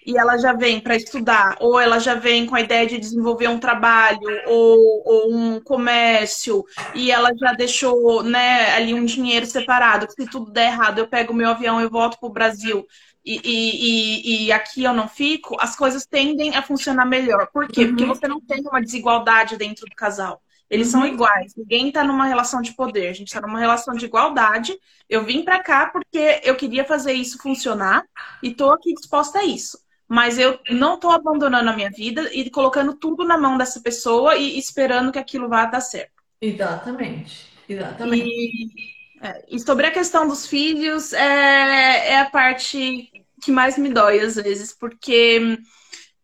e 0.08 0.16
ela 0.16 0.38
já 0.38 0.54
vem 0.54 0.80
para 0.80 0.96
estudar, 0.96 1.54
ou 1.60 1.78
ela 1.78 1.98
já 1.98 2.14
vem 2.14 2.46
com 2.46 2.54
a 2.54 2.62
ideia 2.62 2.86
de 2.86 2.96
desenvolver 2.96 3.46
um 3.46 3.58
trabalho 3.58 4.18
ou, 4.46 5.02
ou 5.04 5.34
um 5.34 5.60
comércio, 5.60 6.64
e 6.94 7.10
ela 7.10 7.30
já 7.38 7.52
deixou, 7.52 8.22
né, 8.22 8.74
ali 8.74 8.94
um 8.94 9.04
dinheiro 9.04 9.44
separado, 9.44 10.06
que 10.06 10.14
se 10.14 10.30
tudo 10.30 10.50
der 10.50 10.68
errado, 10.72 10.98
eu 10.98 11.06
pego 11.06 11.34
meu 11.34 11.50
avião, 11.50 11.78
eu 11.78 11.90
volto 11.90 12.18
para 12.18 12.26
o 12.26 12.32
Brasil. 12.32 12.86
E, 13.22 13.38
e, 13.44 14.44
e, 14.44 14.46
e 14.46 14.52
aqui 14.52 14.82
eu 14.82 14.94
não 14.94 15.06
fico, 15.06 15.58
as 15.60 15.76
coisas 15.76 16.06
tendem 16.06 16.56
a 16.56 16.62
funcionar 16.62 17.04
melhor. 17.04 17.46
Por 17.52 17.68
quê? 17.68 17.84
Porque 17.84 18.04
uhum, 18.04 18.08
você 18.08 18.26
não 18.26 18.40
tem 18.40 18.62
uma 18.62 18.80
desigualdade 18.80 19.58
dentro 19.58 19.84
do 19.84 19.94
casal. 19.94 20.40
Eles 20.70 20.88
são 20.88 21.02
uhum. 21.02 21.08
iguais. 21.08 21.52
Ninguém 21.54 21.88
está 21.88 22.02
numa 22.02 22.24
relação 22.24 22.62
de 22.62 22.72
poder. 22.72 23.08
A 23.08 23.12
gente 23.12 23.28
está 23.28 23.42
numa 23.42 23.58
relação 23.58 23.94
de 23.94 24.06
igualdade. 24.06 24.74
Eu 25.06 25.22
vim 25.22 25.44
para 25.44 25.62
cá 25.62 25.90
porque 25.92 26.40
eu 26.42 26.56
queria 26.56 26.84
fazer 26.86 27.12
isso 27.12 27.36
funcionar 27.42 28.02
e 28.42 28.48
estou 28.48 28.72
aqui 28.72 28.94
disposta 28.94 29.40
a 29.40 29.44
isso. 29.44 29.86
Mas 30.08 30.38
eu 30.38 30.58
não 30.70 30.94
estou 30.94 31.10
abandonando 31.10 31.68
a 31.68 31.76
minha 31.76 31.90
vida 31.90 32.30
e 32.32 32.48
colocando 32.50 32.94
tudo 32.94 33.24
na 33.24 33.36
mão 33.36 33.58
dessa 33.58 33.80
pessoa 33.80 34.36
e 34.36 34.58
esperando 34.58 35.12
que 35.12 35.18
aquilo 35.18 35.48
vá 35.48 35.66
dar 35.66 35.80
certo. 35.80 36.22
Exatamente. 36.40 37.46
Exatamente. 37.68 38.26
E, 38.26 39.26
é, 39.26 39.44
e 39.50 39.60
sobre 39.60 39.86
a 39.86 39.90
questão 39.90 40.26
dos 40.26 40.46
filhos, 40.46 41.12
é, 41.12 42.12
é 42.12 42.20
a 42.20 42.30
parte 42.30 43.10
que 43.42 43.52
mais 43.52 43.76
me 43.76 43.90
dói 43.90 44.20
às 44.20 44.36
vezes, 44.36 44.72
porque 44.72 45.58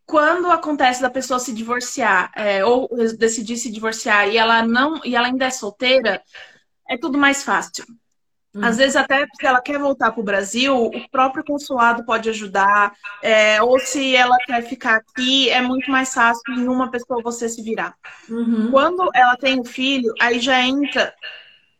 quando 0.06 0.50
acontece 0.50 1.02
da 1.02 1.10
pessoa 1.10 1.38
se 1.38 1.52
divorciar, 1.52 2.30
é, 2.34 2.64
ou 2.64 2.88
decidir 3.18 3.56
se 3.56 3.70
divorciar 3.70 4.28
e 4.28 4.36
ela 4.36 4.66
não, 4.66 5.00
e 5.04 5.14
ela 5.14 5.26
ainda 5.26 5.46
é 5.46 5.50
solteira, 5.50 6.22
é 6.88 6.96
tudo 6.96 7.18
mais 7.18 7.42
fácil. 7.42 7.84
Às 8.60 8.76
Uhum, 8.76 8.78
vezes, 8.78 8.96
até 8.96 9.26
se 9.34 9.46
ela 9.46 9.60
quer 9.62 9.78
voltar 9.78 10.12
para 10.12 10.20
o 10.20 10.24
Brasil, 10.24 10.74
o 10.76 11.02
próprio 11.10 11.44
consulado 11.44 12.04
pode 12.04 12.28
ajudar, 12.30 12.92
é, 13.20 13.62
ou 13.62 13.78
se 13.78 14.14
ela 14.16 14.40
quer 14.46 14.62
ficar 14.62 14.96
aqui, 14.96 15.50
é 15.50 15.60
muito 15.62 15.90
mais 15.90 16.12
fácil 16.14 16.44
em 16.48 16.66
uma 16.68 16.90
pessoa 16.90 17.22
você 17.22 17.48
se 17.48 17.62
virar. 17.62 17.94
uhum, 18.28 18.70
Quando 18.70 19.10
ela 19.14 19.36
tem 19.36 19.60
o 19.60 19.64
filho, 19.64 20.14
aí 20.20 20.40
já 20.40 20.60
entra 20.62 21.14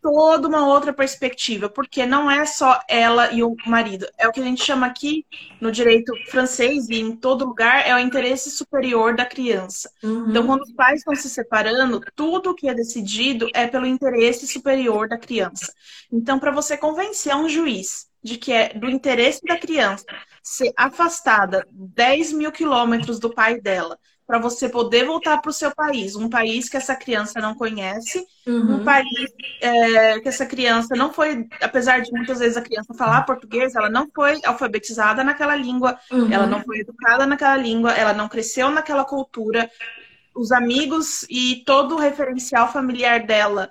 toda 0.04 0.46
uma 0.46 0.66
outra 0.66 0.92
perspectiva, 0.92 1.66
porque 1.66 2.04
não 2.04 2.30
é 2.30 2.44
só 2.44 2.78
ela 2.86 3.32
e 3.32 3.42
o 3.42 3.56
marido. 3.64 4.06
É 4.18 4.28
o 4.28 4.32
que 4.32 4.40
a 4.40 4.44
gente 4.44 4.62
chama 4.62 4.84
aqui 4.84 5.24
no 5.58 5.72
direito 5.72 6.12
francês 6.28 6.90
e 6.90 6.96
em 6.96 7.16
todo 7.16 7.46
lugar 7.46 7.88
é 7.88 7.94
o 7.94 7.98
interesse 7.98 8.50
superior 8.50 9.16
da 9.16 9.24
criança. 9.24 9.90
Então, 10.02 10.42
uhum, 10.42 10.46
quando 10.46 10.60
os 10.60 10.72
pais 10.74 10.98
estão 10.98 11.14
se 11.14 11.30
separando, 11.30 12.02
tudo 12.14 12.54
que 12.54 12.68
é 12.68 12.74
decidido 12.74 13.48
é 13.54 13.66
pelo 13.66 13.86
interesse 13.86 14.46
superior 14.46 15.08
da 15.08 15.16
criança. 15.16 15.72
Então, 16.12 16.38
para 16.38 16.50
você 16.50 16.76
convencer 16.76 17.34
um 17.34 17.48
juiz 17.48 18.06
de 18.22 18.36
que 18.36 18.52
é 18.52 18.74
do 18.74 18.90
interesse 18.90 19.40
da 19.42 19.58
criança 19.58 20.04
ser 20.42 20.70
afastada 20.76 21.66
10 21.72 22.34
mil 22.34 22.52
quilômetros 22.52 23.18
do 23.18 23.32
pai 23.32 23.58
dela, 23.58 23.98
para 24.26 24.38
você 24.38 24.68
poder 24.68 25.04
voltar 25.04 25.38
para 25.38 25.50
o 25.50 25.52
seu 25.52 25.74
país, 25.74 26.16
um 26.16 26.30
país 26.30 26.68
que 26.68 26.76
essa 26.76 26.96
criança 26.96 27.40
não 27.40 27.54
conhece, 27.54 28.24
um 28.66 28.76
uhum, 28.76 28.84
país 28.84 29.30
é, 29.60 30.18
que 30.20 30.28
essa 30.28 30.46
criança 30.46 30.96
não 30.96 31.12
foi, 31.12 31.46
apesar 31.60 32.00
de 32.00 32.10
muitas 32.10 32.38
vezes 32.38 32.56
a 32.56 32.62
criança 32.62 32.94
falar 32.94 33.22
português, 33.22 33.74
ela 33.74 33.90
não 33.90 34.08
foi 34.14 34.40
alfabetizada 34.44 35.22
naquela 35.22 35.54
língua, 35.54 35.98
ela 36.30 36.46
não 36.46 36.58
uhum, 36.58 36.64
foi 36.64 36.78
educada 36.78 37.26
naquela 37.26 37.56
língua, 37.56 37.92
ela 37.92 38.14
não 38.14 38.28
cresceu 38.28 38.70
naquela 38.70 39.04
cultura, 39.04 39.70
os 40.34 40.50
amigos 40.50 41.24
e 41.28 41.62
todo 41.66 41.94
o 41.94 41.98
referencial 41.98 42.72
familiar 42.72 43.24
dela 43.26 43.70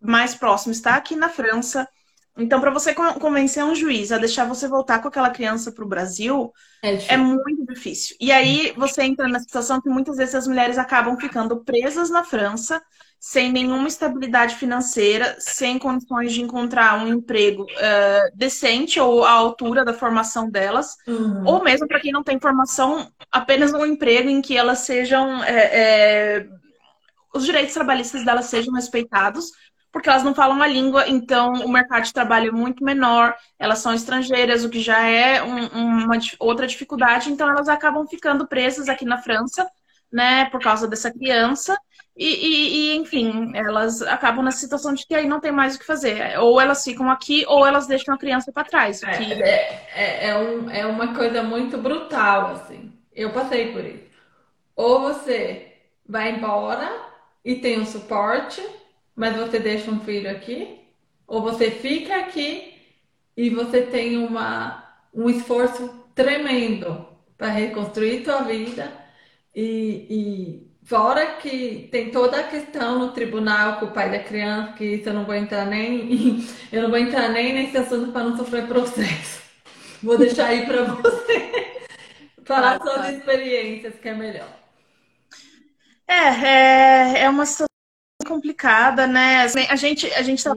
mais 0.00 0.34
próximo 0.34 0.72
está 0.72 0.96
aqui 0.96 1.14
na 1.16 1.28
França. 1.28 1.88
Então, 2.36 2.60
para 2.60 2.70
você 2.70 2.94
convencer 2.94 3.64
um 3.64 3.74
juiz 3.74 4.10
a 4.10 4.18
deixar 4.18 4.46
você 4.46 4.66
voltar 4.68 5.00
com 5.00 5.08
aquela 5.08 5.30
criança 5.30 5.72
para 5.72 5.84
o 5.84 5.88
Brasil, 5.88 6.50
É 6.82 6.92
é 7.08 7.16
muito 7.16 7.66
difícil. 7.66 8.16
E 8.20 8.32
aí 8.32 8.72
você 8.76 9.02
entra 9.02 9.28
na 9.28 9.40
situação 9.40 9.80
que 9.80 9.88
muitas 9.88 10.16
vezes 10.16 10.34
as 10.34 10.46
mulheres 10.46 10.78
acabam 10.78 11.16
ficando 11.18 11.62
presas 11.64 12.10
na 12.10 12.24
França, 12.24 12.82
sem 13.20 13.52
nenhuma 13.52 13.88
estabilidade 13.88 14.56
financeira, 14.56 15.36
sem 15.38 15.78
condições 15.78 16.32
de 16.32 16.40
encontrar 16.42 17.04
um 17.04 17.08
emprego 17.08 17.64
uh, 17.64 18.36
decente 18.36 18.98
ou 19.00 19.24
à 19.24 19.30
altura 19.32 19.84
da 19.84 19.92
formação 19.94 20.50
delas, 20.50 20.96
ou 21.42 21.62
Uhum, 21.62 21.64
mesmo 21.64 21.86
para 21.88 22.00
quem 22.00 22.12
não 22.12 22.22
tem 22.22 22.40
formação, 22.40 23.10
apenas 23.30 23.72
um 23.72 23.84
emprego 23.84 24.28
em 24.30 24.40
que 24.40 24.56
elas 24.56 24.80
sejam. 24.80 25.42
É, 25.44 26.38
é, 26.38 26.46
os 27.34 27.44
direitos 27.44 27.74
trabalhistas 27.74 28.24
delas 28.24 28.46
sejam 28.46 28.74
respeitados, 28.74 29.50
porque 29.92 30.08
elas 30.08 30.22
não 30.24 30.34
falam 30.34 30.60
a 30.62 30.66
língua, 30.66 31.08
então 31.08 31.52
o 31.52 31.68
mercado 31.70 32.04
de 32.04 32.12
trabalho 32.12 32.48
é 32.48 32.52
muito 32.52 32.82
menor, 32.84 33.36
elas 33.58 33.78
são 33.80 33.92
estrangeiras, 33.92 34.64
o 34.64 34.70
que 34.70 34.80
já 34.80 35.00
é 35.06 35.42
um, 35.42 35.66
uma 36.04 36.18
outra 36.40 36.66
dificuldade, 36.66 37.30
então 37.30 37.48
elas 37.48 37.68
acabam 37.68 38.06
ficando 38.06 38.46
presas 38.48 38.88
aqui 38.88 39.04
na 39.04 39.18
França, 39.18 39.68
né, 40.10 40.46
por 40.50 40.60
causa 40.60 40.88
dessa 40.88 41.12
criança. 41.12 41.76
E, 42.16 42.26
e, 42.26 42.92
e, 42.94 42.96
enfim, 42.96 43.52
elas 43.54 44.02
acabam 44.02 44.44
nessa 44.44 44.58
situação 44.58 44.92
de 44.92 45.06
que 45.06 45.14
aí 45.14 45.26
não 45.26 45.40
tem 45.40 45.50
mais 45.52 45.76
o 45.76 45.78
que 45.78 45.86
fazer. 45.86 46.38
Ou 46.38 46.60
elas 46.60 46.84
ficam 46.84 47.10
aqui, 47.10 47.44
ou 47.48 47.66
elas 47.66 47.86
deixam 47.86 48.14
a 48.14 48.18
criança 48.18 48.52
para 48.52 48.64
trás. 48.68 49.02
O 49.02 49.06
É, 49.06 49.10
que 49.10 49.24
é, 49.42 49.88
é, 49.94 50.28
é 50.28 50.38
um, 50.38 50.70
é 50.70 50.86
uma 50.86 51.14
coisa 51.14 51.42
muito 51.42 51.78
brutal, 51.78 52.52
assim. 52.52 52.92
Eu 53.12 53.32
passei 53.32 53.72
por 53.72 53.84
isso. 53.84 54.10
Ou 54.76 55.00
você 55.02 55.76
vai 56.06 56.30
embora 56.32 56.90
e 57.44 57.56
tem 57.56 57.80
um 57.80 57.86
suporte, 57.86 58.62
mas 59.14 59.36
você 59.36 59.58
deixa 59.58 59.90
um 59.90 60.00
filho 60.00 60.30
aqui, 60.30 60.80
ou 61.26 61.42
você 61.42 61.70
fica 61.70 62.16
aqui 62.16 62.74
e 63.36 63.50
você 63.50 63.82
tem 63.82 64.18
uma, 64.18 64.96
um 65.14 65.28
esforço 65.30 65.88
tremendo 66.14 67.06
para 67.36 67.48
reconstruir 67.48 68.24
sua 68.24 68.42
vida 68.42 69.02
Fora 70.84 71.36
que 71.36 71.88
tem 71.92 72.10
toda 72.10 72.40
a 72.40 72.42
questão 72.42 72.98
no 72.98 73.12
tribunal 73.12 73.78
com 73.78 73.86
o 73.86 73.90
pai 73.92 74.10
da 74.10 74.18
criança, 74.18 74.72
que 74.72 74.84
isso 74.84 75.08
eu 75.08 75.14
não 75.14 75.24
vou 75.24 75.34
entrar 75.34 75.64
nem, 75.64 76.44
eu 76.72 76.82
não 76.82 76.90
vou 76.90 76.98
entrar 76.98 77.28
nem 77.28 77.52
nesse 77.52 77.78
assunto 77.78 78.12
para 78.12 78.24
não 78.24 78.36
sofrer 78.36 78.66
processo. 78.66 79.42
Vou 80.02 80.18
deixar 80.18 80.48
aí 80.48 80.66
para 80.66 80.82
você 80.82 81.80
falar 82.44 82.80
suas 82.80 82.96
tá. 82.96 83.12
experiências, 83.12 83.94
que 83.94 84.08
é 84.08 84.14
melhor. 84.14 84.48
É, 86.08 86.28
é, 86.44 87.22
é 87.22 87.30
uma 87.30 87.46
situação 87.46 87.71
complicada, 88.24 89.06
né? 89.06 89.42
Assim, 89.42 89.66
A 89.68 89.76
gente, 89.76 90.06
a 90.14 90.22
gente 90.22 90.42
tá 90.44 90.54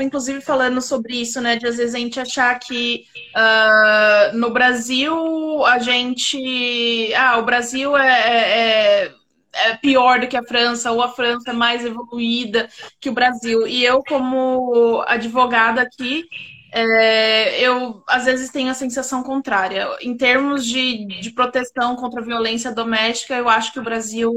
inclusive 0.00 0.40
falando 0.40 0.82
sobre 0.82 1.20
isso, 1.20 1.40
né? 1.40 1.56
De 1.56 1.66
às 1.66 1.76
vezes 1.76 1.94
a 1.94 1.98
gente 1.98 2.18
achar 2.18 2.58
que 2.58 3.04
ah, 3.34 4.32
no 4.34 4.50
Brasil 4.50 5.64
a 5.66 5.78
gente. 5.78 7.12
Ah, 7.14 7.38
o 7.38 7.44
Brasil 7.44 7.96
é, 7.96 8.08
é, 8.08 9.04
é 9.06 9.14
é 9.54 9.76
pior 9.76 10.20
do 10.20 10.26
que 10.28 10.36
a 10.36 10.42
França, 10.42 10.90
ou 10.90 11.02
a 11.02 11.08
França 11.08 11.50
é 11.50 11.52
mais 11.52 11.84
evoluída 11.84 12.68
que 13.00 13.08
o 13.08 13.12
Brasil. 13.12 13.66
E 13.66 13.84
eu, 13.84 14.02
como 14.02 15.02
advogada 15.06 15.82
aqui, 15.82 16.24
é, 16.72 17.60
eu 17.60 18.02
às 18.08 18.24
vezes 18.24 18.50
tenho 18.50 18.70
a 18.70 18.74
sensação 18.74 19.22
contrária. 19.22 19.86
Em 20.00 20.16
termos 20.16 20.66
de, 20.66 21.06
de 21.20 21.30
proteção 21.30 21.94
contra 21.96 22.20
a 22.20 22.24
violência 22.24 22.72
doméstica, 22.72 23.34
eu 23.36 23.48
acho 23.48 23.72
que 23.72 23.78
o 23.78 23.84
Brasil 23.84 24.32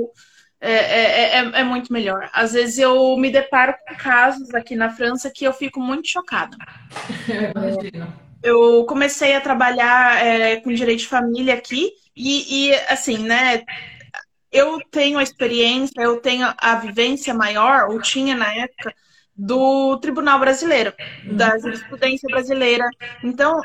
é, 0.59 0.71
é, 0.71 1.37
é, 1.39 1.59
é 1.59 1.63
muito 1.63 1.93
melhor. 1.93 2.29
Às 2.33 2.53
vezes 2.53 2.79
eu 2.79 3.15
me 3.17 3.29
deparo 3.29 3.73
com 3.87 3.95
casos 3.95 4.53
aqui 4.53 4.75
na 4.75 4.89
França 4.89 5.31
que 5.33 5.45
eu 5.45 5.53
fico 5.53 5.79
muito 5.79 6.07
chocada. 6.07 6.57
Eu 8.43 8.85
comecei 8.85 9.35
a 9.35 9.41
trabalhar 9.41 10.23
é, 10.23 10.57
com 10.57 10.71
direito 10.71 10.99
de 10.99 11.07
família 11.07 11.55
aqui 11.55 11.91
e, 12.15 12.69
e, 12.69 12.73
assim, 12.87 13.17
né? 13.17 13.63
Eu 14.51 14.79
tenho 14.91 15.17
a 15.17 15.23
experiência, 15.23 15.99
eu 15.99 16.21
tenho 16.21 16.47
a 16.57 16.75
vivência 16.75 17.33
maior, 17.33 17.89
ou 17.89 17.99
tinha 17.99 18.35
na 18.35 18.53
época, 18.53 18.93
do 19.35 19.97
Tribunal 19.97 20.39
Brasileiro, 20.39 20.93
da 21.31 21.57
jurisprudência 21.57 22.29
brasileira. 22.29 22.87
Então, 23.23 23.61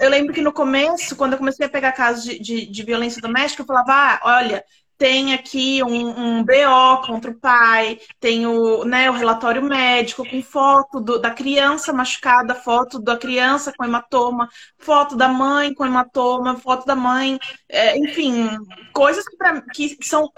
eu 0.00 0.08
lembro 0.08 0.32
que 0.32 0.40
no 0.40 0.52
começo, 0.52 1.14
quando 1.14 1.32
eu 1.32 1.38
comecei 1.38 1.66
a 1.66 1.68
pegar 1.68 1.92
casos 1.92 2.24
de, 2.24 2.38
de, 2.38 2.66
de 2.66 2.82
violência 2.82 3.20
doméstica, 3.20 3.62
eu 3.62 3.66
falava, 3.66 3.92
ah, 3.92 4.20
olha, 4.24 4.64
tem 4.98 5.34
aqui 5.34 5.82
um, 5.82 6.38
um 6.38 6.44
BO 6.44 7.02
contra 7.06 7.30
o 7.30 7.38
pai, 7.38 7.98
tem 8.20 8.46
o, 8.46 8.84
né, 8.84 9.10
o 9.10 9.14
relatório 9.14 9.62
médico 9.62 10.28
com 10.28 10.42
foto 10.42 11.00
do- 11.00 11.18
da 11.18 11.30
criança 11.30 11.92
machucada, 11.92 12.54
foto 12.54 13.00
da 13.00 13.16
criança 13.16 13.72
com 13.76 13.84
hematoma, 13.84 14.48
foto 14.78 15.16
da 15.16 15.28
mãe 15.28 15.74
com 15.74 15.84
hematoma, 15.84 16.56
foto 16.56 16.86
da 16.86 16.94
mãe, 16.94 17.38
é, 17.68 17.96
enfim, 17.98 18.48
coisas 18.92 19.24
que, 19.26 19.36
pra- 19.36 19.62
que 19.72 19.96
são. 20.02 20.30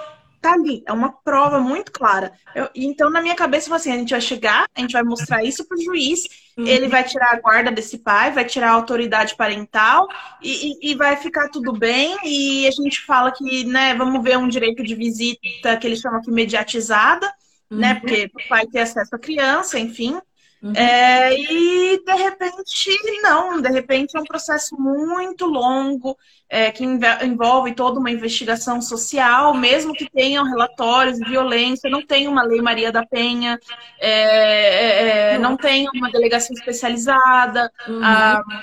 Tá 0.45 0.53
ali, 0.53 0.83
é 0.87 0.93
uma 0.93 1.11
prova 1.11 1.59
muito 1.59 1.91
clara. 1.91 2.33
Eu- 2.55 2.69
então, 2.75 3.09
na 3.11 3.23
minha 3.23 3.35
cabeça, 3.35 3.71
eu 3.71 3.75
assim: 3.75 3.91
a 3.93 3.97
gente 3.97 4.11
vai 4.11 4.21
chegar, 4.21 4.67
a 4.75 4.81
gente 4.81 4.93
vai 4.93 5.03
mostrar 5.03 5.43
isso 5.43 5.67
pro 5.67 5.81
juiz, 5.83 6.21
ele 6.63 6.87
vai 6.89 7.03
tirar 7.03 7.33
a 7.35 7.41
guarda 7.41 7.71
desse 7.73 7.99
pai, 7.99 8.31
vai 8.31 8.45
tirar 8.45 8.69
a 8.71 8.73
autoridade 8.75 9.35
parental 9.37 10.07
e, 10.43 10.73
e- 10.73 10.91
e 10.93 10.95
vai 10.95 11.17
ficar 11.17 11.49
tudo 11.49 11.73
bem. 11.73 12.19
E 12.25 12.67
a 12.67 12.71
gente 12.71 13.01
fala 13.07 13.33
que, 13.33 13.65
né, 13.65 13.95
vamos 13.95 14.23
ver 14.23 14.37
um 14.39 14.49
direito 14.49 14.83
de 14.85 14.95
visita 14.95 15.77
que 15.81 15.87
eles 15.87 16.01
chamam 16.01 16.19
aqui 16.21 16.31
mediatizada, 16.31 17.33
né, 17.75 17.95
porque 17.95 18.31
o 18.35 18.41
pai 18.43 18.67
ter 18.67 18.81
acesso 18.81 19.15
à 19.15 19.19
criança, 19.19 19.79
enfim. 19.79 20.21
Uhum. 20.65 20.73
É, 20.75 21.35
e 21.39 22.03
de 22.03 22.13
repente, 22.15 23.21
não, 23.23 23.61
de 23.61 23.69
repente 23.69 24.17
é 24.17 24.21
um 24.21 24.25
processo 24.25 24.75
muito 24.81 25.45
longo, 25.45 26.17
é, 26.49 26.71
que 26.71 26.83
envolve 26.83 27.75
toda 27.75 28.01
uma 28.01 28.11
investigação 28.11 28.81
social, 28.81 29.53
mesmo 29.53 29.93
que 29.93 30.09
tenham 30.11 30.43
relatórios 30.43 31.19
de 31.19 31.29
violência, 31.29 31.91
não 31.91 32.01
tem 32.07 32.27
uma 32.29 32.43
lei 32.43 32.63
Maria 32.63 32.91
da 32.91 33.05
Penha, 33.05 33.61
é, 33.99 35.33
é, 35.33 35.35
é, 35.35 35.39
não 35.39 35.55
tem 35.59 35.87
uma 35.95 36.11
delegacia 36.11 36.55
especializada, 36.55 37.71
a, 38.01 38.43
Uhum. 38.47 38.63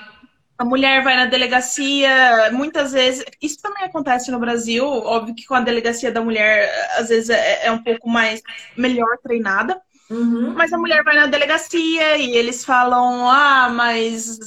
a 0.57 0.65
mulher 0.65 1.03
vai 1.03 1.15
na 1.15 1.27
delegacia, 1.27 2.49
muitas 2.51 2.93
vezes, 2.93 3.23
isso 3.39 3.61
também 3.61 3.83
acontece 3.83 4.31
no 4.31 4.39
Brasil, 4.39 4.85
óbvio 4.85 5.35
que 5.35 5.45
com 5.45 5.53
a 5.53 5.61
delegacia 5.61 6.11
da 6.11 6.21
mulher, 6.21 6.67
às 6.97 7.09
vezes 7.09 7.29
é, 7.29 7.67
é 7.67 7.71
um 7.71 7.83
pouco 7.83 8.09
mais 8.09 8.41
melhor 8.75 9.19
treinada. 9.21 9.79
Uhum. 10.11 10.53
Mas 10.53 10.73
a 10.73 10.77
mulher 10.77 11.03
vai 11.03 11.15
na 11.15 11.25
delegacia 11.27 12.17
e 12.17 12.35
eles 12.35 12.65
falam: 12.65 13.29
ah, 13.29 13.69
mas 13.69 14.37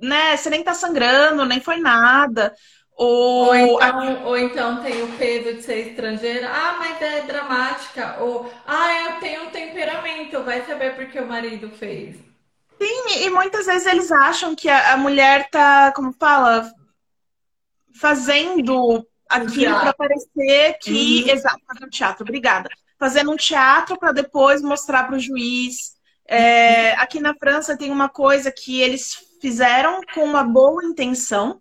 né, 0.00 0.36
você 0.36 0.48
nem 0.48 0.62
tá 0.62 0.74
sangrando, 0.74 1.44
nem 1.44 1.60
foi 1.60 1.78
nada. 1.78 2.54
Ou 2.96 3.48
Ou 3.48 3.54
então, 3.54 4.24
ou 4.24 4.38
então 4.38 4.82
tem 4.82 5.02
o 5.02 5.08
peso 5.18 5.56
de 5.56 5.62
ser 5.62 5.88
estrangeira. 5.88 6.48
Ah, 6.48 6.76
mas 6.78 7.02
é 7.02 7.22
dramática. 7.22 8.16
Ou, 8.20 8.50
ah, 8.64 9.02
eu 9.02 9.20
tenho 9.20 9.42
um 9.42 9.50
temperamento. 9.50 10.42
Vai 10.42 10.64
saber 10.64 10.94
porque 10.94 11.18
o 11.18 11.26
marido 11.26 11.68
fez. 11.70 12.16
assim, 12.80 13.24
e 13.24 13.30
muitas 13.30 13.66
vezes 13.66 13.86
eles 13.86 14.10
acham 14.12 14.54
que 14.54 14.68
a, 14.68 14.94
a 14.94 14.96
mulher 14.96 15.50
tá, 15.50 15.92
como 15.94 16.12
fala, 16.12 16.70
fazendo 18.00 19.06
aquilo 19.28 19.74
para 19.74 19.92
parecer 19.92 20.78
que. 20.80 21.24
Uhum. 21.24 21.30
Exato, 21.30 21.60
fazendo 21.66 21.90
teatro, 21.90 22.22
obrigada. 22.22 22.70
Fazendo 22.98 23.30
um 23.30 23.36
teatro 23.36 23.98
para 23.98 24.12
depois 24.12 24.62
mostrar 24.62 25.04
para 25.04 25.16
o 25.16 25.20
juiz. 25.20 25.94
É, 26.28 26.92
aqui 26.94 27.20
na 27.20 27.34
França 27.34 27.76
tem 27.76 27.90
uma 27.90 28.08
coisa 28.08 28.50
que 28.50 28.80
eles 28.80 29.14
fizeram 29.40 30.00
com 30.14 30.24
uma 30.24 30.42
boa 30.42 30.84
intenção, 30.84 31.60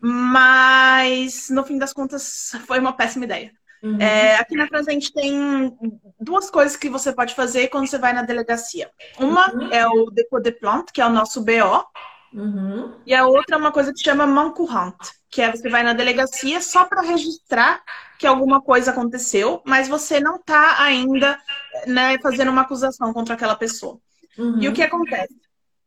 mas 0.00 1.48
no 1.50 1.64
fim 1.64 1.78
das 1.78 1.92
contas 1.92 2.52
foi 2.66 2.78
uma 2.78 2.92
péssima 2.92 3.24
ideia. 3.24 3.50
Uhum. 3.82 4.00
É, 4.00 4.34
aqui 4.36 4.56
na 4.56 4.66
França 4.66 4.90
a 4.90 4.92
gente 4.92 5.12
tem 5.12 5.72
duas 6.20 6.50
coisas 6.50 6.76
que 6.76 6.90
você 6.90 7.12
pode 7.12 7.34
fazer 7.34 7.68
quando 7.68 7.86
você 7.86 7.98
vai 7.98 8.12
na 8.12 8.22
delegacia. 8.22 8.90
Uma 9.18 9.52
Uhum. 9.54 9.72
é 9.72 9.86
o 9.86 10.10
dépôt 10.10 10.40
de 10.42 10.52
plainte, 10.52 10.92
que 10.92 11.00
é 11.00 11.06
o 11.06 11.10
nosso 11.10 11.40
BO, 11.42 11.84
Uhum. 12.32 12.92
e 13.06 13.14
a 13.14 13.26
outra 13.26 13.54
é 13.56 13.58
uma 13.58 13.72
coisa 13.72 13.92
que 13.92 13.98
se 13.98 14.04
chama 14.04 14.26
main 14.26 14.50
courante, 14.50 15.12
que 15.30 15.42
é 15.42 15.50
você 15.50 15.68
vai 15.68 15.82
na 15.82 15.92
delegacia 15.92 16.60
só 16.60 16.84
para 16.84 17.02
registrar 17.02 17.82
que 18.18 18.26
alguma 18.26 18.60
coisa 18.60 18.90
aconteceu, 18.90 19.62
mas 19.64 19.88
você 19.88 20.20
não 20.20 20.36
está 20.36 20.82
ainda 20.82 21.38
né, 21.86 22.18
fazendo 22.20 22.50
uma 22.50 22.62
acusação 22.62 23.12
contra 23.12 23.34
aquela 23.34 23.54
pessoa. 23.54 23.98
Uhum. 24.36 24.60
E 24.60 24.68
o 24.68 24.72
que 24.72 24.82
acontece? 24.82 25.34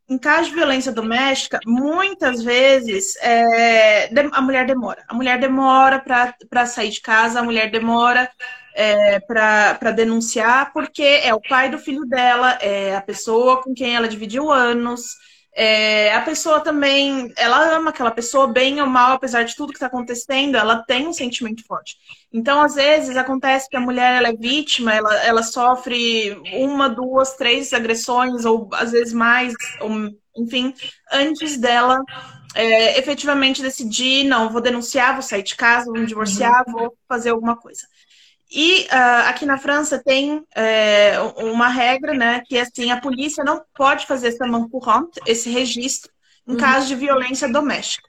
Em 0.07 0.17
caso 0.17 0.49
de 0.49 0.55
violência 0.55 0.91
doméstica, 0.91 1.59
muitas 1.65 2.43
vezes 2.43 3.15
é, 3.21 4.09
a 4.33 4.41
mulher 4.41 4.65
demora. 4.65 5.03
A 5.07 5.13
mulher 5.13 5.39
demora 5.39 5.99
para 5.99 6.65
sair 6.65 6.89
de 6.89 6.99
casa, 6.99 7.39
a 7.39 7.43
mulher 7.43 7.71
demora 7.71 8.29
é, 8.75 9.19
para 9.21 9.91
denunciar, 9.91 10.73
porque 10.73 11.21
é 11.23 11.33
o 11.33 11.41
pai 11.41 11.69
do 11.69 11.77
filho 11.77 12.05
dela, 12.05 12.57
é 12.61 12.95
a 12.95 13.01
pessoa 13.01 13.61
com 13.61 13.73
quem 13.73 13.95
ela 13.95 14.07
dividiu 14.07 14.51
anos. 14.51 15.15
É, 15.53 16.13
a 16.13 16.21
pessoa 16.21 16.61
também, 16.61 17.31
ela 17.35 17.75
ama 17.75 17.89
aquela 17.89 18.11
pessoa, 18.11 18.47
bem 18.47 18.81
ou 18.81 18.87
mal, 18.87 19.13
apesar 19.13 19.43
de 19.43 19.55
tudo 19.55 19.71
que 19.71 19.77
está 19.77 19.87
acontecendo, 19.87 20.55
ela 20.55 20.81
tem 20.83 21.07
um 21.07 21.13
sentimento 21.13 21.65
forte. 21.65 21.97
Então, 22.31 22.61
às 22.61 22.75
vezes, 22.75 23.17
acontece 23.17 23.69
que 23.69 23.75
a 23.75 23.81
mulher 23.81 24.17
ela 24.17 24.29
é 24.29 24.33
vítima, 24.33 24.93
ela, 24.93 25.13
ela 25.25 25.43
sofre 25.43 26.39
uma, 26.53 26.87
duas, 26.89 27.35
três 27.35 27.73
agressões, 27.73 28.45
ou 28.45 28.69
às 28.73 28.91
vezes 28.91 29.13
mais, 29.13 29.53
ou, 29.81 29.91
enfim, 30.37 30.73
antes 31.11 31.57
dela 31.57 31.99
é, 32.55 32.97
efetivamente 32.97 33.61
decidir, 33.61 34.23
não, 34.23 34.49
vou 34.49 34.61
denunciar, 34.61 35.13
vou 35.13 35.21
sair 35.21 35.43
de 35.43 35.55
casa, 35.55 35.85
vou 35.85 35.99
me 35.99 36.05
divorciar, 36.05 36.63
vou 36.67 36.95
fazer 37.07 37.31
alguma 37.31 37.57
coisa. 37.57 37.85
E 38.51 38.87
ah, 38.91 39.29
aqui 39.29 39.45
na 39.45 39.57
França 39.57 40.01
tem 40.03 40.43
é, 40.55 41.19
uma 41.37 41.69
regra, 41.69 42.13
né, 42.13 42.41
que 42.45 42.57
assim, 42.57 42.91
a 42.91 42.99
polícia 42.99 43.43
não 43.43 43.63
pode 43.75 44.05
fazer 44.05 44.29
essa 44.29 44.45
main 44.47 44.67
courante, 44.69 45.19
esse 45.25 45.49
registro, 45.49 46.11
em 46.47 46.55
Uhum. 46.55 46.57
caso 46.57 46.87
de 46.87 46.95
violência 46.95 47.47
doméstica. 47.49 48.07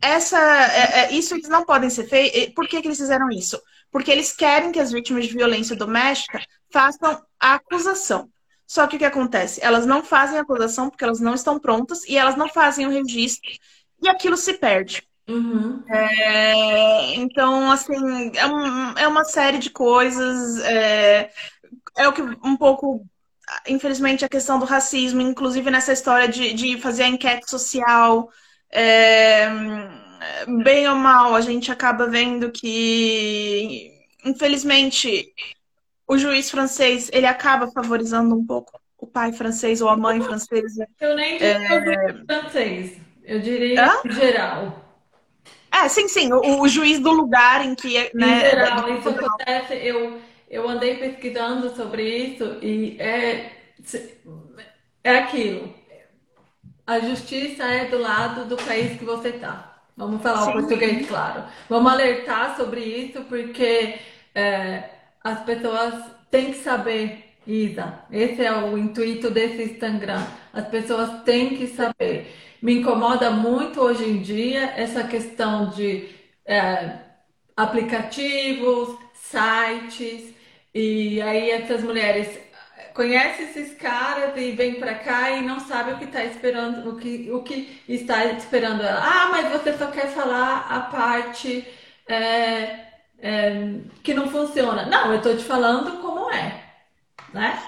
Essa, 0.00 0.38
é, 0.38 1.00
é, 1.00 1.12
isso 1.12 1.34
eles 1.34 1.48
não 1.48 1.64
podem 1.64 1.90
ser 1.90 2.06
feito. 2.08 2.54
Por 2.54 2.68
que, 2.68 2.80
que 2.80 2.88
eles 2.88 2.98
fizeram 2.98 3.28
isso? 3.30 3.60
Porque 3.90 4.10
eles 4.10 4.32
querem 4.32 4.70
que 4.72 4.78
as 4.80 4.92
vítimas 4.92 5.26
de 5.26 5.32
violência 5.34 5.74
doméstica 5.76 6.40
façam 6.72 7.20
a 7.40 7.54
acusação. 7.54 8.30
Só 8.66 8.86
que 8.86 8.96
o 8.96 8.98
que 8.98 9.04
acontece? 9.04 9.60
Elas 9.62 9.86
não 9.86 10.04
fazem 10.04 10.38
a 10.38 10.42
acusação 10.42 10.90
porque 10.90 11.04
elas 11.04 11.20
não 11.20 11.34
estão 11.34 11.58
prontas 11.58 12.04
e 12.04 12.16
elas 12.16 12.36
não 12.36 12.48
fazem 12.48 12.86
o 12.86 12.90
registro 12.90 13.50
e 14.02 14.08
aquilo 14.08 14.36
se 14.36 14.54
perde. 14.54 15.07
Uhum. 15.28 15.82
É, 15.90 17.14
então, 17.16 17.70
assim, 17.70 17.94
é, 18.34 18.46
um- 18.46 18.92
é 18.98 19.08
uma 19.08 19.24
série 19.24 19.58
de 19.58 19.70
coisas. 19.70 20.58
É, 20.64 21.30
é 21.98 22.08
o 22.08 22.12
que 22.12 22.22
um 22.22 22.56
pouco, 22.56 23.06
infelizmente, 23.66 24.24
a 24.24 24.28
questão 24.28 24.58
do 24.58 24.64
racismo, 24.66 25.20
inclusive 25.20 25.70
nessa 25.70 25.92
história 25.92 26.28
de, 26.28 26.52
de 26.54 26.78
fazer 26.80 27.04
a 27.04 27.08
enquete 27.08 27.48
social. 27.50 28.30
é, 28.70 29.48
bem 30.62 30.88
ou 30.88 30.96
mal, 30.96 31.34
a 31.34 31.40
gente 31.40 31.70
acaba 31.70 32.06
vendo 32.08 32.50
que, 32.50 33.92
infelizmente, 34.24 35.32
o 36.06 36.18
juiz 36.18 36.50
francês 36.50 37.10
ele 37.12 37.26
acaba 37.26 37.70
favorizando 37.70 38.34
um 38.34 38.44
pouco 38.44 38.80
o 38.98 39.06
pai 39.06 39.32
francês 39.32 39.80
ou 39.80 39.88
a 39.88 39.96
mãe 39.96 40.20
francesa. 40.20 40.88
Eu 41.00 41.14
nem 41.14 41.38
diria 41.38 41.78
o 41.78 41.84
juiz 41.84 42.24
francês. 42.26 42.98
Eu 43.24 43.40
diria 43.40 43.84
Hã? 43.86 44.12
geral. 44.12 44.87
É, 45.84 45.88
sim, 45.88 46.08
sim, 46.08 46.32
o, 46.32 46.60
o 46.62 46.68
juiz 46.68 46.98
do 46.98 47.12
lugar 47.12 47.64
em 47.64 47.74
que, 47.74 47.96
Em 47.96 48.10
né, 48.14 48.50
geral, 48.50 48.92
isso 48.94 49.08
acontece. 49.08 49.74
Eu, 49.74 50.20
eu 50.50 50.68
andei 50.68 50.96
pesquisando 50.96 51.74
sobre 51.76 52.02
isso 52.02 52.58
e 52.60 52.96
é, 52.98 53.52
é 55.04 55.18
aquilo. 55.18 55.72
A 56.86 56.98
justiça 57.00 57.64
é 57.64 57.84
do 57.84 57.98
lado 57.98 58.46
do 58.46 58.56
país 58.56 58.98
que 58.98 59.04
você 59.04 59.28
está. 59.28 59.82
Vamos 59.96 60.22
falar 60.22 60.48
o 60.48 60.52
português, 60.52 60.98
sim, 60.98 61.04
claro. 61.04 61.44
Vamos 61.68 61.92
alertar 61.92 62.56
sobre 62.56 62.80
isso 62.80 63.20
porque 63.22 63.98
é, 64.34 64.84
as 65.22 65.40
pessoas 65.40 65.94
têm 66.30 66.52
que 66.52 66.58
saber, 66.58 67.34
Isa. 67.46 68.00
Esse 68.10 68.44
é 68.44 68.52
o 68.52 68.76
intuito 68.78 69.30
desse 69.30 69.62
Instagram. 69.62 70.24
As 70.52 70.66
pessoas 70.68 71.22
têm 71.24 71.56
que 71.56 71.66
saber. 71.66 72.32
Me 72.60 72.74
incomoda 72.80 73.30
muito 73.30 73.80
hoje 73.80 74.04
em 74.04 74.20
dia 74.20 74.72
essa 74.76 75.04
questão 75.04 75.70
de 75.70 76.08
é, 76.44 76.98
aplicativos, 77.56 78.96
sites, 79.14 80.34
e 80.74 81.20
aí 81.22 81.50
essas 81.50 81.82
mulheres 81.82 82.38
conhecem 82.94 83.44
esses 83.46 83.74
caras 83.74 84.36
e 84.36 84.50
vêm 84.52 84.74
pra 84.74 84.94
cá 84.96 85.30
e 85.30 85.42
não 85.42 85.60
sabem 85.60 85.94
o 85.94 85.98
que 85.98 86.04
está 86.04 86.24
esperando, 86.24 86.90
o 86.90 86.96
que, 86.96 87.30
o 87.30 87.42
que 87.42 87.80
está 87.88 88.24
esperando 88.26 88.82
ela. 88.82 89.00
Ah, 89.00 89.28
mas 89.30 89.52
você 89.52 89.76
só 89.78 89.86
quer 89.90 90.08
falar 90.08 90.66
a 90.68 90.80
parte 90.80 91.64
é, 92.08 92.88
é, 93.20 93.80
que 94.02 94.14
não 94.14 94.28
funciona. 94.28 94.86
Não, 94.86 95.12
eu 95.12 95.22
tô 95.22 95.34
te 95.36 95.44
falando 95.44 96.00
como 96.00 96.30
é, 96.32 96.67
né? 97.32 97.58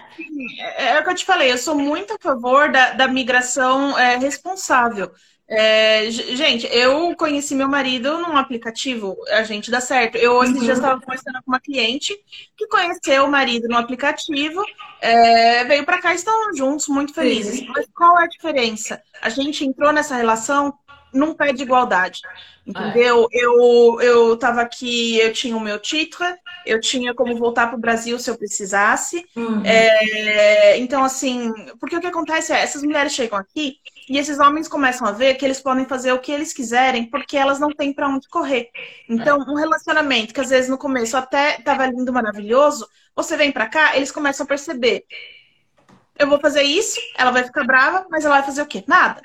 É, 0.59 0.87
é 0.97 1.01
o 1.01 1.05
que 1.05 1.11
eu 1.11 1.15
te 1.15 1.25
falei, 1.25 1.53
eu 1.53 1.59
sou 1.59 1.75
muito 1.77 2.13
a 2.15 2.19
favor 2.21 2.71
da, 2.71 2.93
da 2.93 3.09
migração 3.09 3.99
é, 3.99 4.17
responsável. 4.17 5.11
É, 5.53 6.09
gente, 6.11 6.65
eu 6.71 7.15
conheci 7.17 7.57
meu 7.57 7.69
marido 7.69 8.19
num 8.19 8.37
aplicativo, 8.37 9.17
a 9.31 9.43
gente 9.43 9.69
dá 9.71 9.81
certo. 9.81 10.17
Eu 10.17 10.41
dias 10.45 10.79
Uhum. 10.79 10.85
estava 10.85 11.01
conversando 11.01 11.43
com 11.45 11.51
uma 11.51 11.61
cliente 11.61 12.17
que 12.57 12.69
conheceu 12.69 13.25
o 13.25 13.31
marido 13.31 13.67
no 13.69 13.77
aplicativo, 13.77 14.63
é, 15.01 15.65
veio 15.65 15.85
para 15.85 16.01
cá 16.01 16.13
e 16.13 16.17
estão 16.17 16.55
juntos, 16.57 16.87
muito 16.89 17.13
felizes. 17.13 17.59
Sim. 17.59 17.67
Mas 17.67 17.85
qual 17.95 18.19
é 18.21 18.25
a 18.25 18.29
diferença? 18.29 19.03
A 19.21 19.29
gente 19.29 19.65
entrou 19.65 19.93
nessa 19.93 20.15
relação 20.15 20.73
num 21.13 21.35
pé 21.35 21.53
de 21.53 21.65
igualdade, 21.65 22.21
É. 22.25 22.71
entendeu? 22.71 23.27
Eu 23.33 24.01
eu 24.01 24.35
estava 24.35 24.61
aqui, 24.63 25.19
eu 25.19 25.33
tinha 25.33 25.57
o 25.57 25.61
meu 25.61 25.81
título, 25.81 26.29
eu 26.67 26.81
tinha 26.81 27.15
como 27.15 27.37
voltar 27.37 27.67
para 27.67 27.77
o 27.77 27.81
Brasil 27.81 28.19
se 28.19 28.31
eu 28.31 28.37
precisasse. 28.37 29.25
Uhum. 29.37 29.63
É, 29.65 30.79
então, 30.79 31.03
assim, 31.03 31.53
porque 31.79 31.97
o 31.97 32.01
que 32.01 32.07
acontece 32.07 32.53
é, 32.53 32.61
essas 32.61 32.83
mulheres 32.83 33.13
chegam 33.13 33.39
aqui 33.39 33.77
e 34.09 34.19
esses 34.19 34.39
homens 34.39 34.69
começam 34.69 35.07
a 35.07 35.13
ver 35.13 35.35
que 35.35 35.45
eles 35.45 35.61
podem 35.61 35.85
fazer 35.85 36.13
o 36.13 36.19
que 36.19 36.33
eles 36.33 36.53
quiserem 36.53 37.09
porque 37.09 37.37
elas 37.37 37.59
não 37.61 37.71
têm 37.71 37.93
para 37.93 38.09
onde 38.09 38.29
correr. 38.29 38.69
Então, 39.09 39.39
um 39.39 39.55
relacionamento 39.55 40.35
que 40.35 40.41
às 40.41 40.51
vezes 40.51 40.71
no 40.71 40.79
começo 40.79 41.17
até 41.17 41.57
estava 41.57 41.87
lindo, 41.87 42.13
maravilhoso, 42.13 42.89
você 43.15 43.37
vem 43.37 43.53
para 43.53 43.69
cá, 43.69 43.97
eles 43.97 44.11
começam 44.11 44.45
a 44.45 44.49
perceber, 44.49 45.05
eu 46.21 46.29
vou 46.29 46.41
fazer 46.41 46.63
isso, 46.63 47.01
ela 47.17 47.33
vai 47.33 47.45
ficar 47.45 47.65
brava, 47.65 48.07
mas 48.11 48.25
ela 48.25 48.37
vai 48.37 48.45
fazer 48.45 48.63
o 48.63 48.67
quê? 48.67 48.85
Nada. 48.89 49.23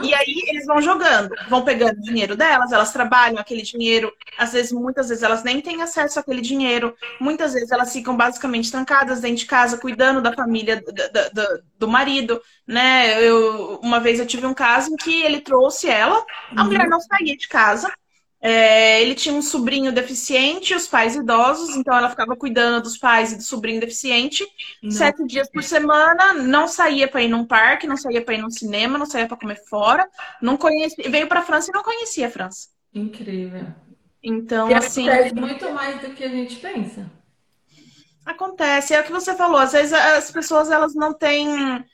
E 0.00 0.12
Uhum. 0.12 0.14
aí 0.14 0.44
eles 0.48 0.66
vão 0.66 0.82
jogando, 0.82 1.38
vão 1.46 1.64
pegando 1.64 1.98
o 1.98 2.02
dinheiro 2.02 2.36
delas, 2.36 2.72
elas 2.72 2.92
trabalham 2.92 3.38
aquele 3.38 3.62
dinheiro, 3.62 4.12
às 4.36 4.52
vezes, 4.52 4.72
muitas 4.72 5.08
vezes 5.08 5.22
elas 5.22 5.44
nem 5.44 5.60
têm 5.60 5.82
acesso 5.82 6.18
àquele 6.18 6.40
dinheiro, 6.40 6.96
muitas 7.20 7.52
vezes 7.52 7.70
elas 7.70 7.92
ficam 7.92 8.16
basicamente 8.16 8.70
trancadas 8.70 9.20
dentro 9.20 9.36
de 9.38 9.46
casa, 9.46 9.78
cuidando 9.78 10.20
da 10.20 10.34
família 10.34 10.82
da- 10.82 11.28
da- 11.28 11.58
do 11.78 11.88
marido, 11.88 12.42
né? 12.66 13.22
Eu, 13.22 13.78
uma 13.82 14.00
vez 14.00 14.18
eu 14.18 14.26
tive 14.26 14.46
um 14.46 14.54
caso 14.54 14.92
em 14.92 14.96
que 14.96 15.22
ele 15.22 15.40
trouxe 15.40 15.88
ela, 15.88 16.24
a 16.56 16.64
mulher 16.64 16.86
Uhum. 16.86 16.90
não 16.90 17.00
saía 17.00 17.36
de 17.36 17.48
casa, 17.48 17.92
é, 18.42 19.00
ele 19.02 19.14
tinha 19.14 19.34
um 19.34 19.42
sobrinho 19.42 19.92
deficiente, 19.92 20.74
os 20.74 20.88
pais 20.88 21.16
idosos, 21.16 21.76
então 21.76 21.96
ela 21.96 22.10
ficava 22.10 22.36
cuidando 22.36 22.82
dos 22.82 22.98
pais 22.98 23.32
e 23.32 23.36
do 23.36 23.42
sobrinho 23.42 23.80
deficiente, 23.80 24.44
Não, 24.82 24.90
sete 24.90 25.24
dias 25.26 25.48
por 25.50 25.62
semana, 25.62 26.34
não 26.34 26.68
saía 26.68 27.08
para 27.08 27.22
ir 27.22 27.28
num 27.28 27.46
parque, 27.46 27.86
não 27.86 27.96
saía 27.96 28.24
para 28.24 28.34
ir 28.34 28.42
num 28.42 28.50
cinema, 28.50 28.98
não 28.98 29.06
saía 29.06 29.28
para 29.28 29.36
comer 29.38 29.62
fora, 29.68 30.08
não 30.42 30.56
conhecia, 30.56 31.08
veio 31.10 31.28
para 31.28 31.40
a 31.40 31.44
França 31.44 31.70
e 31.70 31.74
não 31.74 31.84
conhecia 31.84 32.26
a 32.28 32.30
França. 32.30 32.68
incrível. 32.94 33.66
Então, 34.22 34.68
E 34.68 34.74
assim, 34.74 35.08
acontece 35.08 35.34
muito 35.34 35.70
mais 35.72 36.00
do 36.00 36.14
que 36.14 36.24
a 36.24 36.28
gente 36.28 36.56
pensa. 36.56 37.10
acontece. 38.24 38.94
É 38.94 39.00
o 39.00 39.04
que 39.04 39.12
você 39.12 39.34
falou, 39.36 39.58
às 39.58 39.72
vezes 39.72 39.92
as 39.92 40.30
pessoas 40.30 40.70
elas 40.70 40.94
não 40.94 41.12
têm 41.14 41.84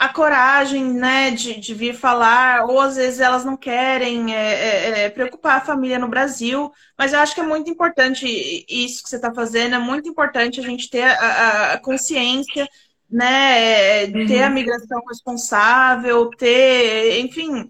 a 0.00 0.08
coragem, 0.08 0.84
né, 0.94 1.30
de, 1.32 1.60
de 1.60 1.74
vir 1.74 1.94
falar, 1.94 2.64
ou 2.66 2.80
às 2.80 2.96
vezes 2.96 3.20
elas 3.20 3.44
não 3.44 3.56
querem 3.56 4.34
é, 4.34 4.38
é, 4.38 5.04
é, 5.06 5.10
preocupar 5.10 5.58
a 5.58 5.64
família 5.66 5.98
no 5.98 6.08
Brasil, 6.08 6.72
mas 6.98 7.12
eu 7.12 7.20
acho 7.20 7.34
que 7.34 7.40
é 7.42 7.44
muito 7.46 7.70
importante 7.70 8.26
isso 8.68 9.02
que 9.02 9.10
você 9.10 9.16
está 9.16 9.34
fazendo, 9.34 9.74
é 9.76 9.78
muito 9.78 10.08
importante 10.08 10.60
a 10.60 10.62
gente 10.62 10.88
ter 10.90 11.02
a, 11.04 11.74
a- 11.74 11.78
consciência, 11.80 12.66
né, 13.10 14.04
é, 14.04 14.18
ter 14.24 14.42
a 14.42 14.48
Uhum. 14.48 14.50
migração 14.50 15.02
responsável, 15.08 16.30
ter, 16.36 17.20
enfim, 17.20 17.68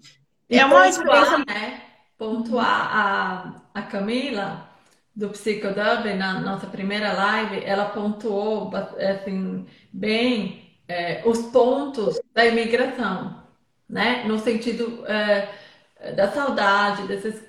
E 0.49 0.59
é 0.59 0.65
uma 0.65 0.87
experiência. 0.87 1.37
pontuar, 1.37 1.45
né? 1.47 1.81
Pontuar 2.17 2.95
a, 2.95 3.61
a 3.73 3.81
Camila 3.83 4.69
do 5.15 5.29
Psico 5.29 5.67
Dublin 5.69 6.15
na 6.17 6.39
nossa 6.41 6.67
primeira 6.67 7.13
live, 7.13 7.63
ela 7.65 7.89
pontuou 7.89 8.71
assim, 8.75 9.65
bem 9.91 10.60
é, 10.91 11.21
os 11.25 11.39
pontos 11.43 12.21
da 12.33 12.45
imigração, 12.45 13.43
né? 13.89 14.23
No 14.25 14.37
sentido 14.39 15.05
é, 15.07 15.47
da 16.15 16.31
saudade, 16.31 17.07
desses. 17.07 17.41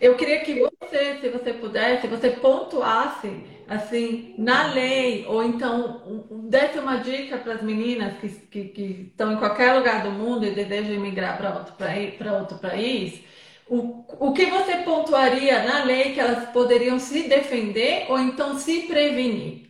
Eu 0.00 0.16
queria 0.16 0.40
que 0.40 0.54
você, 0.58 1.18
se 1.20 1.28
você 1.28 1.52
pudesse, 1.52 2.06
você 2.08 2.30
pontuasse 2.30 3.30
assim 3.68 4.34
na 4.38 4.72
lei, 4.72 5.24
ou 5.28 5.44
então 5.44 6.26
desse 6.48 6.78
uma 6.78 6.96
dica 6.96 7.38
para 7.38 7.54
as 7.54 7.62
meninas 7.62 8.14
que, 8.18 8.28
que, 8.28 8.64
que 8.64 8.82
estão 9.10 9.32
em 9.32 9.36
qualquer 9.36 9.74
lugar 9.74 10.02
do 10.02 10.10
mundo 10.10 10.44
e 10.44 10.50
desejam 10.50 10.94
emigrar 10.94 11.36
para 11.36 11.54
outro, 11.54 11.74
para 12.18 12.38
outro 12.38 12.58
país, 12.58 13.20
o, 13.68 14.04
o 14.18 14.32
que 14.32 14.46
você 14.46 14.78
pontuaria 14.78 15.62
na 15.62 15.84
lei 15.84 16.14
que 16.14 16.20
elas 16.20 16.48
poderiam 16.50 16.98
se 16.98 17.28
defender 17.28 18.06
ou 18.08 18.18
então 18.18 18.58
se 18.58 18.82
prevenir? 18.88 19.69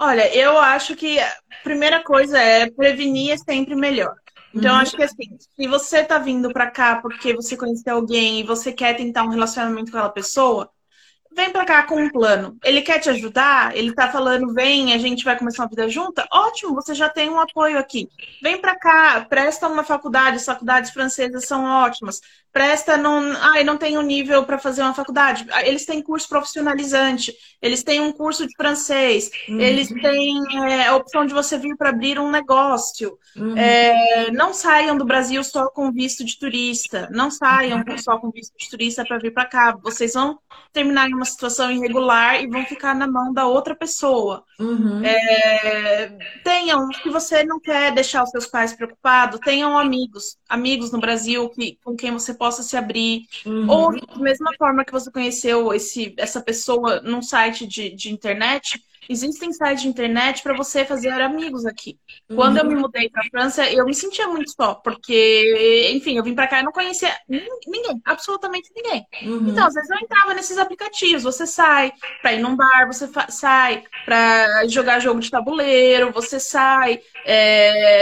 Olha, 0.00 0.34
eu 0.34 0.58
acho 0.58 0.96
que 0.96 1.18
a 1.20 1.36
primeira 1.62 2.02
coisa 2.02 2.38
é 2.38 2.70
prevenir 2.70 3.32
é 3.32 3.36
sempre 3.36 3.74
melhor. 3.74 4.14
Então, 4.52 4.74
Uhum, 4.74 4.76
acho 4.76 4.96
que 4.96 5.02
assim, 5.02 5.36
se 5.38 5.68
você 5.68 6.04
tá 6.04 6.18
vindo 6.18 6.52
pra 6.52 6.70
cá 6.70 7.00
porque 7.00 7.34
você 7.34 7.56
conheceu 7.56 7.94
alguém 7.96 8.40
e 8.40 8.44
você 8.44 8.72
quer 8.72 8.96
tentar 8.96 9.22
um 9.24 9.28
relacionamento 9.28 9.90
com 9.92 9.98
aquela 9.98 10.12
pessoa, 10.12 10.70
Vem 11.36 11.52
pra 11.52 11.64
cá 11.66 11.84
com 11.86 11.96
um 11.96 12.10
plano. 12.10 12.58
Ele 12.64 12.82
quer 12.82 13.00
te 13.00 13.10
ajudar? 13.10 13.76
Ele 13.76 13.94
tá 13.94 14.10
falando, 14.10 14.54
vem, 14.54 14.94
a 14.94 14.98
gente 14.98 15.24
vai 15.24 15.38
começar 15.38 15.64
uma 15.64 15.68
vida 15.70 15.88
junta? 15.88 16.26
Ótimo, 16.32 16.74
você 16.74 16.94
já 16.94 17.08
tem 17.08 17.30
um 17.30 17.40
apoio 17.40 17.78
aqui. 17.78 18.08
Vem 18.40 18.60
pra 18.60 18.78
cá, 18.78 19.26
presta 19.28 19.68
uma 19.68 19.84
faculdade, 19.84 20.36
as 20.38 20.44
faculdades 20.46 20.90
francesas 20.92 21.46
são 21.46 21.64
ótimas. 21.64 22.20
Presta 22.52 22.96
num. 22.96 23.32
Ai, 23.36 23.62
não 23.64 23.78
tem 23.78 23.96
um 23.96 24.02
nível 24.02 24.44
para 24.44 24.58
fazer 24.58 24.82
uma 24.82 24.94
faculdade. 24.94 25.46
Ah, 25.52 25.64
Eles 25.66 25.84
têm 25.86 26.02
curso 26.02 26.28
profissionalizante, 26.28 27.32
eles 27.62 27.82
têm 27.84 28.00
um 28.00 28.12
curso 28.12 28.46
de 28.46 28.54
francês, 28.56 29.30
eles 29.56 29.88
uhum, 29.88 30.00
têm 30.00 30.36
é, 30.68 30.88
a 30.88 30.96
opção 30.96 31.24
de 31.26 31.32
você 31.34 31.56
vir 31.58 31.76
para 31.76 31.90
abrir 31.90 32.18
um 32.18 32.30
negócio. 32.30 33.16
uhum, 33.36 33.84
É, 33.84 34.30
não 34.32 34.52
saiam 34.54 34.96
do 34.96 35.04
Brasil 35.04 35.42
só 35.44 35.68
com 35.70 35.92
visto 35.92 36.24
de 36.24 36.38
turista. 36.38 37.08
Não 37.12 37.30
saiam 37.30 37.84
só 37.98 38.18
com 38.18 38.30
visto 38.30 38.54
de 38.58 38.68
turista 38.70 39.04
para 39.06 39.18
vir 39.18 39.32
para 39.32 39.46
cá. 39.46 39.76
Vocês 39.82 40.14
vão 40.14 40.38
terminar 40.72 41.08
em 41.08 41.14
uma 41.14 41.24
situação 41.24 41.70
irregular 41.70 42.42
e 42.42 42.48
vão 42.48 42.64
ficar 42.66 42.94
na 42.94 43.06
mão 43.06 43.32
da 43.32 43.46
outra 43.46 43.74
pessoa. 43.76 44.44
Uhum, 44.60 45.18
É, 45.22 46.12
tenham, 46.42 46.92
se 46.92 47.08
você 47.10 47.44
não 47.44 47.58
quer 47.60 47.94
deixar 47.94 48.22
os 48.22 48.30
seus 48.30 48.46
pais 48.46 48.72
preocupados, 48.74 49.40
tenham 49.40 49.78
amigos, 49.78 50.38
amigos 50.48 50.92
no 50.92 51.00
Brasil 51.00 51.48
que, 51.50 51.78
com 51.82 51.96
quem 51.96 52.12
você 52.12 52.34
possa 52.34 52.62
se 52.62 52.76
abrir. 52.76 53.26
Ou, 53.66 53.90
uhum, 53.90 53.98
da 54.14 54.22
mesma 54.22 54.52
forma 54.58 54.84
que 54.84 54.92
você 54.92 55.10
conheceu 55.10 55.72
esse, 55.74 56.14
essa 56.18 56.42
pessoa 56.42 57.00
num 57.02 57.22
site 57.22 57.66
de, 57.66 57.90
de 57.94 58.10
internet, 58.12 58.82
existem 59.12 59.52
sites 59.52 59.82
de 59.82 59.88
internet 59.88 60.42
para 60.42 60.54
você 60.54 60.84
fazer 60.84 61.10
amigos 61.20 61.66
aqui. 61.66 61.98
Quando 62.32 62.58
eu 62.58 62.64
me 62.66 62.74
uhum, 62.74 62.80
mudei 62.80 63.10
para 63.10 63.22
a 63.22 63.28
França, 63.30 63.70
eu 63.70 63.84
me 63.84 63.94
sentia 63.94 64.28
muito 64.28 64.52
só, 64.52 64.74
porque, 64.76 65.90
enfim, 65.94 66.16
eu 66.16 66.22
vim 66.24 66.34
para 66.34 66.46
cá 66.48 66.60
e 66.60 66.62
não 66.62 66.72
conhecia 66.72 67.14
nin- 67.28 67.40
ninguém, 67.66 68.00
absolutamente 68.06 68.70
ninguém. 68.74 69.04
Então, 69.44 69.66
uhum, 69.66 69.68
às 69.68 69.74
vezes 69.74 69.90
eu 69.90 69.98
entrava 69.98 70.34
nesses 70.34 70.56
aplicativos. 70.58 71.24
Você 71.24 71.46
sai 71.46 71.92
para 72.22 72.32
ir 72.34 72.40
num 72.40 72.56
bar, 72.56 72.86
você 72.86 73.08
sai 73.30 73.82
para 74.04 74.66
jogar 74.68 75.00
jogo 75.00 75.20
de 75.20 75.30
tabuleiro, 75.30 76.12
você 76.12 76.38
sai 76.40 77.00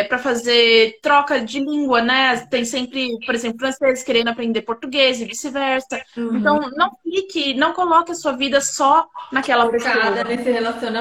para 0.09 0.19
fazer 0.19 0.99
troca 1.03 1.41
de 1.41 1.61
língua, 1.61 2.03
né? 2.03 2.47
Tem 2.47 2.65
sempre, 2.65 3.09
por 3.25 3.35
exemplo, 3.35 3.59
franceses 3.59 4.05
querendo 4.05 4.29
aprender 4.29 4.63
português 4.63 5.21
e 5.21 5.25
vice-versa. 5.25 6.03
uhum. 6.17 6.59
Então, 6.59 6.71
não 6.77 6.91
fique, 7.03 7.55
não 7.55 7.73
coloque 7.73 8.13
a 8.13 8.15
sua 8.15 8.33
vida 8.37 8.61
só 8.61 9.07
naquela 9.31 9.69
focada 9.71 9.71
pessoa. 9.71 10.25
nesse 10.25 10.51
relacionamento, 10.51 10.98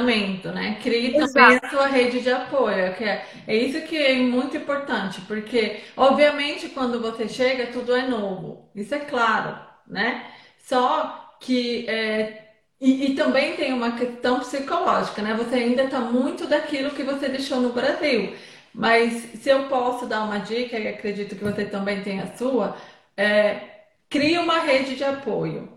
né? 0.52 0.80
Crie 0.82 1.12
também 1.12 1.24
Exato. 1.24 1.66
a 1.66 1.70
sua 1.70 1.88
rede 1.88 2.22
de 2.22 2.32
apoio, 2.32 2.94
que 2.96 3.04
é, 3.04 3.26
é 3.48 3.56
isso 3.56 3.82
que 3.88 3.98
é 3.98 4.16
muito 4.16 4.58
importante, 4.58 5.22
porque 5.22 5.82
obviamente 5.96 6.70
quando 6.70 7.00
você 7.00 7.28
chega 7.28 7.68
tudo 7.68 7.96
é 7.96 8.08
novo, 8.08 8.70
isso 8.76 8.94
é 8.96 9.00
claro, 9.00 9.58
né? 9.88 10.26
Só 10.60 11.38
que 11.40 11.88
é, 11.88 12.48
e, 12.80 13.08
e 13.12 13.16
também 13.16 13.56
tem 13.56 13.74
uma 13.74 13.94
questão 13.94 14.40
psicológica, 14.40 15.22
né? 15.22 15.34
Você 15.34 15.56
ainda 15.56 15.84
está 15.84 16.00
muito 16.00 16.48
daquilo 16.48 16.92
que 16.92 17.04
você 17.04 17.28
deixou 17.28 17.60
no 17.60 17.74
Brasil. 17.74 18.36
Mas 18.74 19.14
se 19.42 19.50
eu 19.50 19.68
posso 19.68 20.06
dar 20.06 20.24
uma 20.24 20.38
dica, 20.38 20.78
e 20.78 20.88
acredito 20.88 21.36
que 21.36 21.44
você 21.44 21.66
também 21.66 22.04
tem 22.04 22.20
a 22.20 22.36
sua, 22.38 22.78
é, 23.16 23.86
crie 24.08 24.38
uma 24.38 24.60
rede 24.60 24.96
de 24.96 25.04
apoio. 25.04 25.68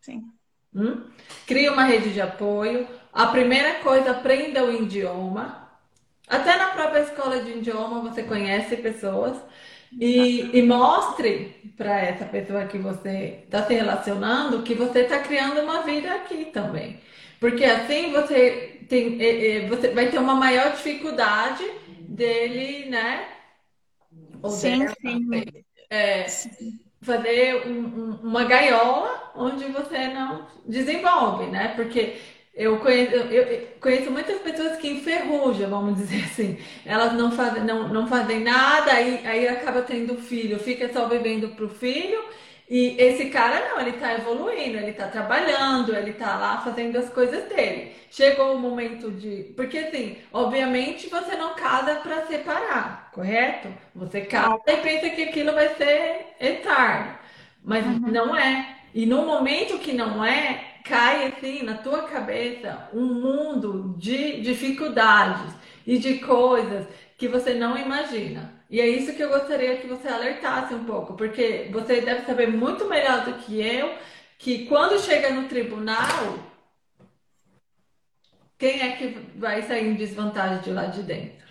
Sim. 0.00 0.24
Hum? 0.74 1.04
Crie 1.46 1.70
uma 1.70 1.84
rede 1.84 2.12
de 2.12 2.20
apoio. 2.20 2.86
A 3.14 3.28
primeira 3.28 3.74
coisa, 3.74 4.10
aprenda 4.10 4.64
o 4.64 4.72
idioma. 4.72 5.68
Até 6.28 6.56
na 6.56 6.68
própria 6.68 7.00
escola 7.02 7.40
de 7.40 7.52
idioma 7.58 8.00
você 8.00 8.22
conhece 8.24 8.76
pessoas. 8.76 9.36
E, 10.00 10.50
e 10.58 10.62
mostre 10.62 11.72
para 11.76 12.00
essa 12.00 12.24
pessoa 12.24 12.66
que 12.66 12.78
você 12.78 13.44
está 13.44 13.64
se 13.64 13.74
relacionando 13.74 14.64
que 14.64 14.74
você 14.74 15.00
está 15.00 15.20
criando 15.20 15.60
uma 15.60 15.82
vida 15.82 16.12
aqui 16.12 16.46
também. 16.46 17.00
Porque 17.38 17.64
assim 17.64 18.10
você, 18.10 18.80
tem, 18.88 19.18
você 19.68 19.90
vai 19.90 20.08
ter 20.08 20.18
uma 20.18 20.34
maior 20.34 20.72
dificuldade 20.72 21.64
dele, 22.08 22.90
né? 22.90 23.28
Ou 24.42 24.50
sim, 24.50 24.80
dela, 24.80 24.94
sim. 25.00 25.28
É, 25.90 26.26
fazer 27.02 27.68
um, 27.68 27.84
um, 27.84 28.10
uma 28.22 28.44
gaiola 28.44 29.32
onde 29.36 29.64
você 29.66 30.08
não 30.08 30.46
desenvolve, 30.66 31.46
né? 31.46 31.68
Porque 31.76 32.16
eu 32.54 32.78
conheço, 32.78 33.14
eu 33.14 33.68
conheço 33.80 34.10
muitas 34.10 34.38
pessoas 34.40 34.76
que 34.76 34.88
enferrujam, 34.88 35.68
vamos 35.68 35.96
dizer 35.96 36.22
assim. 36.30 36.58
Elas 36.86 37.12
não 37.14 37.32
fazem, 37.32 37.64
não, 37.64 37.88
não 37.88 38.06
fazem 38.06 38.40
nada, 38.40 38.92
aí, 38.92 39.26
aí 39.26 39.48
acaba 39.48 39.82
tendo 39.82 40.16
filho, 40.16 40.58
fica 40.58 40.92
só 40.92 41.08
vivendo 41.08 41.48
pro 41.56 41.68
filho. 41.68 42.22
E 42.68 42.96
esse 42.98 43.26
cara 43.26 43.68
não, 43.68 43.80
ele 43.80 43.92
tá 43.98 44.14
evoluindo, 44.14 44.78
ele 44.78 44.92
tá 44.92 45.06
trabalhando, 45.08 45.94
ele 45.94 46.14
tá 46.14 46.36
lá 46.38 46.60
fazendo 46.62 46.96
as 46.96 47.10
coisas 47.10 47.44
dele. 47.44 47.92
Chegou 48.10 48.54
o 48.54 48.58
momento 48.58 49.10
de. 49.10 49.52
Porque 49.54 49.78
assim, 49.78 50.16
obviamente 50.32 51.08
você 51.08 51.36
não 51.36 51.54
casa 51.54 51.96
para 51.96 52.24
separar, 52.26 53.10
correto? 53.12 53.68
Você 53.94 54.22
casa 54.22 54.62
e 54.66 54.76
pensa 54.78 55.10
que 55.10 55.24
aquilo 55.24 55.52
vai 55.52 55.74
ser 55.74 56.34
eterno. 56.40 57.18
Mas 57.62 57.84
uhum. 57.84 57.98
não 58.10 58.34
é. 58.34 58.76
E 58.94 59.04
no 59.04 59.26
momento 59.26 59.78
que 59.78 59.92
não 59.92 60.24
é, 60.24 60.73
cai 60.84 61.26
assim 61.28 61.62
na 61.62 61.78
tua 61.78 62.02
cabeça 62.02 62.88
um 62.92 63.04
mundo 63.06 63.96
de 63.98 64.42
dificuldades 64.42 65.52
e 65.86 65.98
de 65.98 66.18
coisas 66.18 66.86
que 67.16 67.26
você 67.26 67.54
não 67.54 67.76
imagina. 67.76 68.52
E 68.68 68.80
é 68.80 68.86
isso 68.86 69.14
que 69.14 69.22
eu 69.22 69.30
gostaria 69.30 69.78
que 69.78 69.86
você 69.86 70.08
alertasse 70.08 70.74
um 70.74 70.84
pouco, 70.84 71.14
porque 71.14 71.68
você 71.72 72.00
deve 72.00 72.26
saber 72.26 72.48
muito 72.48 72.86
melhor 72.86 73.24
do 73.24 73.34
que 73.34 73.60
eu 73.60 73.96
que 74.38 74.66
quando 74.66 75.00
chega 75.00 75.30
no 75.30 75.48
tribunal, 75.48 76.38
quem 78.58 78.82
é 78.82 78.96
que 78.96 79.08
vai 79.36 79.62
sair 79.62 79.86
em 79.86 79.94
desvantagem 79.94 80.62
de 80.62 80.70
lá 80.70 80.86
de 80.86 81.02
dentro? 81.02 81.43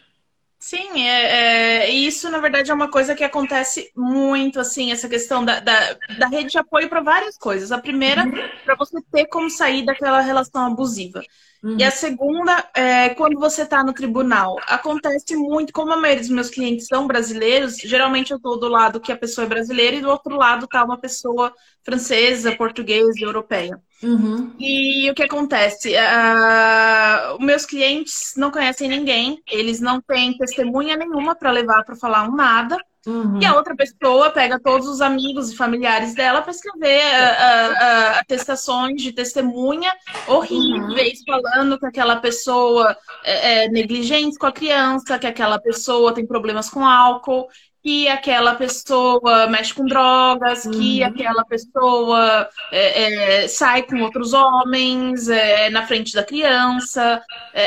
Sim, 0.66 1.02
é, 1.06 1.88
é, 1.88 1.90
isso 1.90 2.30
na 2.30 2.40
verdade 2.40 2.72
é 2.72 2.74
uma 2.74 2.90
coisa 2.90 3.14
que 3.14 3.24
acontece 3.24 3.92
muito, 3.94 4.62
assim, 4.62 4.94
essa 4.94 5.10
questão 5.10 5.44
da, 5.44 5.60
da, 5.60 5.94
da 6.18 6.28
rede 6.30 6.52
de 6.52 6.58
apoio 6.58 6.88
para 6.88 7.02
várias 7.02 7.38
coisas. 7.38 7.70
A 7.74 7.82
primeira, 7.82 8.24
para 8.64 8.74
você 8.78 9.02
ter 9.12 9.26
como 9.28 9.50
sair 9.50 9.86
daquela 9.86 10.22
relação 10.22 10.66
abusiva. 10.66 11.22
Uhum. 11.64 11.78
E 11.80 11.84
a 11.84 11.92
segunda, 11.92 12.70
é, 12.76 13.10
quando 13.10 13.40
você 13.40 13.62
está 13.62 13.82
no 13.84 13.94
tribunal, 13.94 14.58
acontece 14.68 15.34
muito, 15.38 15.72
como 15.72 15.94
a 15.94 15.98
maioria 15.98 16.22
dos 16.22 16.30
meus 16.30 16.50
clientes 16.50 16.88
são 16.88 17.08
brasileiros, 17.08 17.78
geralmente 17.78 18.32
eu 18.32 18.38
estou 18.38 18.60
do 18.60 18.68
lado 18.68 19.00
que 19.00 19.14
a 19.14 19.18
pessoa 19.18 19.46
é 19.46 19.48
brasileira 19.48 19.96
e 19.96 20.02
do 20.02 20.10
outro 20.10 20.36
lado 20.36 20.66
está 20.66 20.84
uma 20.84 20.98
pessoa 20.98 21.54
francesa, 21.82 22.54
portuguesa, 22.58 23.14
europeia. 23.22 23.82
Uhum. 24.04 24.54
E 24.60 25.10
o 25.10 25.14
que 25.16 25.24
acontece? 25.24 25.94
Uh, 25.94 27.42
meus 27.42 27.66
clientes 27.66 28.34
não 28.36 28.52
conhecem 28.52 28.90
ninguém, 28.90 29.42
eles 29.50 29.80
não 29.80 30.02
têm 30.02 30.38
testemunha 30.38 30.98
nenhuma 30.98 31.34
para 31.34 31.50
levar 31.50 31.86
para 31.86 31.96
falar 31.96 32.28
um 32.28 32.36
nada. 32.36 32.78
Uhum. 33.06 33.40
E 33.42 33.46
a 33.46 33.56
outra 33.56 33.76
pessoa 33.76 34.32
pega 34.32 34.60
todos 34.60 34.88
os 34.88 35.02
amigos 35.02 35.52
e 35.52 35.58
familiares 35.58 36.16
dela 36.16 36.42
para 36.42 36.52
escrever 36.52 37.02
uh, 37.02 37.72
uh, 37.74 38.20
atestações 38.20 39.02
de 39.02 39.12
testemunha 39.12 39.92
horríveis, 40.28 41.20
uhum. 41.28 41.42
falando 41.42 41.78
que 41.78 41.86
aquela 41.86 42.16
pessoa 42.18 42.96
é, 43.24 43.66
é 43.66 43.70
negligente 43.70 44.38
com 44.38 44.46
a 44.46 44.52
criança, 44.54 45.20
que 45.20 45.28
aquela 45.28 45.60
pessoa 45.60 46.14
tem 46.14 46.26
problemas 46.26 46.70
com 46.70 46.86
álcool 46.86 47.48
que 47.84 48.08
aquela 48.08 48.56
pessoa 48.56 49.46
mexe 49.48 49.74
com 49.74 49.86
drogas, 49.86 50.64
uhum. 50.64 50.72
que 50.72 51.04
aquela 51.04 51.44
pessoa 51.44 52.48
é, 52.72 53.42
é, 53.42 53.48
sai 53.50 53.84
com 53.84 54.02
outros 54.02 54.32
homens 54.32 55.28
é, 55.28 55.70
na 55.70 55.86
frente 55.86 56.14
da 56.14 56.24
criança. 56.24 57.22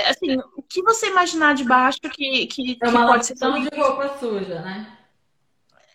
Assim, 0.09 0.39
o 0.57 0.62
que 0.62 0.82
você 0.82 1.09
imaginar 1.09 1.55
de 1.55 1.64
baixo 1.64 2.01
que, 2.01 2.47
que, 2.47 2.78
é 2.82 2.89
uma 2.89 3.07
pode 3.07 3.26
ser 3.26 3.34
tão 3.34 3.61
de 3.61 3.68
roupa 3.76 4.16
suja, 4.18 4.61
né? 4.61 4.96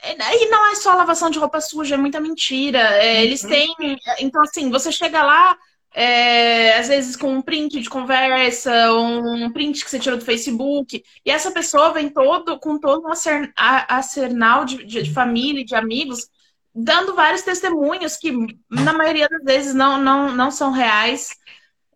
É, 0.02 0.44
e 0.44 0.50
não 0.50 0.72
é 0.72 0.76
só 0.76 0.94
lavação 0.94 1.30
de 1.30 1.38
roupa 1.38 1.62
suja, 1.62 1.96
é 1.96 1.98
muita 1.98 2.20
mentira. 2.20 2.80
É, 2.80 3.18
uhum. 3.18 3.22
Eles 3.22 3.42
têm. 3.42 3.76
Então, 4.20 4.42
assim, 4.42 4.70
você 4.70 4.92
chega 4.92 5.22
lá, 5.24 5.56
é, 5.94 6.78
às 6.78 6.88
vezes 6.88 7.16
com 7.16 7.32
um 7.34 7.42
print 7.42 7.80
de 7.82 7.90
conversa, 7.90 8.72
um 8.94 9.52
print 9.52 9.84
que 9.84 9.90
você 9.92 10.00
tirou 10.00 10.18
do 10.18 10.26
Facebook, 10.26 11.04
e 11.26 11.30
essa 11.30 11.52
pessoa 11.52 11.94
vem 11.94 12.10
todo 12.10 12.60
com 12.60 12.80
todo 12.80 13.06
um 13.06 13.12
arsenal 13.56 14.66
de, 14.66 14.84
de, 14.86 15.04
de 15.04 15.14
família, 15.14 15.66
de 15.66 15.76
amigos, 15.76 16.30
dando 16.74 17.14
vários 17.14 17.42
testemunhos 17.42 18.18
que, 18.18 18.32
na 18.70 18.94
maioria 18.94 19.28
das 19.28 19.44
vezes, 19.44 19.74
não, 19.74 20.02
não, 20.02 20.32
não 20.32 20.50
são 20.50 20.72
reais. 20.72 21.36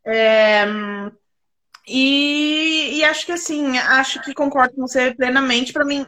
É, 0.05 0.65
e, 1.87 2.97
e 2.97 3.03
acho 3.03 3.25
que 3.25 3.31
assim, 3.31 3.77
acho 3.77 4.21
que 4.21 4.33
concordo 4.33 4.73
com 4.75 4.87
você 4.87 5.13
plenamente. 5.13 5.71
Para 5.71 5.85
mim, 5.85 6.05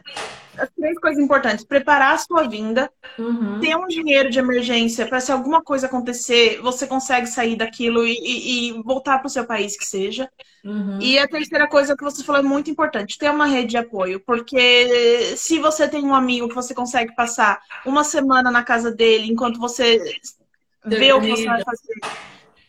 as 0.58 0.68
três 0.70 0.98
coisas 0.98 1.22
importantes: 1.22 1.64
preparar 1.64 2.14
a 2.14 2.18
sua 2.18 2.48
vinda, 2.48 2.90
uhum. 3.18 3.60
ter 3.60 3.76
um 3.76 3.86
dinheiro 3.86 4.28
de 4.28 4.38
emergência 4.38 5.06
para 5.06 5.20
se 5.20 5.30
alguma 5.30 5.62
coisa 5.62 5.86
acontecer, 5.86 6.60
você 6.60 6.86
consegue 6.86 7.26
sair 7.26 7.56
daquilo 7.56 8.04
e, 8.06 8.12
e, 8.12 8.70
e 8.70 8.82
voltar 8.82 9.18
para 9.18 9.28
o 9.28 9.30
seu 9.30 9.44
país 9.44 9.76
que 9.76 9.84
seja. 9.84 10.28
Uhum. 10.64 10.98
E 11.00 11.18
a 11.18 11.28
terceira 11.28 11.68
coisa 11.68 11.96
que 11.96 12.02
você 12.02 12.24
falou 12.24 12.40
é 12.40 12.44
muito 12.44 12.70
importante: 12.70 13.18
ter 13.18 13.30
uma 13.30 13.46
rede 13.46 13.68
de 13.68 13.76
apoio, 13.76 14.20
porque 14.20 15.34
se 15.36 15.58
você 15.58 15.86
tem 15.88 16.04
um 16.04 16.14
amigo 16.14 16.48
que 16.48 16.54
você 16.54 16.74
consegue 16.74 17.14
passar 17.14 17.60
uma 17.86 18.02
semana 18.02 18.50
na 18.50 18.64
casa 18.64 18.90
dele 18.90 19.30
enquanto 19.30 19.60
você 19.60 20.02
vê 20.84 21.12
o 21.12 21.20
que 21.20 21.30
você 21.30 21.46
vai 21.46 21.62
fazer. 21.62 22.00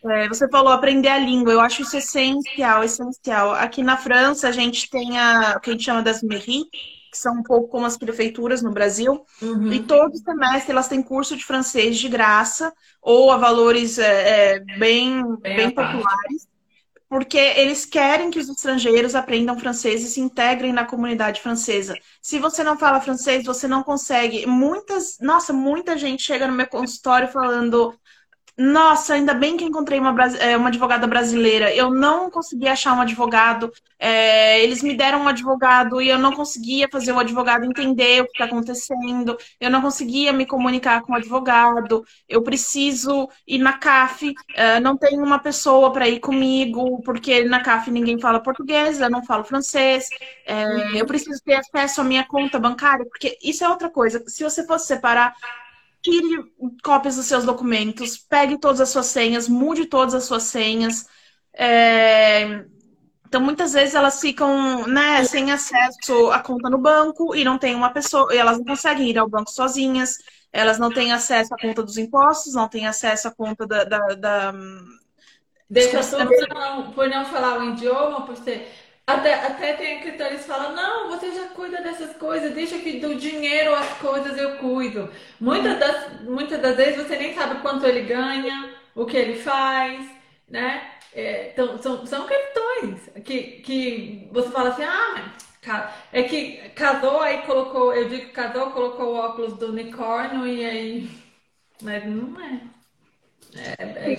É, 0.05 0.27
você 0.27 0.47
falou 0.47 0.71
aprender 0.71 1.09
a 1.09 1.17
língua, 1.17 1.51
eu 1.51 1.59
acho 1.59 1.81
isso 1.81 1.97
essencial, 1.97 2.83
essencial. 2.83 3.51
Aqui 3.51 3.83
na 3.83 3.97
França, 3.97 4.47
a 4.47 4.51
gente 4.51 4.89
tem 4.89 5.17
a, 5.17 5.55
o 5.57 5.59
que 5.59 5.69
a 5.69 5.73
gente 5.73 5.83
chama 5.83 6.01
das 6.01 6.23
mairies, 6.23 6.65
que 7.11 7.17
são 7.17 7.35
um 7.35 7.43
pouco 7.43 7.67
como 7.67 7.85
as 7.85 7.97
prefeituras 7.97 8.61
no 8.61 8.71
Brasil. 8.71 9.25
Uhum. 9.41 9.73
E 9.73 9.83
todo 9.83 10.15
semestre 10.17 10.71
elas 10.71 10.87
têm 10.87 11.01
curso 11.01 11.35
de 11.35 11.43
francês 11.43 11.97
de 11.97 12.07
graça 12.07 12.71
ou 13.01 13.31
a 13.31 13.37
valores 13.37 13.97
é, 13.97 14.55
é, 14.55 14.59
bem, 14.77 15.23
bem, 15.37 15.55
bem 15.55 15.71
populares. 15.71 16.47
Porque 17.09 17.39
eles 17.39 17.85
querem 17.85 18.29
que 18.29 18.37
os 18.37 18.47
estrangeiros 18.47 19.15
aprendam 19.15 19.57
francês 19.57 20.03
e 20.03 20.07
se 20.07 20.21
integrem 20.21 20.71
na 20.71 20.85
comunidade 20.85 21.41
francesa. 21.41 21.95
Se 22.21 22.37
você 22.37 22.63
não 22.63 22.77
fala 22.77 23.01
francês, 23.01 23.43
você 23.43 23.67
não 23.67 23.81
consegue. 23.81 24.45
Muitas, 24.45 25.17
nossa, 25.19 25.51
muita 25.51 25.97
gente 25.97 26.21
chega 26.21 26.45
no 26.45 26.53
meu 26.53 26.67
consultório 26.67 27.27
falando: 27.27 27.97
nossa, 28.59 29.13
ainda 29.13 29.33
bem 29.33 29.55
que 29.55 29.63
encontrei 29.63 29.97
uma, 29.97 30.13
é, 30.37 30.57
uma 30.57 30.67
advogada 30.67 31.07
brasileira. 31.07 31.73
Eu 31.73 31.89
não 31.91 32.29
consegui 32.29 32.67
achar 32.67 32.93
um 32.93 32.99
advogado. 32.99 33.71
É, 33.97 34.61
eles 34.61 34.83
me 34.83 34.93
deram 34.93 35.21
um 35.21 35.27
advogado 35.29 36.01
e 36.01 36.09
eu 36.09 36.19
não 36.19 36.33
conseguia 36.33 36.89
fazer 36.91 37.13
o 37.13 37.19
advogado 37.19 37.63
entender 37.63 38.21
o 38.21 38.25
que 38.25 38.31
está 38.33 38.43
acontecendo. 38.43 39.37
Eu 39.61 39.71
não 39.71 39.81
conseguia 39.81 40.33
me 40.33 40.45
comunicar 40.45 41.03
com 41.03 41.13
o 41.13 41.15
advogado. 41.15 42.03
Eu 42.27 42.43
preciso 42.43 43.29
ir 43.47 43.59
na 43.59 43.77
CAF. 43.77 44.33
É, 44.53 44.77
não 44.81 44.97
tenho 44.97 45.23
uma 45.23 45.39
pessoa 45.39 45.93
para 45.93 46.09
ir 46.09 46.19
comigo, 46.19 47.01
porque 47.03 47.45
na 47.45 47.61
CAF 47.61 47.89
ninguém 47.89 48.19
fala 48.19 48.43
português, 48.43 48.99
eu 48.99 49.09
não 49.09 49.23
falo 49.23 49.45
francês. 49.45 50.09
É, 50.45 50.99
eu 50.99 51.05
preciso 51.05 51.41
ter 51.45 51.55
acesso 51.55 52.01
à 52.01 52.03
minha 52.03 52.27
conta 52.27 52.59
bancária, 52.59 53.05
porque 53.05 53.37
isso 53.41 53.63
é 53.63 53.69
outra 53.69 53.89
coisa. 53.89 54.21
Se 54.27 54.43
você 54.43 54.67
fosse 54.67 54.85
separar 54.85 55.33
tire 56.01 56.43
cópias 56.83 57.15
dos 57.15 57.25
seus 57.25 57.43
documentos, 57.43 58.17
pegue 58.17 58.57
todas 58.57 58.81
as 58.81 58.89
suas 58.89 59.07
senhas, 59.07 59.47
mude 59.47 59.85
todas 59.85 60.13
as 60.13 60.23
suas 60.25 60.43
senhas. 60.43 61.05
É... 61.53 62.65
Então, 63.25 63.41
muitas 63.41 63.73
vezes 63.73 63.93
elas 63.93 64.19
ficam 64.19 64.87
né, 64.87 65.23
sem 65.23 65.51
acesso 65.51 66.31
à 66.31 66.39
conta 66.39 66.67
no 66.69 66.79
banco 66.79 67.35
e 67.35 67.43
não 67.43 67.59
tem 67.59 67.75
uma 67.75 67.91
pessoa, 67.91 68.33
e 68.33 68.37
elas 68.37 68.57
não 68.57 68.65
conseguem 68.65 69.07
ir 69.07 69.19
ao 69.19 69.29
banco 69.29 69.51
sozinhas, 69.51 70.17
elas 70.51 70.79
não 70.79 70.91
têm 70.91 71.11
acesso 71.11 71.53
à 71.53 71.57
conta 71.57 71.83
dos 71.83 71.97
impostos, 71.97 72.55
não 72.55 72.67
têm 72.67 72.87
acesso 72.87 73.27
à 73.27 73.31
conta 73.31 73.67
da. 73.67 73.83
da, 73.83 73.99
da... 74.15 74.53
Deixa 75.69 75.99
por 76.01 76.49
não, 76.49 76.91
por 76.91 77.07
não 77.07 77.25
falar 77.25 77.59
o 77.59 77.65
idioma, 77.65 78.25
por 78.25 78.35
ser 78.35 78.67
Até, 79.09 79.33
até 79.33 79.73
tem 79.73 80.01
que 80.01 80.09
eles 80.21 80.45
falam, 80.45 80.75
não, 80.75 81.09
você 81.09 81.33
já 81.33 81.47
cuida 81.47 81.81
dessas 81.81 82.15
coisas, 82.17 82.53
deixa 82.53 82.77
que 82.77 82.99
do 82.99 83.15
dinheiro 83.15 83.73
as 83.73 83.89
coisas 83.97 84.37
eu 84.37 84.57
cuido. 84.57 85.11
Muitas 85.39 85.79
das, 85.79 86.21
muitas 86.21 86.61
das 86.61 86.75
vezes 86.75 87.07
você 87.07 87.15
nem 87.17 87.33
sabe 87.33 87.59
quanto 87.61 87.87
ele 87.87 88.01
ganha, 88.01 88.75
o 88.93 89.05
que 89.07 89.17
ele 89.17 89.35
faz, 89.39 90.07
né? 90.47 90.91
É, 91.11 91.49
então, 91.51 91.81
são, 91.81 92.05
são 92.05 92.27
questões 92.27 93.09
que, 93.25 93.61
que 93.61 94.29
você 94.31 94.51
fala 94.51 94.69
assim, 94.69 94.83
ah, 94.83 95.33
é 96.13 96.23
que 96.23 96.69
casou, 96.75 97.19
aí 97.21 97.41
colocou, 97.43 97.93
eu 97.93 98.07
digo 98.09 98.31
casou, 98.31 98.71
colocou 98.71 99.07
o 99.07 99.15
óculos 99.15 99.53
do 99.57 99.67
unicórnio 99.69 100.45
e 100.47 100.63
aí. 100.65 101.09
Mas 101.81 102.05
não 102.05 102.39
é. 102.41 102.61
É, 103.55 104.13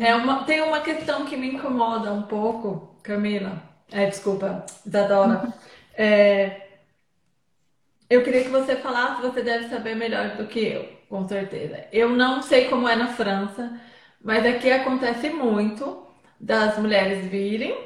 é, 0.00 0.08
é 0.10 0.14
uma, 0.16 0.44
tem 0.44 0.60
uma 0.62 0.80
questão 0.80 1.24
que 1.26 1.36
me 1.36 1.54
incomoda 1.54 2.12
um 2.12 2.22
pouco, 2.22 2.98
Camila. 3.02 3.75
É, 3.90 4.06
desculpa, 4.06 4.64
Isadora. 4.84 5.52
É, 5.94 6.66
eu 8.08 8.22
queria 8.22 8.42
que 8.44 8.50
você 8.50 8.76
falasse, 8.76 9.22
você 9.22 9.42
deve 9.42 9.68
saber 9.68 9.94
melhor 9.96 10.36
do 10.36 10.46
que 10.46 10.60
eu, 10.60 10.84
com 11.08 11.26
certeza. 11.26 11.86
Eu 11.92 12.10
não 12.10 12.42
sei 12.42 12.68
como 12.68 12.88
é 12.88 12.96
na 12.96 13.08
França, 13.08 13.80
mas 14.20 14.44
aqui 14.46 14.70
acontece 14.70 15.30
muito 15.30 16.06
das 16.38 16.78
mulheres 16.78 17.26
virem 17.26 17.76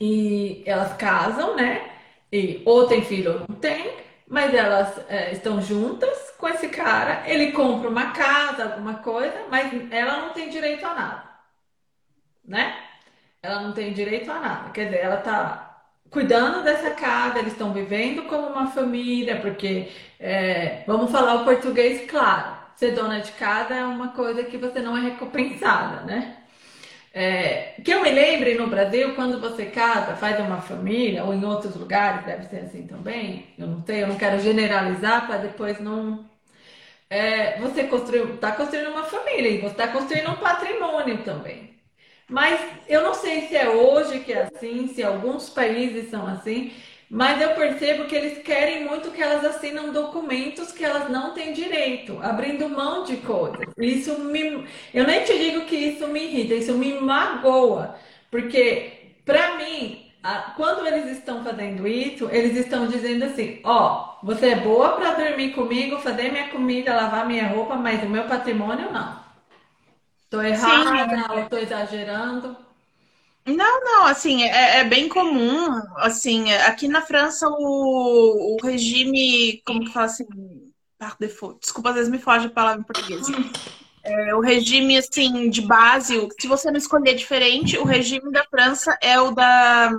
e 0.00 0.62
elas 0.66 0.94
casam, 0.96 1.56
né? 1.56 1.90
E 2.32 2.62
ou 2.64 2.86
tem 2.86 3.02
filho 3.04 3.32
ou 3.34 3.40
não 3.48 3.56
tem, 3.56 3.92
mas 4.26 4.54
elas 4.54 4.98
é, 5.08 5.32
estão 5.32 5.60
juntas 5.60 6.30
com 6.38 6.48
esse 6.48 6.68
cara, 6.68 7.22
ele 7.28 7.52
compra 7.52 7.88
uma 7.88 8.10
casa, 8.12 8.64
alguma 8.64 8.94
coisa, 8.94 9.46
mas 9.50 9.72
ela 9.92 10.22
não 10.22 10.30
tem 10.32 10.48
direito 10.50 10.84
a 10.86 10.94
nada, 10.94 11.30
né? 12.44 12.83
Ela 13.44 13.60
não 13.60 13.72
tem 13.72 13.92
direito 13.92 14.30
a 14.30 14.40
nada. 14.40 14.70
Quer 14.70 14.86
dizer, 14.86 15.00
ela 15.00 15.18
tá 15.18 15.82
cuidando 16.10 16.64
dessa 16.64 16.90
casa, 16.92 17.38
eles 17.38 17.52
estão 17.52 17.74
vivendo 17.74 18.22
como 18.24 18.46
uma 18.48 18.68
família, 18.70 19.36
porque 19.40 19.90
é, 20.18 20.82
vamos 20.86 21.10
falar 21.10 21.42
o 21.42 21.44
português 21.44 22.10
claro. 22.10 22.56
Ser 22.76 22.92
dona 22.92 23.20
de 23.20 23.32
casa 23.32 23.74
é 23.74 23.84
uma 23.84 24.08
coisa 24.08 24.44
que 24.44 24.56
você 24.56 24.80
não 24.80 24.96
é 24.96 25.02
recompensada, 25.10 26.02
né? 26.02 26.38
É, 27.12 27.74
que 27.84 27.92
eu 27.92 28.02
me 28.02 28.10
lembre 28.10 28.54
no 28.54 28.66
Brasil, 28.66 29.14
quando 29.14 29.40
você 29.40 29.66
casa, 29.66 30.16
faz 30.16 30.40
uma 30.40 30.60
família, 30.62 31.22
ou 31.24 31.34
em 31.34 31.44
outros 31.44 31.76
lugares 31.76 32.24
deve 32.26 32.44
ser 32.46 32.60
assim 32.60 32.86
também, 32.86 33.46
eu 33.58 33.66
não 33.68 33.84
sei, 33.84 34.02
eu 34.02 34.08
não 34.08 34.16
quero 34.16 34.40
generalizar 34.40 35.26
para 35.26 35.36
depois 35.38 35.78
não. 35.80 36.28
É, 37.10 37.58
você 37.60 37.82
está 37.82 38.52
construindo 38.52 38.90
uma 38.90 39.04
família 39.04 39.50
e 39.50 39.58
você 39.58 39.66
está 39.68 39.88
construindo 39.88 40.30
um 40.30 40.36
patrimônio 40.36 41.18
também. 41.24 41.73
Mas 42.28 42.60
eu 42.88 43.02
não 43.02 43.14
sei 43.14 43.42
se 43.42 43.56
é 43.56 43.68
hoje 43.68 44.20
que 44.20 44.32
é 44.32 44.44
assim, 44.44 44.88
se 44.88 45.02
alguns 45.02 45.50
países 45.50 46.10
são 46.10 46.26
assim, 46.26 46.72
mas 47.10 47.40
eu 47.40 47.50
percebo 47.50 48.06
que 48.06 48.14
eles 48.14 48.38
querem 48.42 48.84
muito 48.84 49.10
que 49.10 49.22
elas 49.22 49.44
assinam 49.44 49.92
documentos 49.92 50.72
que 50.72 50.84
elas 50.84 51.08
não 51.10 51.34
têm 51.34 51.52
direito, 51.52 52.18
abrindo 52.22 52.68
mão 52.68 53.04
de 53.04 53.18
coisas. 53.18 53.68
Isso 53.78 54.18
me, 54.20 54.66
eu 54.92 55.06
nem 55.06 55.22
te 55.24 55.38
digo 55.38 55.64
que 55.66 55.76
isso 55.76 56.08
me 56.08 56.24
irrita, 56.24 56.54
isso 56.54 56.72
me 56.74 56.94
magoa, 56.94 57.96
porque 58.30 59.12
para 59.24 59.56
mim, 59.56 60.10
quando 60.56 60.86
eles 60.86 61.18
estão 61.18 61.44
fazendo 61.44 61.86
isso, 61.86 62.28
eles 62.30 62.56
estão 62.56 62.86
dizendo 62.86 63.24
assim: 63.26 63.60
ó, 63.64 64.16
oh, 64.22 64.26
você 64.26 64.48
é 64.50 64.56
boa 64.56 64.96
para 64.96 65.14
dormir 65.14 65.52
comigo, 65.52 65.98
fazer 66.00 66.32
minha 66.32 66.48
comida, 66.48 66.94
lavar 66.94 67.26
minha 67.26 67.48
roupa, 67.48 67.76
mas 67.76 68.02
o 68.02 68.08
meu 68.08 68.24
patrimônio 68.24 68.90
não. 68.90 69.23
Tô 70.34 70.42
errada, 70.42 71.16
Sim, 71.16 71.38
é. 71.38 71.44
tô 71.44 71.56
exagerando? 71.56 72.56
Não, 73.46 73.84
não, 73.84 74.06
assim, 74.06 74.42
é, 74.42 74.80
é, 74.80 74.84
bem 74.84 75.08
comum, 75.08 75.80
assim, 75.98 76.52
aqui 76.54 76.88
na 76.88 77.00
França 77.00 77.48
o, 77.48 78.56
o 78.56 78.66
regime, 78.66 79.62
como 79.64 79.84
que 79.84 79.92
fala 79.92 80.06
assim, 80.06 80.26
par 80.98 81.16
default, 81.20 81.60
desculpa, 81.60 81.90
às 81.90 81.94
vezes 81.94 82.10
me 82.10 82.18
foge 82.18 82.48
a 82.48 82.50
palavra 82.50 82.80
em 82.80 82.84
português. 82.84 83.28
É, 84.02 84.34
o 84.34 84.40
regime, 84.40 84.98
assim, 84.98 85.48
de 85.48 85.62
base, 85.62 86.28
se 86.40 86.48
você 86.48 86.68
não 86.68 86.78
escolher 86.78 87.14
diferente, 87.14 87.78
o 87.78 87.84
regime 87.84 88.32
da 88.32 88.42
França 88.42 88.98
é 89.00 89.20
o 89.20 89.30
da 89.30 89.92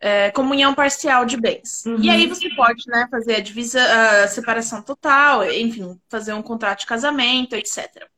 é, 0.00 0.30
comunhão 0.30 0.74
parcial 0.74 1.26
de 1.26 1.36
bens. 1.36 1.84
Uhum. 1.84 2.00
E 2.00 2.08
aí 2.08 2.26
você 2.26 2.48
pode, 2.54 2.84
né, 2.86 3.06
fazer 3.10 3.34
a 3.34 3.40
divisa, 3.40 3.82
a 4.22 4.28
separação 4.28 4.80
total, 4.80 5.44
enfim, 5.52 6.00
fazer 6.08 6.32
um 6.32 6.42
contrato 6.42 6.80
de 6.80 6.86
casamento, 6.86 7.54
etc. 7.54 8.10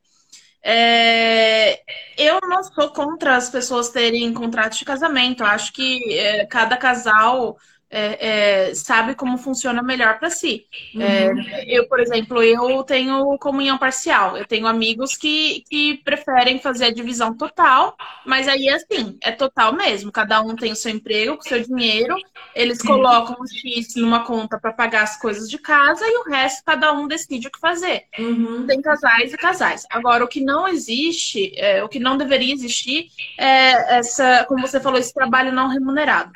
É, 0.67 1.83
eu 2.17 2.39
não 2.49 2.63
sou 2.63 2.89
contra 2.91 3.35
as 3.35 3.49
pessoas 3.51 3.89
terem 3.89 4.33
contratos 4.33 4.79
de 4.79 4.85
casamento. 4.85 5.43
Acho 5.43 5.71
que 5.73 6.17
é, 6.17 6.45
cada 6.47 6.75
casal 6.77 7.57
é, 7.97 8.67
é, 8.67 8.75
sabe 8.75 9.15
como 9.15 9.37
funciona 9.37 9.81
melhor 9.81 10.19
para 10.19 10.29
si. 10.29 10.65
É, 10.99 11.29
uhum. 11.29 11.43
eu, 11.65 11.87
por 11.87 12.01
exemplo, 12.01 12.43
eu 12.43 12.83
tenho 12.83 13.37
comunhão 13.37 13.77
parcial. 13.77 14.35
Eu 14.35 14.45
tenho 14.45 14.67
amigos 14.67 15.15
que, 15.15 15.63
que 15.69 16.01
preferem 16.03 16.59
fazer 16.59 16.87
a 16.87 16.93
divisão 16.93 17.33
total, 17.33 17.95
mas 18.25 18.49
aí 18.49 18.67
assim, 18.67 19.17
é 19.21 19.31
total 19.31 19.71
mesmo. 19.71 20.11
Cada 20.11 20.41
um 20.41 20.57
tem 20.57 20.73
o 20.73 20.75
seu 20.75 20.91
emprego, 20.91 21.37
o 21.39 21.41
seu 21.41 21.63
dinheiro, 21.63 22.17
eles 22.53 22.81
colocam 22.81 23.37
o 23.39 23.47
X 23.47 23.95
numa 23.95 24.25
conta 24.25 24.59
para 24.59 24.73
pagar 24.73 25.03
as 25.03 25.17
coisas 25.17 25.49
de 25.49 25.57
casa 25.57 26.03
e 26.05 26.17
o 26.17 26.29
resto 26.29 26.65
cada 26.65 26.91
um 26.91 27.07
decide 27.07 27.47
o 27.47 27.51
que 27.51 27.59
fazer. 27.59 28.03
Uhum. 28.19 28.67
Tem 28.67 28.81
casais 28.81 29.31
e 29.31 29.37
casais. 29.37 29.85
Agora, 29.89 30.25
o 30.25 30.27
que 30.27 30.41
não 30.41 30.67
existe, 30.67 31.57
é, 31.57 31.81
o 31.81 31.87
que 31.87 31.99
não 31.99 32.17
deveria 32.17 32.53
existir 32.53 33.07
é 33.37 33.99
essa, 33.99 34.43
como 34.49 34.67
você 34.67 34.81
falou, 34.81 34.99
esse 34.99 35.13
trabalho 35.13 35.53
não 35.53 35.69
remunerado. 35.69 36.33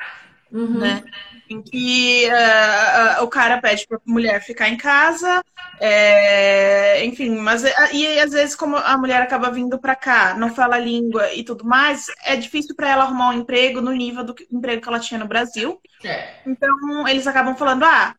Uhum. 0.50 0.78
Né? 0.78 1.04
Em 1.50 1.60
que 1.60 2.28
uh, 2.28 3.20
uh, 3.20 3.24
o 3.24 3.28
cara 3.28 3.60
pede 3.60 3.84
para 3.86 3.96
a 3.96 4.00
mulher 4.06 4.40
ficar 4.40 4.68
em 4.68 4.76
casa, 4.76 5.44
é, 5.80 7.04
enfim, 7.04 7.30
mas 7.30 7.64
e 7.92 8.20
às 8.20 8.30
vezes 8.30 8.54
como 8.54 8.76
a 8.76 8.96
mulher 8.96 9.20
acaba 9.20 9.50
vindo 9.50 9.76
para 9.76 9.96
cá, 9.96 10.34
não 10.34 10.54
fala 10.54 10.76
a 10.76 10.80
língua 10.80 11.34
e 11.34 11.42
tudo 11.42 11.64
mais, 11.64 12.06
é 12.24 12.36
difícil 12.36 12.76
para 12.76 12.88
ela 12.88 13.02
arrumar 13.02 13.30
um 13.30 13.40
emprego 13.40 13.80
no 13.80 13.90
nível 13.90 14.22
do 14.22 14.34
emprego 14.50 14.80
que 14.80 14.88
ela 14.88 15.00
tinha 15.00 15.18
no 15.18 15.26
Brasil. 15.26 15.80
É. 16.04 16.34
Então 16.46 17.08
eles 17.08 17.26
acabam 17.26 17.56
falando, 17.56 17.82
ah, 17.82 18.14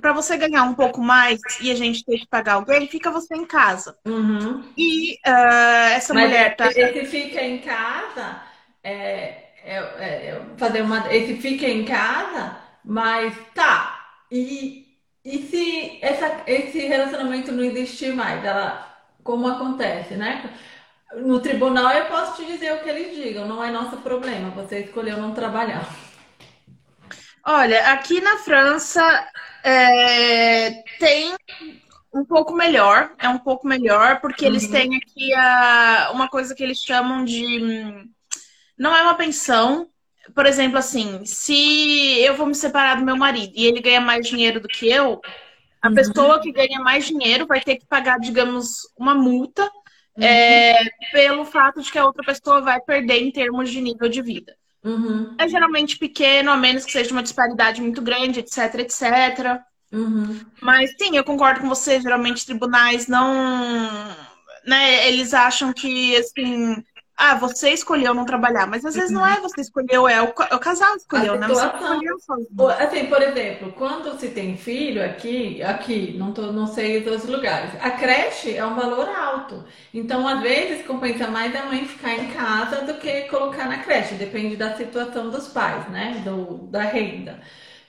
para 0.00 0.12
você 0.12 0.36
ganhar 0.36 0.62
um 0.62 0.74
pouco 0.74 1.00
mais 1.02 1.40
e 1.60 1.70
a 1.70 1.74
gente 1.74 2.04
ter 2.04 2.18
que 2.18 2.28
pagar 2.28 2.54
alguém, 2.54 2.86
fica 2.86 3.10
você 3.10 3.34
em 3.34 3.44
casa. 3.44 3.98
Uhum. 4.06 4.62
E 4.78 5.14
uh, 5.26 5.94
essa 5.96 6.14
mas 6.14 6.24
mulher 6.24 6.54
tá. 6.54 6.68
Esse 6.68 7.04
fica 7.06 7.42
em 7.42 7.58
casa. 7.58 8.40
É 8.82 9.43
é, 9.64 9.76
é, 9.76 10.26
é, 10.26 10.42
fazer 10.58 10.82
uma. 10.82 11.12
Esse 11.12 11.36
fica 11.36 11.66
em 11.66 11.84
casa, 11.84 12.56
mas 12.84 13.34
tá. 13.54 13.98
E, 14.30 14.98
e 15.24 15.38
se 15.38 15.98
essa, 16.02 16.42
esse 16.46 16.80
relacionamento 16.80 17.50
não 17.50 17.64
existir 17.64 18.12
mais, 18.12 18.44
ela, 18.44 18.94
como 19.22 19.48
acontece, 19.48 20.14
né? 20.16 20.54
No 21.16 21.40
tribunal 21.40 21.92
eu 21.92 22.06
posso 22.06 22.36
te 22.36 22.52
dizer 22.52 22.74
o 22.74 22.80
que 22.80 22.90
eles 22.90 23.16
digam, 23.16 23.46
não 23.46 23.64
é 23.64 23.70
nosso 23.70 23.96
problema, 23.98 24.50
você 24.50 24.80
escolheu 24.80 25.16
não 25.16 25.32
trabalhar. 25.32 25.88
Olha, 27.46 27.92
aqui 27.92 28.20
na 28.20 28.38
França 28.38 29.02
é, 29.62 30.82
tem 30.98 31.34
um 32.12 32.24
pouco 32.24 32.52
melhor, 32.52 33.12
é 33.18 33.28
um 33.28 33.38
pouco 33.38 33.66
melhor, 33.66 34.20
porque 34.20 34.44
uhum. 34.44 34.50
eles 34.50 34.68
têm 34.68 34.96
aqui 34.96 35.32
a, 35.34 36.10
uma 36.12 36.28
coisa 36.28 36.54
que 36.54 36.62
eles 36.62 36.78
chamam 36.78 37.24
de 37.24 38.08
não 38.78 38.96
é 38.96 39.02
uma 39.02 39.14
pensão. 39.14 39.88
Por 40.34 40.46
exemplo, 40.46 40.78
assim, 40.78 41.24
se 41.24 42.20
eu 42.20 42.34
vou 42.34 42.46
me 42.46 42.54
separar 42.54 42.96
do 42.96 43.04
meu 43.04 43.16
marido 43.16 43.52
e 43.54 43.66
ele 43.66 43.80
ganha 43.80 44.00
mais 44.00 44.26
dinheiro 44.26 44.60
do 44.60 44.68
que 44.68 44.88
eu, 44.88 45.20
a 45.82 45.88
uhum. 45.88 45.94
pessoa 45.94 46.40
que 46.40 46.50
ganha 46.50 46.80
mais 46.80 47.06
dinheiro 47.06 47.46
vai 47.46 47.60
ter 47.60 47.76
que 47.76 47.86
pagar, 47.86 48.18
digamos, 48.18 48.88
uma 48.98 49.14
multa 49.14 49.62
uhum. 50.16 50.24
é, 50.24 50.82
pelo 51.12 51.44
fato 51.44 51.82
de 51.82 51.92
que 51.92 51.98
a 51.98 52.06
outra 52.06 52.24
pessoa 52.24 52.62
vai 52.62 52.80
perder 52.80 53.22
em 53.22 53.30
termos 53.30 53.70
de 53.70 53.80
nível 53.82 54.08
de 54.08 54.22
vida. 54.22 54.56
Uhum. 54.82 55.34
É 55.38 55.48
geralmente 55.48 55.98
pequeno, 55.98 56.50
a 56.50 56.56
menos 56.56 56.84
que 56.84 56.92
seja 56.92 57.12
uma 57.12 57.22
disparidade 57.22 57.80
muito 57.80 58.02
grande, 58.02 58.40
etc, 58.40 58.74
etc. 58.76 59.60
Uhum. 59.92 60.40
Mas 60.60 60.90
sim, 60.98 61.16
eu 61.16 61.24
concordo 61.24 61.60
com 61.60 61.68
você. 61.68 62.00
Geralmente 62.00 62.44
tribunais 62.44 63.06
não, 63.06 63.34
né? 64.66 65.08
Eles 65.08 65.32
acham 65.32 65.72
que 65.72 66.16
assim 66.16 66.84
ah, 67.16 67.36
você 67.36 67.70
escolheu 67.70 68.12
não 68.12 68.24
trabalhar, 68.24 68.66
mas 68.66 68.84
às 68.84 68.94
vezes 68.94 69.12
não 69.12 69.24
é 69.24 69.40
você 69.40 69.60
escolheu, 69.60 70.08
é 70.08 70.20
o, 70.20 70.34
é 70.50 70.54
o 70.54 70.58
casal 70.58 70.96
escolheu, 70.96 71.38
né? 71.38 71.46
Você 71.46 71.64
escolheu 71.64 72.18
sozinho. 72.18 72.68
Assim, 72.70 73.06
por 73.06 73.22
exemplo, 73.22 73.72
quando 73.72 74.18
se 74.18 74.30
tem 74.30 74.56
filho 74.56 75.04
aqui, 75.04 75.62
aqui, 75.62 76.16
não, 76.18 76.32
tô, 76.32 76.50
não 76.50 76.66
sei 76.66 76.94
em 76.94 76.96
outros 76.96 77.24
lugares, 77.26 77.70
a 77.80 77.92
creche 77.92 78.56
é 78.56 78.66
um 78.66 78.74
valor 78.74 79.08
alto. 79.08 79.64
Então, 79.92 80.26
às 80.26 80.40
vezes, 80.40 80.84
compensa 80.86 81.28
mais 81.28 81.54
a 81.54 81.66
mãe 81.66 81.86
ficar 81.86 82.14
em 82.14 82.32
casa 82.32 82.82
do 82.82 82.94
que 82.94 83.22
colocar 83.28 83.68
na 83.68 83.78
creche, 83.78 84.14
depende 84.16 84.56
da 84.56 84.76
situação 84.76 85.30
dos 85.30 85.46
pais, 85.48 85.88
né? 85.90 86.20
Do, 86.24 86.66
da 86.66 86.82
renda. 86.82 87.40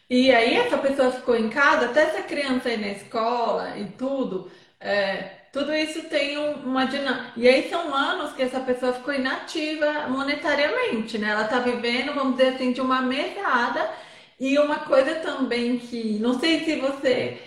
E 0.07 0.31
aí, 0.31 0.55
essa 0.55 0.77
pessoa 0.77 1.11
ficou 1.11 1.35
em 1.35 1.49
casa, 1.49 1.87
até 1.87 2.03
essa 2.03 2.21
criança 2.21 2.69
ir 2.69 2.77
na 2.77 2.89
escola 2.89 3.75
e 3.77 3.85
tudo. 3.85 4.51
É, 4.79 5.44
tudo 5.55 5.73
isso 5.73 6.01
tem 6.09 6.37
um, 6.37 6.51
uma 6.65 6.83
dinâmica. 6.83 7.31
E 7.37 7.47
aí 7.47 7.69
são 7.69 7.93
anos 7.95 8.33
que 8.33 8.43
essa 8.43 8.59
pessoa 8.59 8.91
ficou 8.91 9.13
inativa 9.13 10.05
monetariamente, 10.09 11.17
né? 11.17 11.29
Ela 11.29 11.45
tá 11.45 11.59
vivendo, 11.59 12.13
vamos 12.13 12.35
dizer 12.35 12.55
assim, 12.55 12.73
de 12.73 12.81
uma 12.81 13.01
mesada. 13.01 13.89
E 14.37 14.59
uma 14.59 14.79
coisa 14.79 15.15
também 15.15 15.77
que, 15.77 16.19
não 16.19 16.37
sei 16.37 16.65
se 16.65 16.75
você 16.75 17.37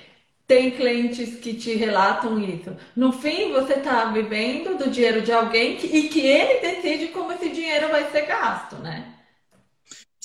tem 0.47 0.71
clientes 0.71 1.39
que 1.39 1.53
te 1.53 1.75
relatam 1.75 2.41
isso. 2.41 2.75
No 2.97 3.13
fim, 3.13 3.53
você 3.53 3.75
está 3.75 4.07
vivendo 4.07 4.79
do 4.79 4.89
dinheiro 4.89 5.21
de 5.21 5.31
alguém 5.31 5.77
que, 5.77 5.87
e 5.87 6.09
que 6.09 6.27
ele 6.27 6.61
decide 6.61 7.09
como 7.09 7.33
esse 7.33 7.51
dinheiro 7.51 7.89
vai 7.89 8.11
ser 8.11 8.23
gasto, 8.23 8.77
né? 8.77 9.18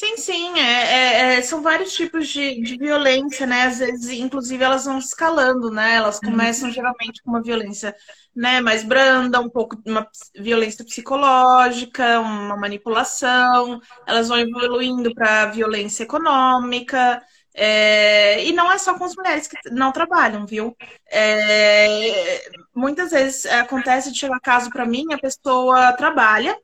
Sim, 0.04 0.18
sim, 0.18 0.60
é, 0.60 0.64
é, 0.64 1.36
é, 1.38 1.42
são 1.42 1.62
vários 1.62 1.94
tipos 1.94 2.28
de, 2.28 2.62
de 2.62 2.78
violência, 2.78 3.48
né? 3.48 3.64
Às 3.64 3.80
vezes, 3.80 4.10
inclusive, 4.10 4.62
elas 4.62 4.84
vão 4.84 4.98
escalando, 4.98 5.72
né? 5.72 5.96
Elas 5.96 6.20
uhum. 6.22 6.32
começam 6.32 6.70
geralmente 6.70 7.24
com 7.24 7.30
uma 7.32 7.42
violência 7.42 7.96
né, 8.36 8.60
mais 8.60 8.84
branda, 8.84 9.40
um 9.40 9.50
pouco 9.50 9.78
uma 9.86 10.06
violência 10.36 10.84
psicológica, 10.84 12.20
uma 12.20 12.58
manipulação, 12.58 13.80
elas 14.06 14.28
vão 14.28 14.40
evoluindo 14.40 15.14
para 15.16 15.46
violência 15.46 16.04
econômica. 16.04 17.24
É, 17.54 18.44
e 18.44 18.52
não 18.52 18.70
é 18.70 18.78
só 18.78 18.98
com 18.98 19.06
as 19.06 19.16
mulheres 19.16 19.48
que 19.48 19.56
não 19.72 19.94
trabalham, 19.94 20.46
viu? 20.46 20.76
É, 21.10 22.52
muitas 22.76 23.12
vezes 23.12 23.46
acontece 23.46 24.12
de 24.12 24.20
chegar 24.20 24.40
caso 24.42 24.70
para 24.70 24.86
mim, 24.86 25.06
a 25.14 25.18
pessoa 25.18 25.94
trabalha, 25.94 26.58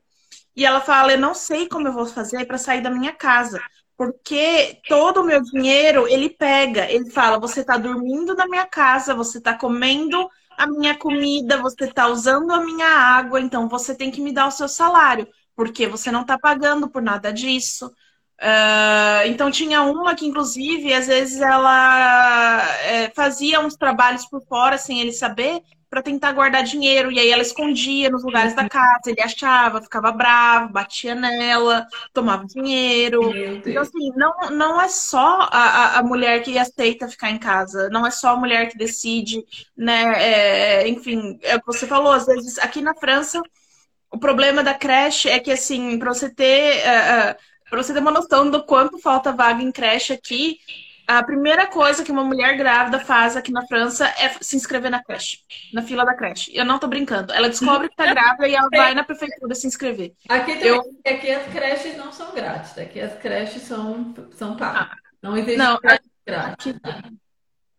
e 0.60 0.64
ela 0.66 0.82
fala: 0.82 1.12
Eu 1.12 1.18
não 1.18 1.32
sei 1.32 1.66
como 1.66 1.88
eu 1.88 1.92
vou 1.94 2.04
fazer 2.04 2.44
para 2.44 2.58
sair 2.58 2.82
da 2.82 2.90
minha 2.90 3.12
casa. 3.12 3.58
Porque 3.96 4.78
todo 4.86 5.22
o 5.22 5.24
meu 5.24 5.40
dinheiro 5.42 6.06
ele 6.06 6.28
pega. 6.28 6.84
Ele 6.90 7.10
fala: 7.10 7.40
Você 7.40 7.62
está 7.62 7.78
dormindo 7.78 8.34
na 8.34 8.46
minha 8.46 8.66
casa, 8.66 9.14
você 9.14 9.38
está 9.38 9.54
comendo 9.54 10.28
a 10.58 10.66
minha 10.66 10.94
comida, 10.94 11.56
você 11.56 11.86
está 11.86 12.08
usando 12.08 12.52
a 12.52 12.62
minha 12.62 12.86
água, 12.86 13.40
então 13.40 13.70
você 13.70 13.94
tem 13.94 14.10
que 14.10 14.20
me 14.20 14.34
dar 14.34 14.48
o 14.48 14.50
seu 14.50 14.68
salário. 14.68 15.26
Porque 15.56 15.86
você 15.86 16.12
não 16.12 16.20
está 16.20 16.38
pagando 16.38 16.90
por 16.90 17.00
nada 17.00 17.32
disso. 17.32 17.86
Uh, 18.38 19.28
então 19.28 19.50
tinha 19.50 19.80
uma 19.80 20.14
que, 20.14 20.26
inclusive, 20.26 20.92
às 20.92 21.06
vezes 21.06 21.40
ela 21.40 22.62
é, 22.80 23.10
fazia 23.16 23.60
uns 23.60 23.76
trabalhos 23.76 24.26
por 24.26 24.42
fora 24.46 24.76
sem 24.76 25.00
ele 25.00 25.12
saber, 25.12 25.62
para 25.90 26.02
tentar 26.02 26.32
guardar 26.32 26.62
dinheiro. 26.62 27.10
E 27.10 27.18
aí 27.18 27.28
ela 27.30 27.42
escondia 27.42 28.08
nos 28.08 28.22
lugares 28.22 28.54
da 28.54 28.68
casa, 28.68 29.10
ele 29.10 29.20
achava, 29.20 29.82
ficava 29.82 30.12
bravo, 30.12 30.72
batia 30.72 31.16
nela, 31.16 31.84
tomava 32.14 32.46
dinheiro. 32.46 33.34
Então, 33.66 33.82
assim, 33.82 34.12
não, 34.14 34.32
não 34.52 34.80
é 34.80 34.88
só 34.88 35.48
a, 35.50 35.98
a 35.98 36.02
mulher 36.04 36.42
que 36.44 36.56
aceita 36.56 37.08
ficar 37.08 37.30
em 37.30 37.38
casa, 37.38 37.88
não 37.90 38.06
é 38.06 38.10
só 38.12 38.30
a 38.30 38.36
mulher 38.36 38.70
que 38.70 38.78
decide, 38.78 39.44
né? 39.76 40.12
É, 40.22 40.88
enfim, 40.88 41.38
é 41.42 41.56
o 41.56 41.60
que 41.60 41.66
você 41.66 41.86
falou, 41.88 42.12
às 42.12 42.26
vezes 42.26 42.56
aqui 42.58 42.80
na 42.80 42.94
França. 42.94 43.42
O 44.12 44.18
problema 44.18 44.62
da 44.62 44.74
creche 44.74 45.28
é 45.28 45.38
que, 45.38 45.52
assim, 45.52 45.98
para 45.98 46.12
você 46.12 46.28
ter, 46.28 46.78
uh, 46.78 47.30
uh, 47.30 47.36
para 47.68 47.82
você 47.82 47.92
ter 47.92 48.00
uma 48.00 48.10
noção 48.10 48.50
do 48.50 48.64
quanto 48.64 48.98
falta 48.98 49.32
vaga 49.32 49.62
em 49.62 49.70
creche 49.70 50.12
aqui, 50.12 50.58
a 51.18 51.22
primeira 51.22 51.66
coisa 51.66 52.04
que 52.04 52.12
uma 52.12 52.22
mulher 52.22 52.56
grávida 52.56 53.00
faz 53.00 53.36
aqui 53.36 53.50
na 53.50 53.66
França 53.66 54.06
é 54.18 54.28
se 54.40 54.56
inscrever 54.56 54.90
na 54.90 55.02
creche, 55.02 55.38
na 55.72 55.82
fila 55.82 56.04
da 56.04 56.14
creche. 56.14 56.50
Eu 56.54 56.64
não 56.64 56.78
tô 56.78 56.86
brincando. 56.86 57.32
Ela 57.32 57.48
descobre 57.48 57.88
que 57.88 57.96
tá 57.96 58.06
grávida 58.14 58.46
e 58.46 58.54
ela 58.54 58.68
vai 58.70 58.94
na 58.94 59.02
prefeitura 59.02 59.54
se 59.54 59.66
inscrever. 59.66 60.12
Aqui, 60.28 60.54
também, 60.54 60.68
Eu... 60.68 60.82
aqui 61.06 61.30
as 61.30 61.52
creches 61.52 61.96
não 61.96 62.12
são 62.12 62.32
grátis, 62.32 62.78
aqui 62.78 63.00
as 63.00 63.18
creches 63.18 63.62
são, 63.62 64.14
são 64.34 64.56
pagas. 64.56 64.82
Ah, 64.82 64.96
não 65.20 65.36
existe 65.36 65.56
não, 65.56 65.78
creche 65.78 66.00
grátis. 66.26 66.66
Aqui, 66.68 66.80
tá? 66.80 67.02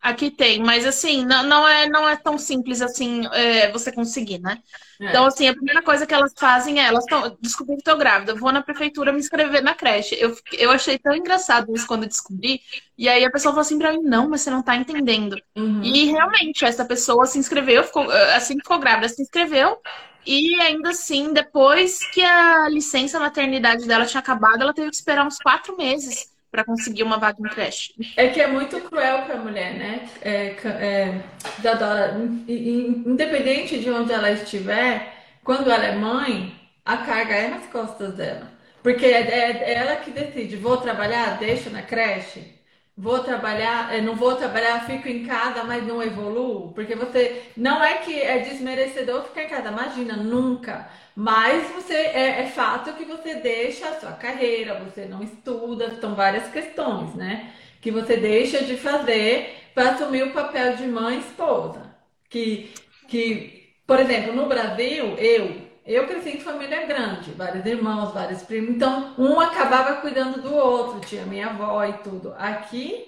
Aqui 0.02 0.32
tem, 0.32 0.60
mas 0.60 0.84
assim, 0.84 1.24
não, 1.24 1.44
não, 1.44 1.68
é, 1.68 1.88
não 1.88 2.08
é 2.08 2.16
tão 2.16 2.36
simples 2.36 2.82
assim 2.82 3.24
é, 3.32 3.70
você 3.70 3.92
conseguir, 3.92 4.40
né? 4.40 4.58
É. 5.00 5.06
Então, 5.06 5.24
assim, 5.24 5.46
a 5.46 5.54
primeira 5.54 5.80
coisa 5.80 6.04
que 6.04 6.12
elas 6.12 6.32
fazem 6.36 6.80
é, 6.80 6.86
elas 6.86 7.04
estão, 7.04 7.38
descobri 7.40 7.76
que 7.76 7.82
estou 7.82 7.96
grávida, 7.96 8.34
vou 8.34 8.50
na 8.50 8.62
prefeitura 8.62 9.12
me 9.12 9.20
inscrever 9.20 9.62
na 9.62 9.76
creche. 9.76 10.16
Eu, 10.18 10.36
eu 10.54 10.72
achei 10.72 10.98
tão 10.98 11.14
engraçado 11.14 11.72
isso 11.72 11.86
quando 11.86 12.02
eu 12.02 12.08
descobri. 12.08 12.60
E 12.98 13.08
aí 13.08 13.24
a 13.24 13.30
pessoa 13.30 13.52
falou 13.52 13.60
assim 13.60 13.78
pra 13.78 13.92
mim, 13.92 14.02
não, 14.02 14.28
mas 14.28 14.40
você 14.40 14.50
não 14.50 14.60
tá 14.60 14.74
entendendo. 14.74 15.40
Uhum. 15.54 15.84
E 15.84 16.06
realmente, 16.06 16.64
essa 16.64 16.84
pessoa 16.84 17.24
se 17.24 17.38
inscreveu, 17.38 17.84
ficou, 17.84 18.10
assim 18.34 18.54
que 18.56 18.62
ficou 18.62 18.80
grávida, 18.80 19.08
se 19.08 19.22
inscreveu. 19.22 19.78
E 20.26 20.60
ainda 20.60 20.90
assim, 20.90 21.32
depois 21.32 22.04
que 22.10 22.22
a 22.22 22.68
licença 22.68 23.20
maternidade 23.20 23.86
dela 23.86 24.04
tinha 24.04 24.20
acabado, 24.20 24.62
ela 24.62 24.74
teve 24.74 24.90
que 24.90 24.96
esperar 24.96 25.24
uns 25.24 25.38
quatro 25.38 25.76
meses 25.76 26.31
para 26.52 26.64
conseguir 26.64 27.02
uma 27.02 27.16
vaga 27.18 27.38
em 27.40 27.48
creche. 27.48 27.94
É 28.14 28.28
que 28.28 28.38
é 28.38 28.46
muito 28.46 28.78
cruel 28.82 29.22
para 29.22 29.36
a 29.36 29.40
mulher, 29.40 29.72
né? 29.72 30.06
É, 30.20 30.54
é, 30.66 31.20
Dadora, 31.58 32.14
independente 32.46 33.78
de 33.78 33.90
onde 33.90 34.12
ela 34.12 34.30
estiver, 34.30 35.14
quando 35.42 35.70
ela 35.70 35.86
é 35.86 35.96
mãe, 35.96 36.54
a 36.84 36.98
carga 36.98 37.34
é 37.34 37.48
nas 37.48 37.66
costas 37.66 38.14
dela. 38.14 38.52
Porque 38.82 39.06
é, 39.06 39.20
é, 39.22 39.50
é 39.62 39.74
ela 39.74 39.96
que 39.96 40.10
decide, 40.10 40.56
vou 40.56 40.76
trabalhar, 40.76 41.38
deixo 41.38 41.70
na 41.70 41.80
creche. 41.80 42.60
Vou 42.96 43.20
trabalhar, 43.20 43.90
não 44.02 44.14
vou 44.14 44.36
trabalhar, 44.36 44.84
fico 44.86 45.08
em 45.08 45.24
casa, 45.24 45.64
mas 45.64 45.86
não 45.86 46.02
evoluo. 46.02 46.72
Porque 46.72 46.94
você. 46.94 47.42
Não 47.56 47.82
é 47.82 47.98
que 47.98 48.20
é 48.20 48.38
desmerecedor 48.40 49.24
ficar 49.24 49.44
em 49.44 49.48
casa, 49.48 49.70
imagina, 49.70 50.16
nunca. 50.16 50.88
Mas 51.14 51.70
você 51.70 51.94
é, 51.94 52.42
é, 52.42 52.46
fato 52.46 52.92
que 52.94 53.04
você 53.04 53.36
deixa 53.36 53.88
a 53.88 54.00
sua 54.00 54.12
carreira, 54.12 54.80
você 54.80 55.06
não 55.06 55.22
estuda, 55.22 55.98
são 56.00 56.14
várias 56.14 56.48
questões, 56.50 57.14
né? 57.14 57.52
Que 57.80 57.90
você 57.90 58.16
deixa 58.16 58.62
de 58.64 58.76
fazer 58.76 59.70
para 59.74 59.90
assumir 59.90 60.24
o 60.24 60.32
papel 60.32 60.76
de 60.76 60.86
mãe 60.86 61.16
e 61.16 61.20
esposa. 61.20 61.82
Que, 62.28 62.72
que, 63.08 63.74
por 63.86 64.00
exemplo, 64.00 64.34
no 64.34 64.46
Brasil, 64.46 65.16
eu, 65.18 65.71
eu 65.84 66.06
cresci 66.06 66.36
em 66.36 66.40
família 66.40 66.86
grande, 66.86 67.32
vários 67.32 67.66
irmãos, 67.66 68.12
vários 68.14 68.42
primos, 68.42 68.70
então 68.76 69.14
um 69.18 69.40
acabava 69.40 70.00
cuidando 70.00 70.40
do 70.40 70.54
outro, 70.54 71.00
tinha 71.00 71.26
minha 71.26 71.48
avó 71.48 71.84
e 71.84 71.92
tudo. 71.94 72.32
Aqui, 72.38 73.06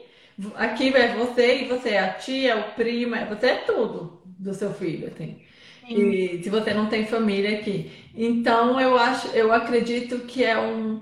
aqui 0.57 0.95
é 0.95 1.14
você 1.14 1.62
e 1.62 1.68
você 1.68 1.91
é 1.91 2.01
a 2.01 2.12
tia, 2.14 2.57
o 2.57 2.72
primo, 2.75 3.14
é, 3.14 3.25
você 3.27 3.47
é 3.47 3.55
tudo 3.59 4.22
do 4.25 4.53
seu 4.53 4.72
filho, 4.75 5.09
assim. 5.09 5.41
E 5.89 6.41
se 6.43 6.51
você 6.51 6.72
não 6.75 6.87
tem 6.87 7.07
família 7.07 7.59
aqui. 7.59 7.93
Então 8.14 8.81
eu 8.81 8.99
acho, 8.99 9.29
eu 9.29 9.53
acredito 9.53 10.20
que 10.20 10.43
é 10.43 10.59
um, 10.59 10.99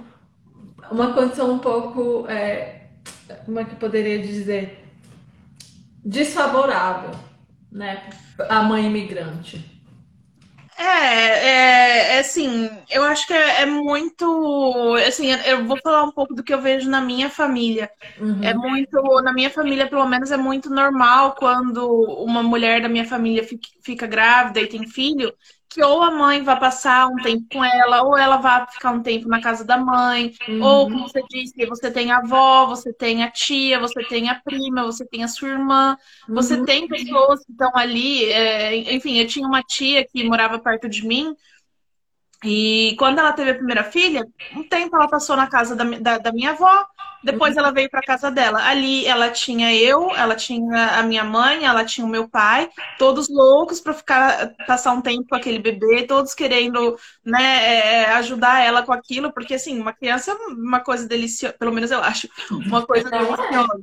uma 0.91 1.15
condição 1.15 1.53
um 1.53 1.59
pouco, 1.59 2.27
é, 2.29 2.89
como 3.47 3.61
é 3.61 3.65
que 3.65 3.73
eu 3.73 3.79
poderia 3.79 4.19
dizer, 4.19 4.85
desfavorável, 6.05 7.13
né, 7.71 8.11
a 8.49 8.63
mãe 8.63 8.87
imigrante. 8.87 9.72
É, 10.77 10.85
é, 10.85 12.17
é 12.17 12.19
assim, 12.21 12.69
eu 12.91 13.05
acho 13.05 13.27
que 13.27 13.33
é, 13.33 13.63
é, 13.63 13.67
muito. 13.67 14.95
Assim, 15.07 15.31
eu 15.47 15.65
vou 15.67 15.79
falar 15.83 16.03
um 16.05 16.11
pouco 16.11 16.35
do 16.35 16.43
que 16.43 16.53
eu 16.53 16.61
vejo 16.61 16.89
na 16.89 17.01
minha 17.01 17.29
família. 17.31 17.91
Uhum. 18.19 18.43
É 18.43 18.55
muito. 18.55 19.01
Na 19.23 19.33
minha 19.33 19.51
família, 19.51 19.89
pelo 19.89 20.07
menos, 20.07 20.31
é 20.31 20.37
muito 20.37 20.71
normal 20.71 21.35
quando 21.35 21.87
uma 22.25 22.43
mulher 22.43 22.81
da 22.83 22.89
minha 22.89 23.05
família 23.05 23.45
fica, 23.45 23.69
fica 23.83 24.07
grávida 24.07 24.61
e 24.61 24.67
tem 24.69 24.87
filho, 24.89 25.33
que 25.73 25.83
ou 25.83 26.03
a 26.03 26.11
mãe 26.11 26.43
vai 26.43 26.59
passar 26.59 27.09
um 27.09 27.17
tempo 27.17 27.47
com 27.53 27.65
ela, 27.65 28.03
ou 28.03 28.17
ela 28.17 28.37
vai 28.37 28.67
ficar 28.71 28.91
um 28.93 29.03
tempo 29.03 29.29
na 29.29 29.41
casa 29.41 29.65
da 29.65 29.77
mãe, 29.77 30.33
uhum. 30.49 30.63
ou 30.63 30.91
como 30.91 31.09
você 31.09 31.23
disse, 31.31 31.67
você 31.67 31.91
tem 31.91 32.11
a 32.11 32.19
avó, 32.19 32.67
você 32.67 32.93
tem 32.93 33.23
a 33.23 33.31
tia, 33.31 33.81
você 33.81 34.03
tem 34.05 34.29
a 34.29 34.35
prima, 34.35 34.85
você 34.85 35.07
tem 35.07 35.25
a 35.25 35.29
sua 35.29 35.49
irmã, 35.49 35.97
uhum. 36.29 36.35
você 36.35 36.63
tem 36.65 36.87
pessoas 36.87 37.45
que 37.45 37.53
estão 37.53 37.71
ali. 37.75 38.25
É, 38.27 38.95
enfim, 38.95 39.19
eu 39.19 39.27
tinha 39.27 39.47
uma 39.47 39.63
tia 39.63 40.07
que 40.07 40.25
morava 40.25 40.59
perto 40.59 40.89
de 40.89 41.07
mim. 41.07 41.35
E 42.45 42.97
quando 42.99 43.19
ela 43.19 43.33
teve 43.33 43.51
a 43.51 43.55
primeira 43.55 43.85
filha, 43.85 44.27
um 44.57 44.63
tempo 44.63 44.97
ela 44.97 45.09
passou 45.09 45.37
na 45.37 45.47
casa 45.47 45.77
da, 45.77 45.85
da, 45.85 46.19
da 46.19 46.33
minha 46.33 46.51
avó, 46.51 46.87
depois 47.23 47.57
ela 47.57 47.71
veio 47.71 47.89
para 47.89 48.03
casa 48.03 48.31
dela. 48.31 48.65
Ali 48.67 49.07
ela 49.07 49.31
tinha 49.31 49.73
eu, 49.75 50.11
ela 50.15 50.35
tinha 50.35 50.99
a 50.99 51.03
minha 51.03 51.23
mãe, 51.23 51.65
ela 51.65 51.85
tinha 51.85 52.05
o 52.07 52.11
meu 52.11 52.29
pai, 52.29 52.69
todos 52.99 53.29
loucos 53.29 53.81
para 53.81 53.95
ficar 53.95 54.53
passar 54.67 54.93
um 54.93 55.01
tempo 55.01 55.29
com 55.29 55.37
aquele 55.37 55.61
bebê, 55.61 56.03
todos 56.03 56.35
querendo, 56.35 56.97
né, 57.25 57.43
é, 57.43 58.03
é, 58.03 58.13
ajudar 58.15 58.65
ela 58.65 58.83
com 58.83 58.93
aquilo, 58.93 59.33
porque 59.33 59.55
assim, 59.55 59.81
uma 59.81 59.93
criança 59.93 60.33
é 60.33 60.35
uma 60.35 60.81
coisa 60.81 61.07
deliciosa, 61.07 61.55
pelo 61.59 61.73
menos 61.73 61.91
eu 61.91 62.03
acho, 62.03 62.29
uma 62.51 62.85
coisa 62.85 63.09
é. 63.09 63.19
deliciosa. 63.19 63.81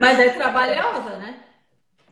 Mas 0.00 0.18
é 0.18 0.30
trabalhosa, 0.30 1.16
né? 1.18 1.43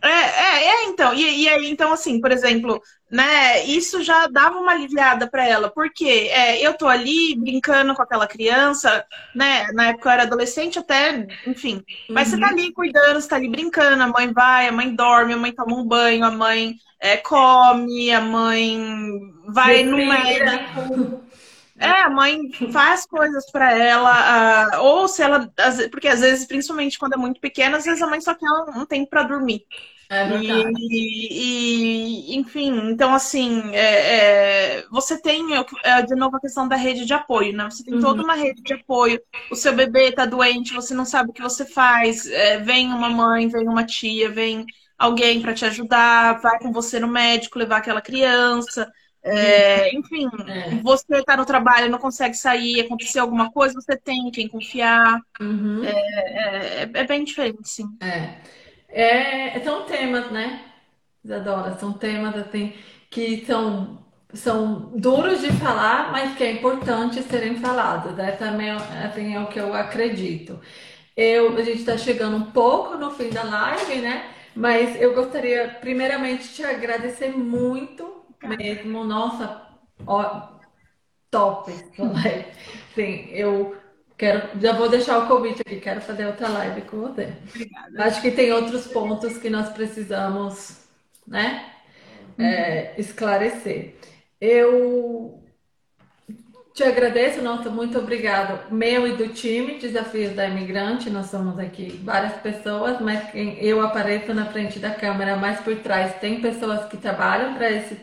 É, 0.03 0.09
é, 0.09 0.67
é, 0.67 0.85
então. 0.87 1.15
E, 1.15 1.45
e 1.45 1.49
aí, 1.49 1.71
então, 1.71 1.93
assim, 1.93 2.21
por 2.21 2.33
exemplo, 2.33 2.83
né, 3.09 3.65
isso 3.65 4.03
já 4.03 4.27
dava 4.27 4.59
uma 4.59 4.73
aliviada 4.73 5.29
para 5.31 5.47
ela, 5.47 5.71
porque 5.71 6.29
é, 6.33 6.61
eu 6.61 6.75
tô 6.75 6.89
ali 6.89 7.37
brincando 7.37 7.95
com 7.95 8.03
aquela 8.03 8.27
criança, 8.27 9.05
né? 9.33 9.69
Na 9.73 9.89
época 9.89 10.09
eu 10.09 10.13
era 10.13 10.23
adolescente, 10.25 10.79
até, 10.79 11.27
enfim. 11.47 11.85
Mas 12.11 12.29
uhum. 12.29 12.35
você 12.35 12.41
tá 12.41 12.47
uhum. 12.49 12.53
ali 12.53 12.73
cuidando, 12.73 13.21
você 13.21 13.29
tá 13.29 13.37
ali 13.37 13.49
brincando, 13.49 14.03
a 14.03 14.09
mãe 14.09 14.33
vai, 14.33 14.67
a 14.67 14.73
mãe 14.73 14.93
dorme, 14.93 15.35
a 15.35 15.37
mãe 15.37 15.53
toma 15.53 15.77
um 15.77 15.87
banho, 15.87 16.25
a 16.25 16.31
mãe 16.33 16.75
é, 17.01 17.17
come, 17.17 18.13
a 18.13 18.21
mãe 18.21 19.09
vai 19.47 19.85
no 19.85 19.99
médico. 19.99 21.23
É, 21.79 22.03
a 22.03 22.11
mãe 22.11 22.39
faz 22.71 23.05
coisas 23.07 23.51
para 23.51 23.77
ela, 23.77 24.81
ou 24.81 25.09
se 25.09 25.21
ela. 25.21 25.53
Porque 25.91 26.07
às 26.07 26.21
vezes, 26.21 26.47
principalmente 26.47 26.97
quando 26.97 27.15
é 27.15 27.17
muito 27.17 27.41
pequena, 27.41 27.77
às 27.77 27.85
vezes 27.85 28.01
a 28.01 28.07
mãe 28.07 28.21
só 28.21 28.35
quer 28.35 28.47
um 28.77 28.87
tempo 28.87 29.11
para 29.11 29.25
dormir. 29.25 29.67
É 30.13 30.27
verdade. 30.27 30.75
E, 30.91 32.35
e, 32.35 32.37
enfim, 32.37 32.91
então 32.91 33.15
assim, 33.15 33.63
é, 33.73 34.77
é, 34.77 34.85
você 34.91 35.19
tem 35.19 35.47
é, 35.83 36.03
de 36.03 36.15
novo 36.15 36.37
a 36.37 36.41
questão 36.41 36.69
da 36.69 36.77
rede 36.77 37.07
de 37.07 37.15
apoio, 37.15 37.57
né? 37.57 37.65
Você 37.65 37.83
tem 37.83 37.95
uhum. 37.95 38.01
toda 38.03 38.23
uma 38.23 38.35
rede 38.35 38.61
de 38.63 38.75
apoio. 38.75 39.19
O 39.51 39.57
seu 39.57 39.75
bebê 39.75 40.13
tá 40.13 40.27
doente, 40.27 40.75
você 40.75 40.93
não 40.93 41.07
sabe 41.07 41.31
o 41.31 41.33
que 41.33 41.41
você 41.41 41.65
faz. 41.65 42.27
É, 42.27 42.59
vem 42.59 42.93
uma 42.93 43.09
mãe, 43.09 43.49
vem 43.49 43.67
uma 43.67 43.87
tia, 43.87 44.29
vem 44.29 44.67
alguém 44.99 45.41
para 45.41 45.55
te 45.55 45.65
ajudar, 45.65 46.43
vai 46.43 46.59
com 46.59 46.71
você 46.71 47.01
no 47.01 47.09
médico, 47.09 47.59
levar 47.59 47.79
aquela 47.79 48.03
criança. 48.03 48.93
É, 49.25 49.97
enfim, 49.97 50.29
é. 50.47 50.75
você 50.83 51.21
está 51.21 51.39
no 51.39 51.47
trabalho, 51.47 51.91
não 51.91 51.99
consegue 51.99 52.35
sair, 52.35 52.81
aconteceu 52.81 53.23
alguma 53.23 53.51
coisa, 53.51 53.81
você 53.81 53.97
tem 53.97 54.31
quem 54.31 54.47
confiar. 54.47 55.19
Uhum. 55.41 55.83
É, 55.85 56.83
é, 56.83 56.91
é, 56.93 57.05
bem 57.07 57.25
diferente, 57.25 57.67
sim. 57.67 57.87
É. 58.93 59.57
É, 59.57 59.61
são 59.65 59.85
temas, 59.87 60.31
né, 60.31 60.65
Isadora? 61.25 61.77
São 61.79 61.93
temas 61.93 62.37
assim 62.37 62.75
que 63.11 63.45
são, 63.47 63.99
são 64.35 64.93
duros 64.97 65.41
de 65.43 65.53
falar, 65.53 66.13
mas 66.13 66.37
que 66.37 66.45
é 66.45 66.53
importante 66.53 67.23
serem 67.23 67.57
falados. 67.59 68.15
Né? 68.17 68.33
Também 68.33 68.71
assim, 68.71 69.35
é 69.35 69.41
o 69.41 69.49
que 69.49 69.61
eu 69.61 69.75
acredito. 69.75 70.61
Eu, 71.17 71.57
a 71.59 71.63
gente 71.63 71.81
está 71.81 71.97
chegando 71.99 72.37
um 72.37 72.51
pouco 72.53 72.97
no 72.97 73.11
fim 73.13 73.31
da 73.31 73.43
live, 73.45 73.97
né? 74.03 74.31
Mas 74.55 75.01
eu 75.01 75.15
gostaria, 75.15 75.69
primeiramente, 75.81 76.53
te 76.55 76.65
agradecer 76.65 77.31
muito 77.37 78.25
mesmo. 78.43 79.05
Nossa, 79.05 79.63
ó, 80.07 80.49
top 81.31 81.73
Sim, 82.95 83.29
eu 83.31 83.77
Quero, 84.23 84.61
já 84.61 84.73
vou 84.73 84.89
deixar 84.89 85.19
o 85.19 85.27
convite 85.27 85.63
aqui, 85.63 85.81
quero 85.81 86.01
fazer 86.01 86.27
outra 86.27 86.47
live 86.47 86.83
com 86.83 86.99
você. 86.99 87.33
Obrigada. 87.49 88.05
Acho 88.05 88.23
que 88.23 88.31
tem 88.31 88.53
outros 88.53 88.87
pontos 88.87 89.37
que 89.37 89.51
nós 89.51 89.71
precisamos, 89.71 90.77
né, 91.27 91.73
uhum. 92.39 92.45
é, 92.45 92.95
esclarecer. 92.97 93.97
Eu 94.41 95.43
te 96.73 96.85
agradeço, 96.85 97.43
nossa, 97.43 97.69
muito 97.69 97.99
obrigado. 97.99 98.73
Meu 98.73 99.09
e 99.09 99.17
do 99.17 99.27
time 99.31 99.81
Desafios 99.81 100.37
da 100.37 100.47
Imigrante, 100.47 101.11
nós 101.11 101.27
somos 101.27 101.59
aqui 101.59 102.01
várias 102.05 102.35
pessoas, 102.35 103.01
mas 103.01 103.29
eu 103.35 103.83
apareço 103.83 104.33
na 104.33 104.47
frente 104.47 104.79
da 104.79 104.91
câmera, 104.93 105.35
mais 105.35 105.59
por 105.63 105.75
trás 105.81 106.15
tem 106.21 106.41
pessoas 106.41 106.85
que 106.85 106.97
trabalham 106.97 107.55
para 107.55 107.69
esse 107.73 107.97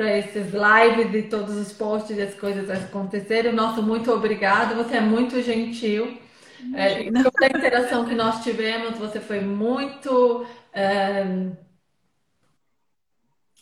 para 0.00 0.16
esses 0.16 0.46
lives 0.54 1.14
e 1.14 1.28
todos 1.28 1.54
os 1.56 1.74
posts 1.74 2.16
e 2.16 2.22
as 2.22 2.34
coisas 2.34 2.70
acontecerem. 2.70 3.52
Nosso 3.52 3.82
muito 3.82 4.10
obrigado, 4.10 4.74
você 4.74 4.96
é 4.96 5.00
muito 5.00 5.42
gentil. 5.42 6.18
É, 6.74 7.04
toda 7.22 7.44
a 7.44 7.58
interação 7.58 8.06
que 8.06 8.14
nós 8.14 8.42
tivemos, 8.42 8.98
você 8.98 9.20
foi 9.20 9.40
muito 9.40 10.46
é, 10.72 11.22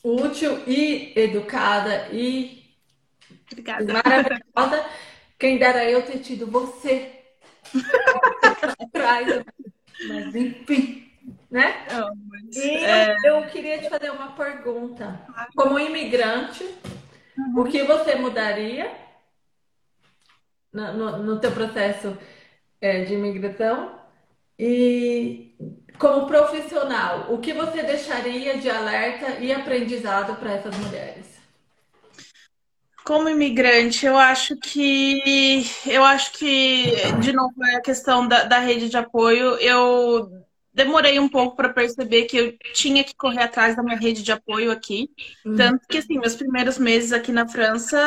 útil 0.05 0.63
e 0.65 1.13
educada 1.17 2.07
e 2.13 2.73
Obrigada. 3.51 3.93
maravilhosa. 3.93 4.87
Quem 5.37 5.59
dera 5.59 5.91
eu 5.91 6.03
ter 6.03 6.19
tido 6.19 6.47
você 6.47 7.11
atrás, 8.79 9.43
mas 10.07 10.37
enfim 10.37 11.08
né? 11.51 11.87
Não, 11.91 12.11
mas, 12.29 12.57
e 12.57 12.85
é... 12.85 13.17
eu 13.25 13.43
queria 13.47 13.79
te 13.79 13.89
fazer 13.89 14.11
uma 14.11 14.33
pergunta. 14.33 15.21
Como 15.57 15.79
imigrante, 15.79 16.65
uhum. 17.37 17.61
o 17.61 17.65
que 17.65 17.83
você 17.83 18.15
mudaria 18.15 18.91
no, 20.73 20.93
no, 20.93 21.19
no 21.19 21.41
teu 21.41 21.53
processo 21.53 22.17
é, 22.81 23.05
de 23.05 23.15
imigração? 23.15 23.99
E 24.59 25.57
como 25.99 26.27
profissional, 26.27 27.33
o 27.33 27.39
que 27.39 27.53
você 27.53 27.83
deixaria 27.83 28.59
de 28.59 28.69
alerta 28.69 29.39
e 29.41 29.53
aprendizado 29.53 30.37
para 30.37 30.53
essas 30.53 30.77
mulheres? 30.77 31.27
Como 33.05 33.29
imigrante, 33.29 34.05
eu 34.05 34.19
acho 34.19 34.57
que 34.57 35.65
eu 35.87 36.05
acho 36.05 36.33
que 36.33 36.93
de 37.21 37.33
novo 37.33 37.55
é 37.65 37.77
a 37.77 37.81
questão 37.81 38.29
da, 38.29 38.45
da 38.45 38.59
rede 38.59 38.91
de 38.91 38.99
apoio. 38.99 39.55
Eu 39.57 40.31
demorei 40.79 41.19
um 41.19 41.29
pouco 41.29 41.57
para 41.57 41.71
perceber 41.71 42.27
que 42.27 42.37
eu 42.37 42.57
tinha 42.73 43.03
que 43.03 43.13
correr 43.17 43.43
atrás 43.43 43.75
da 43.75 43.83
minha 43.83 43.97
rede 43.97 44.23
de 44.23 44.31
apoio 44.31 44.71
aqui. 44.71 45.11
Uhum. 45.45 45.57
Tanto 45.57 45.89
que, 45.89 45.99
assim, 45.99 46.21
meus 46.21 46.37
primeiros 46.37 46.79
meses 46.79 47.13
aqui 47.13 47.33
na 47.33 47.49
França, 47.49 47.99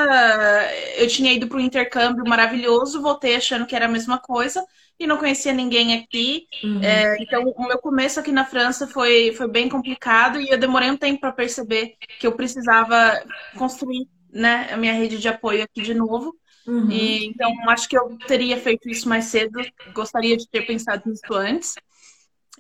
eu 0.96 1.06
tinha 1.10 1.34
ido 1.34 1.50
para 1.50 1.58
um 1.58 1.62
intercâmbio 1.62 2.24
maravilhoso, 2.26 3.02
voltei 3.02 3.36
achando 3.36 3.66
que 3.66 3.76
era 3.76 3.88
a 3.88 3.90
mesma 3.90 4.18
coisa 4.18 4.66
e 4.98 5.06
não 5.06 5.18
conhecia 5.18 5.52
ninguém 5.52 5.96
aqui. 5.96 6.48
Uhum. 6.64 6.82
É, 6.82 7.22
então, 7.22 7.44
o 7.44 7.68
meu 7.68 7.78
começo 7.78 8.22
aqui 8.22 8.32
na 8.32 8.46
França 8.46 8.88
foi, 8.88 9.34
foi 9.34 9.50
bem 9.50 9.68
complicado 9.68 10.40
e 10.40 10.50
eu 10.50 10.58
demorei 10.58 10.90
um 10.90 10.98
tempo 10.98 11.20
para 11.20 11.34
perceber 11.34 11.96
que 12.20 12.26
eu 12.26 12.32
precisava 12.32 13.22
construir 13.58 14.08
né, 14.32 14.70
a 14.72 14.78
minha 14.78 14.94
rede 14.94 15.18
de 15.18 15.28
apoio 15.28 15.62
aqui 15.62 15.82
de 15.82 15.94
novo. 15.94 16.34
Uhum. 16.66 16.90
E, 16.90 17.26
então, 17.26 17.52
acho 17.70 17.90
que 17.90 17.98
eu 17.98 18.18
teria 18.28 18.56
feito 18.56 18.88
isso 18.88 19.10
mais 19.10 19.26
cedo, 19.26 19.60
gostaria 19.94 20.38
de 20.38 20.48
ter 20.48 20.66
pensado 20.66 21.10
nisso 21.10 21.34
antes. 21.34 21.76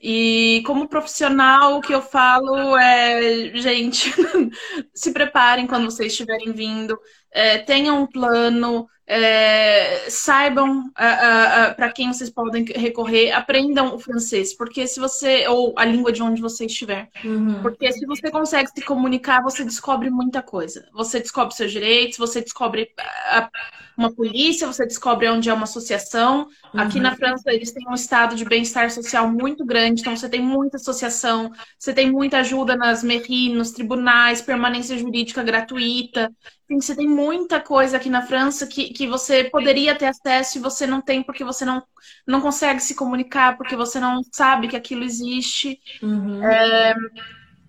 E 0.01 0.63
como 0.65 0.87
profissional, 0.87 1.77
o 1.77 1.81
que 1.81 1.93
eu 1.93 2.01
falo 2.01 2.75
é, 2.77 3.55
gente, 3.55 4.11
se 4.95 5.13
preparem 5.13 5.67
quando 5.67 5.85
vocês 5.85 6.11
estiverem 6.11 6.51
vindo, 6.53 6.97
é, 7.31 7.57
tenham 7.59 8.03
um 8.03 8.07
plano, 8.07 8.87
é, 9.07 10.09
saibam 10.09 10.89
para 10.93 11.91
quem 11.91 12.13
vocês 12.13 12.29
podem 12.29 12.63
recorrer, 12.63 13.31
aprendam 13.31 13.93
o 13.93 13.99
francês, 13.99 14.55
porque 14.55 14.87
se 14.87 14.99
você, 14.99 15.47
ou 15.47 15.73
a 15.77 15.83
língua 15.83 16.11
de 16.11 16.23
onde 16.23 16.41
você 16.41 16.65
estiver, 16.65 17.09
uhum. 17.23 17.61
porque 17.61 17.91
se 17.91 18.05
você 18.05 18.31
consegue 18.31 18.69
se 18.69 18.81
comunicar, 18.81 19.41
você 19.41 19.63
descobre 19.63 20.09
muita 20.09 20.41
coisa. 20.41 20.87
Você 20.93 21.19
descobre 21.19 21.55
seus 21.55 21.71
direitos, 21.71 22.17
você 22.17 22.41
descobre 22.41 22.89
a, 22.97 23.49
uma 23.97 24.13
polícia, 24.13 24.65
você 24.65 24.85
descobre 24.85 25.27
onde 25.29 25.49
é 25.49 25.53
uma 25.53 25.63
associação. 25.63 26.47
Uhum. 26.73 26.79
Aqui 26.79 26.99
na 26.99 27.15
França, 27.15 27.51
eles 27.51 27.71
têm 27.71 27.87
um 27.89 27.93
estado 27.93 28.35
de 28.35 28.45
bem-estar 28.45 28.89
social 28.91 29.29
muito 29.29 29.65
grande, 29.65 30.01
então 30.01 30.15
você 30.15 30.29
tem 30.29 30.41
muita 30.41 30.77
associação, 30.77 31.51
você 31.77 31.93
tem 31.93 32.09
muita 32.09 32.39
ajuda 32.39 32.75
nas 32.75 33.03
mairies, 33.03 33.53
nos 33.53 33.71
tribunais, 33.71 34.41
permanência 34.41 34.97
jurídica 34.97 35.43
gratuita. 35.43 36.31
Você 36.79 36.95
tem 36.95 37.07
muita 37.07 37.59
coisa 37.59 37.97
aqui 37.97 38.09
na 38.09 38.21
França 38.21 38.67
que, 38.67 38.93
que 38.93 39.07
você 39.07 39.45
poderia 39.45 39.95
ter 39.95 40.05
acesso 40.05 40.57
e 40.57 40.61
você 40.61 40.85
não 40.85 41.01
tem 41.01 41.23
porque 41.23 41.43
você 41.43 41.65
não, 41.65 41.83
não 42.27 42.39
consegue 42.39 42.79
se 42.79 42.95
comunicar, 42.95 43.57
porque 43.57 43.75
você 43.75 43.99
não 43.99 44.21
sabe 44.31 44.67
que 44.67 44.75
aquilo 44.75 45.03
existe. 45.03 45.79
Uhum. 46.01 46.43
É... 46.43 46.93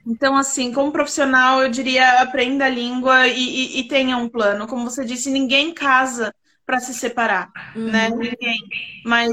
Então, 0.06 0.36
assim, 0.36 0.72
como 0.72 0.92
profissional, 0.92 1.62
eu 1.62 1.70
diria 1.70 2.20
aprenda 2.20 2.64
a 2.64 2.68
língua 2.68 3.28
e, 3.28 3.38
e, 3.38 3.80
e 3.80 3.88
tenha 3.88 4.16
um 4.16 4.28
plano. 4.28 4.66
Como 4.66 4.88
você 4.88 5.04
disse, 5.04 5.30
ninguém 5.30 5.72
casa 5.72 6.34
para 6.66 6.80
se 6.80 6.94
separar, 6.94 7.50
uhum. 7.74 7.90
né? 7.90 8.08
Ninguém. 8.08 8.58
Mas 9.04 9.30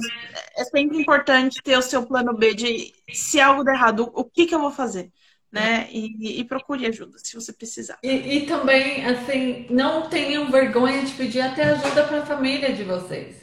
é 0.58 0.64
sempre 0.66 0.98
importante 0.98 1.62
ter 1.64 1.78
o 1.78 1.82
seu 1.82 2.06
plano 2.06 2.36
B 2.36 2.54
de 2.54 2.94
se 3.14 3.40
algo 3.40 3.64
der 3.64 3.76
errado, 3.76 4.12
o 4.14 4.24
que, 4.24 4.46
que 4.46 4.54
eu 4.54 4.60
vou 4.60 4.72
fazer? 4.72 5.12
Né? 5.52 5.88
E, 5.92 6.40
e 6.40 6.44
procure 6.44 6.86
ajuda 6.86 7.18
se 7.18 7.34
você 7.34 7.52
precisar. 7.52 7.98
E, 8.04 8.38
e 8.38 8.46
também, 8.46 9.04
assim, 9.06 9.66
não 9.70 10.08
tenham 10.08 10.52
vergonha 10.52 11.04
de 11.04 11.12
pedir 11.14 11.42
até 11.42 11.64
ajuda 11.64 12.04
para 12.04 12.20
a 12.20 12.26
família 12.26 12.72
de 12.72 12.84
vocês. 12.84 13.36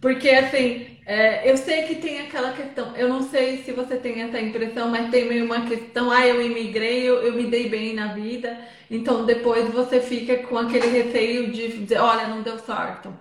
Porque, 0.00 0.28
assim, 0.28 0.98
é, 1.04 1.50
eu 1.50 1.56
sei 1.56 1.84
que 1.84 1.96
tem 1.96 2.20
aquela 2.20 2.52
questão, 2.52 2.94
eu 2.96 3.08
não 3.08 3.22
sei 3.22 3.64
se 3.64 3.72
você 3.72 3.96
tem 3.96 4.22
essa 4.22 4.40
impressão, 4.40 4.88
mas 4.88 5.10
tem 5.10 5.26
meio 5.26 5.44
uma 5.46 5.66
questão, 5.66 6.10
ah, 6.12 6.24
eu 6.24 6.40
imigrei, 6.40 7.02
eu, 7.02 7.22
eu 7.22 7.32
me 7.32 7.46
dei 7.46 7.68
bem 7.68 7.94
na 7.94 8.12
vida, 8.12 8.56
então 8.88 9.24
depois 9.24 9.68
você 9.72 10.00
fica 10.00 10.36
com 10.46 10.56
aquele 10.56 10.86
receio 10.86 11.50
de 11.50 11.78
dizer, 11.78 11.98
olha, 11.98 12.28
não 12.28 12.42
deu 12.42 12.58
certo. 12.58 13.12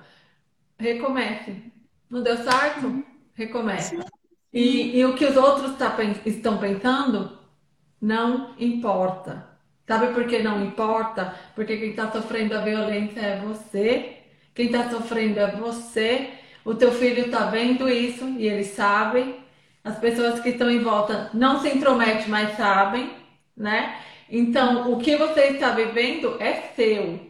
Recomece. 0.77 1.55
Não 2.09 2.21
deu 2.21 2.37
certo? 2.37 3.03
Recomece. 3.33 3.97
E, 4.53 4.97
e 4.99 5.05
o 5.05 5.15
que 5.15 5.25
os 5.25 5.35
outros 5.35 5.75
tá, 5.77 5.97
estão 6.25 6.57
pensando, 6.57 7.39
não 8.01 8.55
importa. 8.59 9.47
Sabe 9.87 10.13
por 10.13 10.27
que 10.27 10.39
não 10.39 10.65
importa? 10.65 11.33
Porque 11.55 11.77
quem 11.77 11.91
está 11.91 12.11
sofrendo 12.11 12.55
a 12.55 12.61
violência 12.61 13.19
é 13.19 13.39
você, 13.39 14.17
quem 14.53 14.65
está 14.67 14.89
sofrendo 14.89 15.39
é 15.39 15.51
você 15.51 16.37
o 16.67 16.75
teu 16.75 16.91
filho 16.91 17.27
está 17.27 17.45
vendo 17.45 17.87
isso 17.87 18.27
e 18.37 18.45
ele 18.45 18.65
sabe. 18.65 19.35
As 19.85 19.97
pessoas 19.99 20.41
que 20.41 20.49
estão 20.49 20.69
em 20.69 20.79
volta 20.79 21.29
não 21.33 21.61
se 21.61 21.69
intrometem, 21.69 22.27
mas 22.27 22.57
sabem, 22.57 23.09
né? 23.55 24.01
Então, 24.29 24.91
o 24.91 24.99
que 24.99 25.15
você 25.15 25.43
está 25.43 25.71
vivendo 25.71 26.35
é 26.41 26.73
seu. 26.75 27.21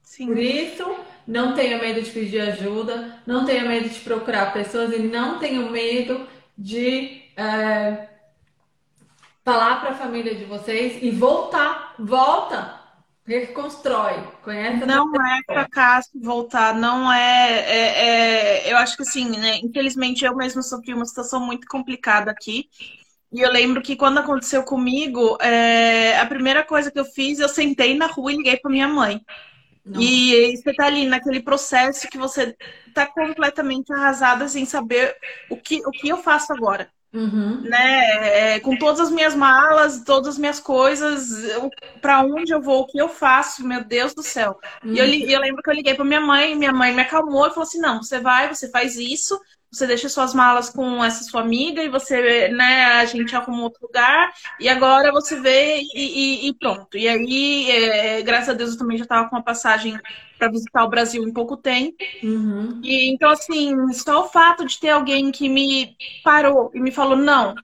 Sim. 0.00 0.28
Por 0.28 0.38
isso, 0.38 0.96
não 1.26 1.54
tenha 1.54 1.76
medo 1.76 2.00
de 2.00 2.10
pedir 2.10 2.40
ajuda, 2.40 3.20
não 3.26 3.44
tenha 3.44 3.66
medo 3.66 3.86
de 3.86 4.00
procurar 4.00 4.50
pessoas 4.54 4.94
e 4.94 4.98
não 4.98 5.38
tenha 5.38 5.60
medo 5.68 6.26
de 6.56 7.20
é, 7.36 8.07
falar 9.48 9.80
para 9.80 9.90
a 9.92 9.94
família 9.94 10.34
de 10.34 10.44
vocês 10.44 11.02
e 11.02 11.10
voltar. 11.10 11.94
Volta! 11.98 12.76
reconstrói. 13.26 14.22
Conhece 14.42 14.86
Não 14.86 15.10
é 15.14 15.40
fracasso 15.46 16.10
voltar, 16.14 16.74
não 16.74 17.12
é, 17.12 17.60
é, 17.60 18.08
é, 18.66 18.72
Eu 18.72 18.78
acho 18.78 18.96
que 18.96 19.02
assim, 19.02 19.28
né? 19.38 19.58
Infelizmente 19.62 20.24
eu 20.24 20.34
mesma 20.34 20.62
sofri 20.62 20.94
uma 20.94 21.04
situação 21.04 21.40
muito 21.40 21.66
complicada 21.66 22.30
aqui. 22.30 22.68
E 23.30 23.40
eu 23.40 23.50
lembro 23.50 23.82
que 23.82 23.96
quando 23.96 24.18
aconteceu 24.18 24.62
comigo, 24.62 25.36
é, 25.42 26.18
a 26.18 26.26
primeira 26.26 26.62
coisa 26.62 26.90
que 26.90 26.98
eu 26.98 27.04
fiz, 27.04 27.38
eu 27.38 27.48
sentei 27.48 27.94
na 27.94 28.06
rua 28.06 28.32
e 28.32 28.36
liguei 28.36 28.56
para 28.56 28.70
minha 28.70 28.88
mãe. 28.88 29.20
Não. 29.84 30.00
E 30.00 30.56
você 30.56 30.74
tá 30.74 30.86
ali 30.86 31.06
naquele 31.06 31.40
processo 31.40 32.08
que 32.08 32.16
você 32.16 32.56
tá 32.94 33.06
completamente 33.06 33.92
arrasada 33.92 34.48
sem 34.48 34.64
saber 34.64 35.14
o 35.50 35.56
que, 35.56 35.86
o 35.86 35.90
que 35.90 36.08
eu 36.08 36.18
faço 36.18 36.52
agora. 36.52 36.90
Uhum. 37.12 37.62
Né? 37.62 38.54
É, 38.54 38.60
com 38.60 38.76
todas 38.76 39.00
as 39.00 39.10
minhas 39.10 39.34
malas, 39.34 40.02
todas 40.04 40.28
as 40.28 40.38
minhas 40.38 40.60
coisas, 40.60 41.30
para 42.02 42.20
onde 42.20 42.52
eu 42.52 42.60
vou, 42.60 42.82
o 42.82 42.86
que 42.86 42.98
eu 42.98 43.08
faço, 43.08 43.66
meu 43.66 43.82
Deus 43.82 44.14
do 44.14 44.22
céu. 44.22 44.58
Uhum. 44.84 44.92
E 44.92 44.98
eu, 44.98 45.06
uhum. 45.06 45.30
eu 45.30 45.40
lembro 45.40 45.62
que 45.62 45.70
eu 45.70 45.74
liguei 45.74 45.94
para 45.94 46.04
minha 46.04 46.20
mãe, 46.20 46.54
minha 46.54 46.72
mãe 46.72 46.94
me 46.94 47.02
acalmou 47.02 47.46
e 47.46 47.50
falou 47.50 47.62
assim: 47.62 47.80
não, 47.80 48.02
você 48.02 48.20
vai, 48.20 48.54
você 48.54 48.70
faz 48.70 48.96
isso, 48.96 49.40
você 49.70 49.86
deixa 49.86 50.08
suas 50.08 50.34
malas 50.34 50.70
com 50.70 51.02
essa 51.04 51.24
sua 51.24 51.40
amiga 51.42 51.82
e 51.82 51.88
você, 51.88 52.48
né, 52.48 52.84
a 52.84 53.04
gente 53.04 53.34
arruma 53.34 53.64
outro 53.64 53.86
lugar 53.86 54.32
e 54.60 54.68
agora 54.68 55.12
você 55.12 55.40
vê 55.40 55.80
e, 55.80 55.88
e, 55.94 56.48
e 56.48 56.54
pronto. 56.54 56.96
E 56.96 57.08
aí, 57.08 57.70
é, 57.70 58.22
graças 58.22 58.50
a 58.50 58.54
Deus, 58.54 58.72
eu 58.72 58.78
também 58.78 58.96
já 58.96 59.04
estava 59.04 59.28
com 59.28 59.36
uma 59.36 59.42
passagem 59.42 59.98
para 60.38 60.50
visitar 60.50 60.84
o 60.84 60.88
Brasil 60.88 61.22
em 61.22 61.32
pouco 61.32 61.56
tempo. 61.56 61.96
Uhum. 62.22 62.80
E 62.82 63.12
então, 63.12 63.30
assim, 63.30 63.92
só 63.92 64.24
o 64.24 64.28
fato 64.28 64.64
de 64.64 64.78
ter 64.78 64.90
alguém 64.90 65.30
que 65.30 65.48
me 65.48 65.96
parou 66.22 66.70
e 66.72 66.80
me 66.80 66.90
falou, 66.90 67.16
não, 67.16 67.54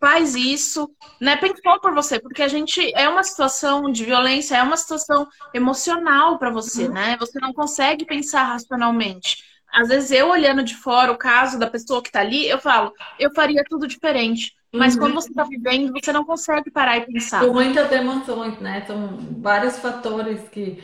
faz 0.00 0.34
isso, 0.34 0.90
né? 1.20 1.36
Pensou 1.36 1.80
por 1.80 1.94
você, 1.94 2.18
porque 2.18 2.42
a 2.42 2.48
gente 2.48 2.92
é 2.94 3.08
uma 3.08 3.22
situação 3.22 3.90
de 3.92 4.04
violência, 4.04 4.56
é 4.56 4.62
uma 4.62 4.76
situação 4.76 5.28
emocional 5.52 6.38
para 6.38 6.50
você, 6.50 6.86
uhum. 6.86 6.94
né? 6.94 7.16
Você 7.20 7.38
não 7.38 7.52
consegue 7.52 8.04
pensar 8.04 8.44
racionalmente 8.44 9.50
às 9.72 9.88
vezes 9.88 10.10
eu 10.10 10.28
olhando 10.28 10.62
de 10.62 10.74
fora 10.74 11.12
o 11.12 11.16
caso 11.16 11.58
da 11.58 11.66
pessoa 11.66 12.02
que 12.02 12.10
tá 12.10 12.20
ali, 12.20 12.48
eu 12.48 12.58
falo, 12.58 12.92
eu 13.18 13.32
faria 13.32 13.62
tudo 13.68 13.86
diferente. 13.86 14.52
Mas 14.72 14.94
uhum. 14.94 15.00
quando 15.00 15.14
você 15.14 15.32
tá 15.32 15.42
vivendo, 15.44 15.92
você 15.92 16.12
não 16.12 16.24
consegue 16.24 16.70
parar 16.70 16.98
e 16.98 17.06
pensar. 17.06 17.44
Com 17.44 17.52
muitas 17.52 17.90
emoções, 17.90 18.58
né? 18.60 18.84
São 18.86 19.18
vários 19.40 19.78
fatores 19.78 20.40
que, 20.50 20.82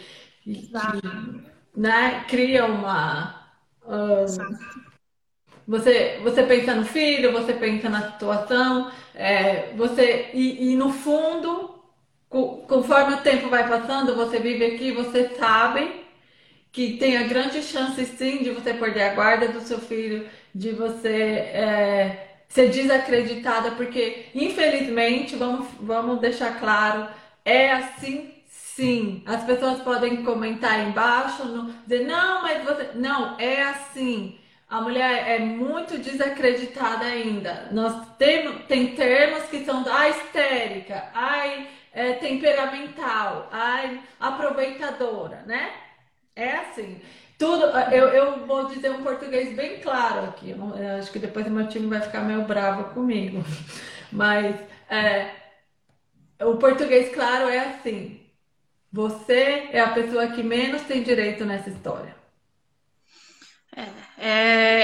né, 1.74 2.24
criam 2.28 2.68
uma. 2.74 3.46
Um, 3.86 4.26
você, 5.66 6.20
você 6.22 6.42
pensa 6.44 6.74
no 6.74 6.84
filho, 6.84 7.32
você 7.32 7.52
pensa 7.52 7.88
na 7.88 8.12
situação, 8.12 8.90
é, 9.14 9.72
você 9.74 10.30
e, 10.32 10.72
e 10.72 10.76
no 10.76 10.92
fundo, 10.92 11.74
conforme 12.28 13.14
o 13.14 13.22
tempo 13.22 13.48
vai 13.48 13.68
passando, 13.68 14.14
você 14.14 14.38
vive 14.38 14.64
aqui, 14.64 14.92
você 14.92 15.28
sabe 15.36 16.04
que 16.72 16.98
tem 16.98 17.16
a 17.18 17.24
grande 17.24 17.62
chance 17.62 18.04
sim 18.06 18.42
de 18.42 18.50
você 18.50 18.74
perder 18.74 19.02
a 19.04 19.14
guarda 19.14 19.48
do 19.48 19.60
seu 19.62 19.80
filho, 19.80 20.28
de 20.54 20.72
você 20.72 21.08
é, 21.52 22.38
ser 22.48 22.70
desacreditada, 22.70 23.72
porque 23.72 24.26
infelizmente, 24.34 25.36
vamos, 25.36 25.68
vamos 25.80 26.20
deixar 26.20 26.60
claro, 26.60 27.08
é 27.44 27.72
assim 27.72 28.35
sim. 28.76 29.22
As 29.26 29.42
pessoas 29.44 29.80
podem 29.80 30.22
comentar 30.22 30.86
embaixo, 30.86 31.44
não, 31.46 31.66
dizer, 31.86 32.06
não, 32.06 32.42
mas 32.42 32.62
você. 32.64 32.90
Não, 32.94 33.38
é 33.38 33.62
assim. 33.62 34.38
A 34.68 34.80
mulher 34.80 35.28
é 35.28 35.38
muito 35.38 35.98
desacreditada 35.98 37.04
ainda. 37.06 37.68
Nós 37.72 38.06
temos, 38.18 38.64
tem 38.66 38.94
termos 38.94 39.44
que 39.44 39.64
são 39.64 39.84
ai 39.88 40.10
histérica, 40.10 41.08
ai 41.14 41.68
é, 41.92 42.12
temperamental, 42.14 43.48
ai 43.52 44.00
aproveitadora, 44.20 45.42
né? 45.46 45.72
É 46.34 46.56
assim. 46.56 47.00
Tudo, 47.38 47.64
eu, 47.92 48.08
eu 48.08 48.46
vou 48.46 48.66
dizer 48.66 48.90
um 48.90 49.02
português 49.02 49.54
bem 49.54 49.80
claro 49.80 50.24
aqui. 50.28 50.50
Eu 50.50 50.98
acho 50.98 51.12
que 51.12 51.18
depois 51.18 51.46
o 51.46 51.50
meu 51.50 51.68
time 51.68 51.86
vai 51.86 52.00
ficar 52.00 52.22
meio 52.22 52.42
bravo 52.42 52.94
comigo. 52.94 53.44
Mas 54.10 54.56
é, 54.90 55.30
o 56.42 56.56
português 56.56 57.14
claro 57.14 57.48
é 57.48 57.58
assim. 57.60 58.25
Você 58.92 59.68
é 59.72 59.80
a 59.80 59.90
pessoa 59.90 60.28
que 60.28 60.42
menos 60.42 60.82
tem 60.82 61.02
direito 61.02 61.44
nessa 61.44 61.70
história. 61.70 62.14
É, 63.76 63.82
é, 64.16 64.80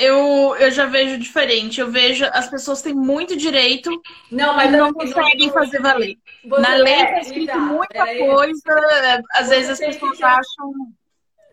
é, 0.00 0.04
eu, 0.04 0.56
eu 0.58 0.70
já 0.72 0.86
vejo 0.86 1.16
diferente. 1.16 1.80
Eu 1.80 1.90
vejo 1.90 2.24
as 2.32 2.48
pessoas 2.50 2.82
têm 2.82 2.92
muito 2.92 3.36
direito, 3.36 3.90
não, 4.30 4.56
mas 4.56 4.72
não 4.72 4.92
conseguem 4.92 5.50
fazer 5.50 5.80
valer. 5.80 6.18
Na 6.44 6.74
lei 6.74 7.02
está 7.02 7.20
escrito 7.20 7.58
muita 7.58 8.04
coisa, 8.04 9.22
às 9.32 9.48
vezes 9.48 9.70
as 9.70 9.78
pessoas 9.78 10.20
acham. 10.20 10.72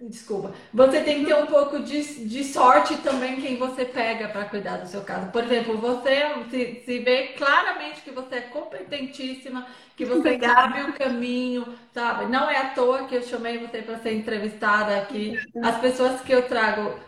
Desculpa. 0.06 0.54
Você 0.74 1.02
tem 1.02 1.20
que 1.22 1.26
ter 1.28 1.36
um 1.36 1.46
pouco 1.46 1.80
de, 1.80 2.26
de 2.28 2.44
sorte 2.44 2.98
também 2.98 3.40
quem 3.40 3.56
você 3.58 3.86
pega 3.86 4.28
para 4.28 4.46
cuidar 4.46 4.78
do 4.78 4.88
seu 4.88 5.02
caso. 5.02 5.32
Por 5.32 5.44
exemplo, 5.46 5.78
você 5.78 6.24
se, 6.50 6.84
se 6.86 7.00
vê 7.00 7.30
claramente 7.38 8.02
que 8.02 8.12
você 8.12 8.36
é 8.36 8.42
competentíssima, 8.42 9.66
que 9.96 10.04
você 10.04 10.20
Obrigada. 10.20 10.54
sabe 10.54 10.82
o 10.90 10.94
caminho, 10.94 11.66
sabe? 11.94 12.26
Não 12.26 12.50
é 12.50 12.58
à 12.58 12.70
toa 12.74 13.08
que 13.08 13.16
eu 13.16 13.22
chamei 13.24 13.58
você 13.60 13.82
para 13.82 13.98
ser 14.00 14.14
entrevistada 14.14 14.98
aqui. 14.98 15.40
As 15.62 15.80
pessoas 15.80 16.20
que 16.22 16.34
eu 16.34 16.50
trago 16.50 17.00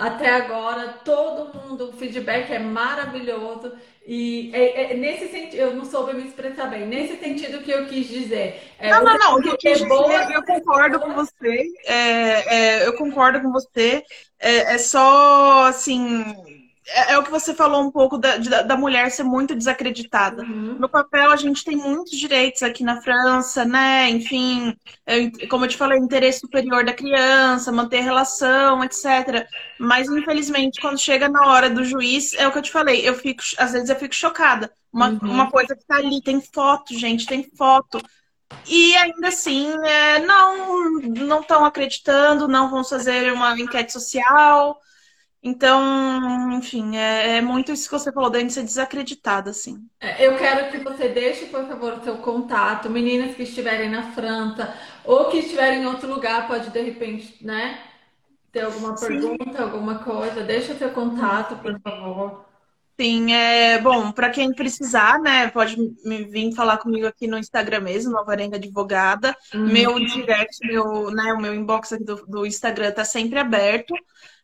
até 0.00 0.30
agora, 0.30 0.94
todo 1.04 1.54
mundo, 1.54 1.90
o 1.90 1.92
feedback 1.92 2.50
é 2.50 2.58
maravilhoso. 2.58 3.72
E 4.06 4.50
é, 4.54 4.92
é, 4.92 4.96
nesse 4.96 5.28
sentido, 5.28 5.56
eu 5.56 5.74
não 5.74 5.84
soube 5.84 6.14
me 6.14 6.26
expressar 6.26 6.68
bem. 6.68 6.86
Nesse 6.86 7.18
sentido 7.18 7.62
que 7.62 7.70
eu 7.70 7.86
quis 7.86 8.08
dizer. 8.08 8.62
É, 8.78 8.90
não, 8.90 9.04
não, 9.04 9.18
não. 9.18 9.34
O 9.36 9.42
que 9.42 9.50
eu 9.50 9.58
quis 9.58 9.82
é 9.82 9.86
boa, 9.86 10.20
dizer, 10.22 10.34
eu 10.34 10.42
concordo 10.42 11.00
com 11.00 11.12
você. 11.12 11.66
É, 11.84 12.56
é, 12.56 12.86
eu 12.86 12.96
concordo 12.96 13.42
com 13.42 13.52
você. 13.52 14.02
É, 14.38 14.74
é 14.74 14.78
só 14.78 15.66
assim 15.66 16.24
é, 16.92 17.12
é, 17.12 17.18
o 17.18 17.22
que 17.22 17.30
você 17.30 17.54
falou 17.54 17.82
um 17.82 17.90
pouco 17.90 18.18
da, 18.18 18.36
da 18.36 18.76
mulher 18.76 19.10
ser 19.10 19.22
muito 19.22 19.54
desacreditada. 19.54 20.42
Uhum. 20.42 20.76
No 20.78 20.88
papel, 20.88 21.30
a 21.30 21.36
gente 21.36 21.64
tem 21.64 21.76
muitos 21.76 22.18
direitos 22.18 22.62
aqui 22.62 22.82
na 22.82 23.00
França, 23.00 23.64
né? 23.64 24.08
Enfim, 24.10 24.76
é, 25.06 25.30
como 25.46 25.64
eu 25.64 25.68
te 25.68 25.76
falei, 25.76 25.98
interesse 25.98 26.40
superior 26.40 26.84
da 26.84 26.92
criança, 26.92 27.70
manter 27.70 28.00
relação, 28.00 28.82
etc. 28.82 29.46
Mas, 29.78 30.08
infelizmente, 30.08 30.80
quando 30.80 30.98
chega 30.98 31.28
na 31.28 31.46
hora 31.46 31.70
do 31.70 31.84
juiz, 31.84 32.34
é 32.34 32.46
o 32.46 32.52
que 32.52 32.58
eu 32.58 32.62
te 32.62 32.72
falei, 32.72 33.08
eu 33.08 33.14
fico, 33.14 33.42
às 33.58 33.72
vezes 33.72 33.88
eu 33.88 33.96
fico 33.96 34.14
chocada. 34.14 34.72
Uma, 34.92 35.10
uhum. 35.10 35.18
uma 35.22 35.50
coisa 35.50 35.76
que 35.76 35.86
tá 35.86 35.96
ali, 35.96 36.20
tem 36.20 36.40
foto, 36.40 36.98
gente, 36.98 37.26
tem 37.26 37.48
foto. 37.56 38.00
E 38.66 38.96
ainda 38.96 39.28
assim, 39.28 39.72
é, 39.84 40.18
não 40.20 41.00
não 41.00 41.40
estão 41.40 41.64
acreditando, 41.64 42.48
não 42.48 42.68
vão 42.68 42.84
fazer 42.84 43.32
uma 43.32 43.58
enquete 43.58 43.92
social. 43.92 44.76
Então, 45.42 46.52
enfim, 46.52 46.96
é, 46.96 47.38
é, 47.38 47.40
muito 47.40 47.72
isso 47.72 47.88
que 47.88 47.98
você 47.98 48.12
falou, 48.12 48.28
Dani, 48.28 48.50
ser 48.50 48.62
desacreditada, 48.62 49.50
assim. 49.50 49.88
É, 49.98 50.26
eu 50.26 50.36
quero 50.36 50.70
que 50.70 50.78
você 50.84 51.08
deixe, 51.08 51.46
por 51.46 51.66
favor, 51.66 51.94
o 51.94 52.04
seu 52.04 52.18
contato, 52.18 52.90
meninas 52.90 53.34
que 53.34 53.44
estiverem 53.44 53.88
na 53.88 54.12
França 54.12 54.74
ou 55.02 55.30
que 55.30 55.38
estiverem 55.38 55.82
em 55.82 55.86
outro 55.86 56.12
lugar, 56.12 56.46
pode 56.46 56.68
de 56.68 56.82
repente, 56.82 57.42
né, 57.42 57.80
ter 58.52 58.60
alguma 58.60 58.94
pergunta, 58.94 59.56
Sim. 59.56 59.62
alguma 59.62 60.00
coisa, 60.00 60.42
deixa 60.42 60.74
o 60.74 60.78
seu 60.78 60.90
contato, 60.90 61.56
por 61.56 61.80
favor. 61.80 62.44
Sim, 63.00 63.32
é 63.32 63.78
bom, 63.78 64.12
para 64.12 64.28
quem 64.28 64.52
precisar, 64.52 65.18
né, 65.20 65.48
pode 65.48 65.74
me 66.04 66.22
vir 66.24 66.54
falar 66.54 66.76
comigo 66.76 67.06
aqui 67.06 67.26
no 67.26 67.38
Instagram 67.38 67.80
mesmo, 67.80 68.12
Nova 68.12 68.30
Arenga 68.32 68.56
Advogada. 68.56 69.34
Uhum. 69.54 69.72
Meu 69.72 69.98
direct, 69.98 70.58
meu, 70.66 71.10
né, 71.10 71.32
o 71.32 71.40
meu 71.40 71.54
inbox 71.54 71.94
aqui 71.94 72.04
do, 72.04 72.26
do 72.26 72.44
Instagram 72.44 72.92
tá 72.92 73.06
sempre 73.06 73.38
aberto. 73.38 73.94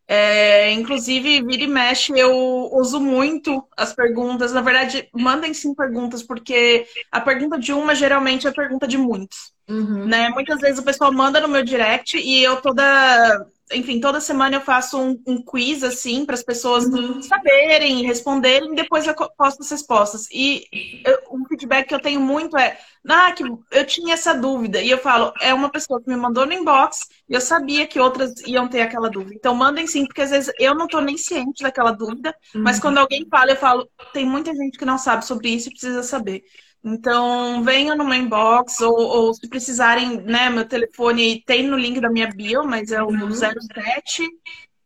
É, 0.08 0.70
inclusive, 0.72 1.42
vira 1.42 1.64
e 1.64 1.66
mexe, 1.66 2.12
eu 2.16 2.32
uso 2.72 3.00
muito 3.00 3.66
as 3.76 3.92
perguntas. 3.92 4.52
Na 4.52 4.60
verdade, 4.60 5.08
mandem 5.12 5.52
sim 5.52 5.74
perguntas, 5.74 6.22
porque 6.22 6.86
a 7.10 7.20
pergunta 7.20 7.58
de 7.58 7.72
uma 7.72 7.94
geralmente 7.94 8.46
é 8.46 8.50
a 8.50 8.54
pergunta 8.54 8.86
de 8.86 8.96
muitos. 8.96 9.52
Uhum. 9.68 10.06
Né? 10.06 10.28
Muitas 10.28 10.60
vezes 10.60 10.78
o 10.78 10.84
pessoal 10.84 11.12
manda 11.12 11.40
no 11.40 11.48
meu 11.48 11.64
direct 11.64 12.16
e 12.16 12.42
eu 12.42 12.60
toda 12.60 13.46
enfim, 13.72 14.00
toda 14.00 14.20
semana 14.20 14.56
eu 14.56 14.60
faço 14.60 14.98
um, 14.98 15.20
um 15.26 15.42
quiz, 15.42 15.82
assim, 15.82 16.24
para 16.24 16.34
as 16.34 16.42
pessoas 16.42 16.84
uhum. 16.84 17.20
saberem, 17.20 18.04
responderem, 18.04 18.72
e 18.72 18.76
depois 18.76 19.06
eu 19.06 19.14
posto 19.14 19.62
as 19.62 19.70
respostas. 19.70 20.28
E 20.30 21.02
eu, 21.04 21.18
um 21.32 21.44
feedback 21.46 21.88
que 21.88 21.94
eu 21.94 22.00
tenho 22.00 22.20
muito 22.20 22.56
é, 22.56 22.78
ah, 23.08 23.32
que 23.32 23.42
eu 23.42 23.86
tinha 23.86 24.14
essa 24.14 24.34
dúvida. 24.34 24.80
E 24.80 24.88
eu 24.88 24.98
falo, 24.98 25.32
é 25.40 25.52
uma 25.52 25.68
pessoa 25.68 26.00
que 26.00 26.08
me 26.08 26.16
mandou 26.16 26.46
no 26.46 26.52
inbox, 26.52 27.08
e 27.28 27.34
eu 27.34 27.40
sabia 27.40 27.86
que 27.86 27.98
outras 27.98 28.40
iam 28.46 28.68
ter 28.68 28.82
aquela 28.82 29.10
dúvida. 29.10 29.34
Então, 29.34 29.54
mandem 29.54 29.86
sim, 29.86 30.06
porque 30.06 30.22
às 30.22 30.30
vezes 30.30 30.52
eu 30.58 30.74
não 30.74 30.86
estou 30.86 31.00
nem 31.00 31.16
ciente 31.16 31.62
daquela 31.62 31.90
dúvida, 31.90 32.34
uhum. 32.54 32.62
mas 32.62 32.78
quando 32.78 32.98
alguém 32.98 33.26
fala, 33.28 33.50
eu 33.50 33.56
falo, 33.56 33.88
tem 34.12 34.24
muita 34.24 34.54
gente 34.54 34.78
que 34.78 34.84
não 34.84 34.98
sabe 34.98 35.24
sobre 35.24 35.48
isso 35.48 35.68
e 35.68 35.72
precisa 35.72 36.02
saber. 36.02 36.44
Então, 36.86 37.62
venham 37.64 37.96
no 37.96 38.04
meu 38.04 38.14
inbox, 38.14 38.80
ou, 38.80 38.96
ou, 38.96 39.34
se 39.34 39.48
precisarem, 39.48 40.22
né, 40.22 40.48
meu 40.48 40.64
telefone 40.64 41.42
tem 41.44 41.66
no 41.66 41.76
link 41.76 42.00
da 42.00 42.08
minha 42.08 42.28
bio, 42.28 42.64
mas 42.64 42.92
é 42.92 43.02
o 43.02 43.08
uhum. 43.08 43.32
07 43.32 44.22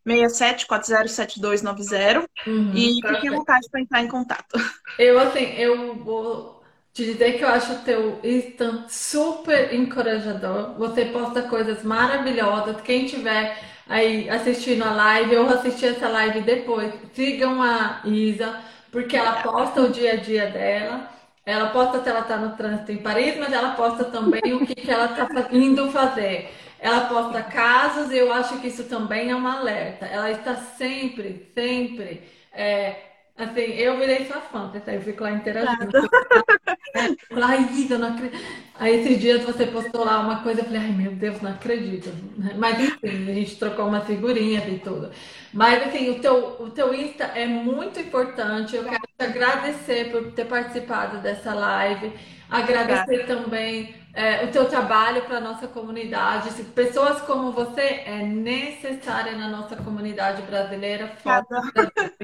67407290 0.09 2.25
uhum, 2.47 2.73
e 2.75 2.95
fiquem 3.07 3.29
à 3.29 3.35
vontade 3.35 3.69
para 3.71 3.83
entrar 3.83 4.03
em 4.03 4.09
contato. 4.09 4.59
Eu, 4.99 5.19
assim, 5.19 5.45
eu 5.59 5.95
vou 5.97 6.63
te 6.95 7.05
dizer 7.05 7.37
que 7.37 7.45
eu 7.45 7.49
acho 7.49 7.75
o 7.75 7.81
teu 7.81 8.19
Insta 8.25 8.87
super 8.89 9.75
encorajador. 9.75 10.79
Você 10.79 11.05
posta 11.05 11.43
coisas 11.43 11.83
maravilhosas. 11.83 12.81
Quem 12.81 13.05
tiver 13.05 13.63
aí 13.87 14.27
assistindo 14.31 14.85
a 14.85 14.91
live 14.91 15.37
ou 15.37 15.51
assistir 15.51 15.89
essa 15.89 16.09
live 16.09 16.41
depois, 16.41 16.95
sigam 17.13 17.63
a 17.63 18.01
Isa, 18.07 18.59
porque 18.91 19.19
ela 19.19 19.43
posta 19.43 19.83
o 19.83 19.91
dia 19.91 20.15
a 20.15 20.17
dia 20.17 20.47
dela. 20.47 21.20
Ela 21.51 21.71
posta 21.71 22.03
se 22.03 22.09
ela 22.09 22.21
está 22.21 22.37
no 22.37 22.57
trânsito 22.57 22.93
em 22.93 22.99
Paris, 22.99 23.37
mas 23.39 23.53
ela 23.53 23.71
posta 23.71 24.05
também 24.05 24.55
o 24.55 24.65
que, 24.65 24.75
que 24.75 24.91
ela 24.91 25.07
está 25.07 25.29
indo 25.53 25.91
fazer. 25.91 26.51
Ela 26.79 27.03
posta 27.03 27.43
casos 27.43 28.11
e 28.11 28.19
eu 28.19 28.33
acho 28.33 28.59
que 28.61 28.69
isso 28.69 28.85
também 28.85 29.31
é 29.31 29.37
um 29.37 29.47
alerta. 29.47 30.07
Ela 30.07 30.31
está 30.31 30.55
sempre, 30.55 31.51
sempre 31.55 32.23
é, 32.53 33.10
Assim, 33.41 33.73
eu 33.73 33.97
virei 33.97 34.27
sua 34.27 34.41
fã, 34.41 34.71
eu 34.87 35.01
fico 35.01 35.23
lá 35.23 35.33
interagindo. 35.33 35.91
Ai, 37.43 37.69
Isa, 37.73 37.97
não 37.97 38.09
acredito. 38.09 38.39
Aí 38.79 39.01
esses 39.01 39.19
dias 39.19 39.43
você 39.43 39.67
postou 39.67 40.05
lá 40.05 40.21
uma 40.21 40.43
coisa, 40.43 40.61
eu 40.61 40.65
falei, 40.65 40.81
ai 40.81 40.93
meu 40.93 41.13
Deus, 41.13 41.41
não 41.41 41.51
acredito. 41.51 42.11
Mas 42.57 42.81
enfim, 42.81 43.31
a 43.31 43.35
gente 43.35 43.57
trocou 43.57 43.87
uma 43.87 44.01
figurinha 44.01 44.61
e 44.69 44.79
tudo. 44.79 45.11
Mas 45.53 45.87
assim, 45.87 46.11
o 46.11 46.21
teu, 46.21 46.57
o 46.61 46.71
teu 46.71 46.95
Insta 46.95 47.25
é 47.25 47.47
muito 47.47 47.99
importante. 47.99 48.77
Eu 48.77 48.85
quero 48.85 49.03
te 49.19 49.25
agradecer 49.25 50.11
por 50.11 50.33
ter 50.33 50.45
participado 50.47 51.19
dessa 51.19 51.55
live. 51.55 52.13
Agradecer 52.51 53.27
também 53.27 53.95
é, 54.13 54.45
o 54.45 54.49
teu 54.49 54.65
trabalho 54.67 55.23
para 55.23 55.39
a 55.39 55.41
nossa 55.41 55.69
comunidade. 55.69 56.51
Pessoas 56.75 57.21
como 57.23 57.53
você 57.53 58.03
é 58.07 58.23
necessária 58.23 59.33
na 59.33 59.49
nossa 59.49 59.77
comunidade 59.77 60.43
brasileira, 60.43 61.09
fora 61.23 61.45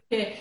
porque 0.08 0.36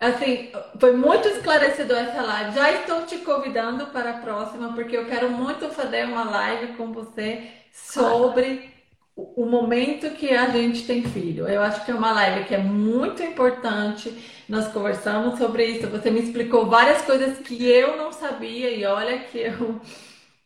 Assim, 0.00 0.50
foi 0.80 0.96
muito 0.96 1.28
esclarecedor 1.28 1.98
essa 1.98 2.22
live. 2.22 2.54
Já 2.54 2.72
estou 2.72 3.02
te 3.02 3.18
convidando 3.18 3.88
para 3.88 4.12
a 4.12 4.18
próxima, 4.18 4.72
porque 4.72 4.96
eu 4.96 5.04
quero 5.04 5.30
muito 5.30 5.68
fazer 5.68 6.06
uma 6.06 6.24
live 6.24 6.72
com 6.72 6.90
você 6.90 7.48
sobre 7.70 8.70
o 9.14 9.44
momento 9.44 10.16
que 10.16 10.30
a 10.30 10.48
gente 10.48 10.86
tem 10.86 11.02
filho. 11.02 11.46
Eu 11.46 11.60
acho 11.60 11.84
que 11.84 11.90
é 11.90 11.94
uma 11.94 12.12
live 12.12 12.46
que 12.46 12.54
é 12.54 12.58
muito 12.58 13.22
importante. 13.22 14.10
Nós 14.48 14.68
conversamos 14.68 15.38
sobre 15.38 15.66
isso. 15.66 15.86
Você 15.88 16.10
me 16.10 16.20
explicou 16.20 16.64
várias 16.64 17.02
coisas 17.02 17.38
que 17.38 17.68
eu 17.68 17.98
não 17.98 18.10
sabia, 18.10 18.70
e 18.70 18.86
olha 18.86 19.18
que 19.18 19.38
eu, 19.38 19.80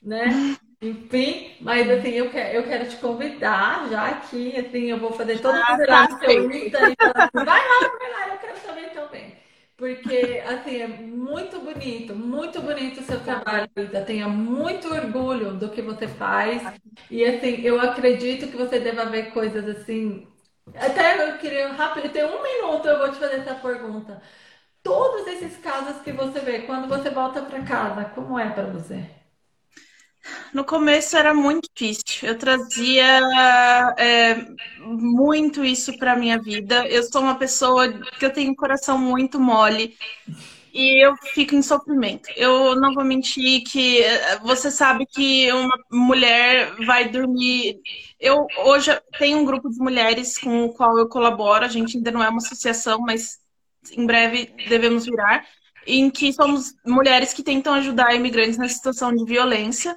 né? 0.03 0.57
Enfim, 0.83 1.53
mas 1.61 1.89
assim, 1.89 2.11
eu 2.11 2.29
quero, 2.29 2.57
eu 2.57 2.63
quero 2.65 2.89
te 2.89 2.97
convidar 2.97 3.89
já 3.89 4.09
aqui, 4.09 4.55
assim, 4.59 4.91
eu 4.91 4.99
vou 4.99 5.13
fazer 5.13 5.39
todo 5.39 5.55
ah, 5.55 5.79
o 5.81 5.87
tá 5.87 6.19
seu 6.19 6.51
Insta 6.51 6.79
vai 6.79 6.93
lá, 6.93 7.31
vai 7.33 8.11
lá, 8.11 8.29
eu 8.35 8.39
quero 8.39 8.59
saber 8.67 8.91
também. 8.91 9.44
Porque, 9.77 10.41
assim, 10.47 10.77
é 10.77 10.87
muito 10.87 11.61
bonito, 11.61 12.15
muito 12.15 12.61
bonito 12.63 13.01
o 13.01 13.03
seu 13.05 13.21
trabalho, 13.23 13.69
Lisa. 13.77 14.05
Tenha 14.05 14.29
muito 14.29 14.89
orgulho 14.89 15.55
do 15.59 15.71
que 15.71 15.83
você 15.83 16.07
faz. 16.07 16.63
E, 17.11 17.25
assim, 17.25 17.61
eu 17.63 17.81
acredito 17.81 18.49
que 18.49 18.57
você 18.57 18.79
deva 18.79 19.07
ver 19.07 19.33
coisas 19.33 19.67
assim. 19.69 20.29
Até 20.75 21.29
eu 21.29 21.39
queria 21.39 21.73
rápido, 21.73 22.11
tem 22.13 22.25
um 22.25 22.43
minuto, 22.43 22.87
eu 22.89 22.99
vou 22.99 23.11
te 23.11 23.19
fazer 23.19 23.37
essa 23.41 23.55
pergunta. 23.57 24.23
Todos 24.83 25.27
esses 25.29 25.57
casos 25.59 26.03
que 26.03 26.13
você 26.13 26.41
vê, 26.41 26.63
quando 26.63 26.89
você 26.89 27.11
volta 27.11 27.43
para 27.43 27.63
casa, 27.65 28.05
como 28.15 28.39
é 28.39 28.51
para 28.51 28.67
você? 28.67 29.05
No 30.53 30.65
começo 30.65 31.17
era 31.17 31.35
muito 31.35 31.69
difícil. 31.75 32.29
Eu 32.29 32.39
trazia 32.39 33.21
é, 33.99 34.47
muito 34.81 35.65
isso 35.65 35.97
para 35.99 36.17
minha 36.17 36.41
vida. 36.41 36.87
Eu 36.89 37.03
sou 37.03 37.23
uma 37.23 37.37
pessoa 37.37 37.93
que 37.93 38.25
eu 38.25 38.33
tenho 38.33 38.53
um 38.53 38.57
coração 38.57 38.99
muito 38.99 39.39
mole 39.41 39.97
e 40.75 41.07
eu 41.07 41.15
fico 41.33 41.55
em 41.55 41.63
sofrimento. 41.63 42.29
Eu 42.37 42.75
não 42.75 42.93
vou 42.93 43.05
mentir 43.05 43.63
que 43.63 44.03
é, 44.03 44.39
você 44.41 44.73
sabe 44.73 45.07
que 45.07 45.51
uma 45.53 45.79
mulher 45.91 46.75
vai 46.85 47.09
dormir. 47.09 47.81
Eu 48.19 48.47
hoje 48.65 48.91
tenho 49.17 49.39
um 49.39 49.45
grupo 49.45 49.71
de 49.71 49.79
mulheres 49.79 50.37
com 50.37 50.65
o 50.65 50.75
qual 50.75 50.99
eu 50.99 51.09
colaboro. 51.09 51.65
A 51.65 51.69
gente 51.69 51.97
ainda 51.97 52.11
não 52.11 52.23
é 52.23 52.29
uma 52.29 52.39
associação, 52.39 52.99
mas 53.01 53.39
em 53.97 54.05
breve 54.05 54.53
devemos 54.69 55.05
virar. 55.05 55.47
Em 55.87 56.11
que 56.11 56.33
somos 56.33 56.75
mulheres 56.85 57.33
que 57.33 57.43
tentam 57.43 57.75
ajudar 57.75 58.15
imigrantes 58.15 58.57
na 58.57 58.69
situação 58.69 59.15
de 59.15 59.25
violência. 59.25 59.97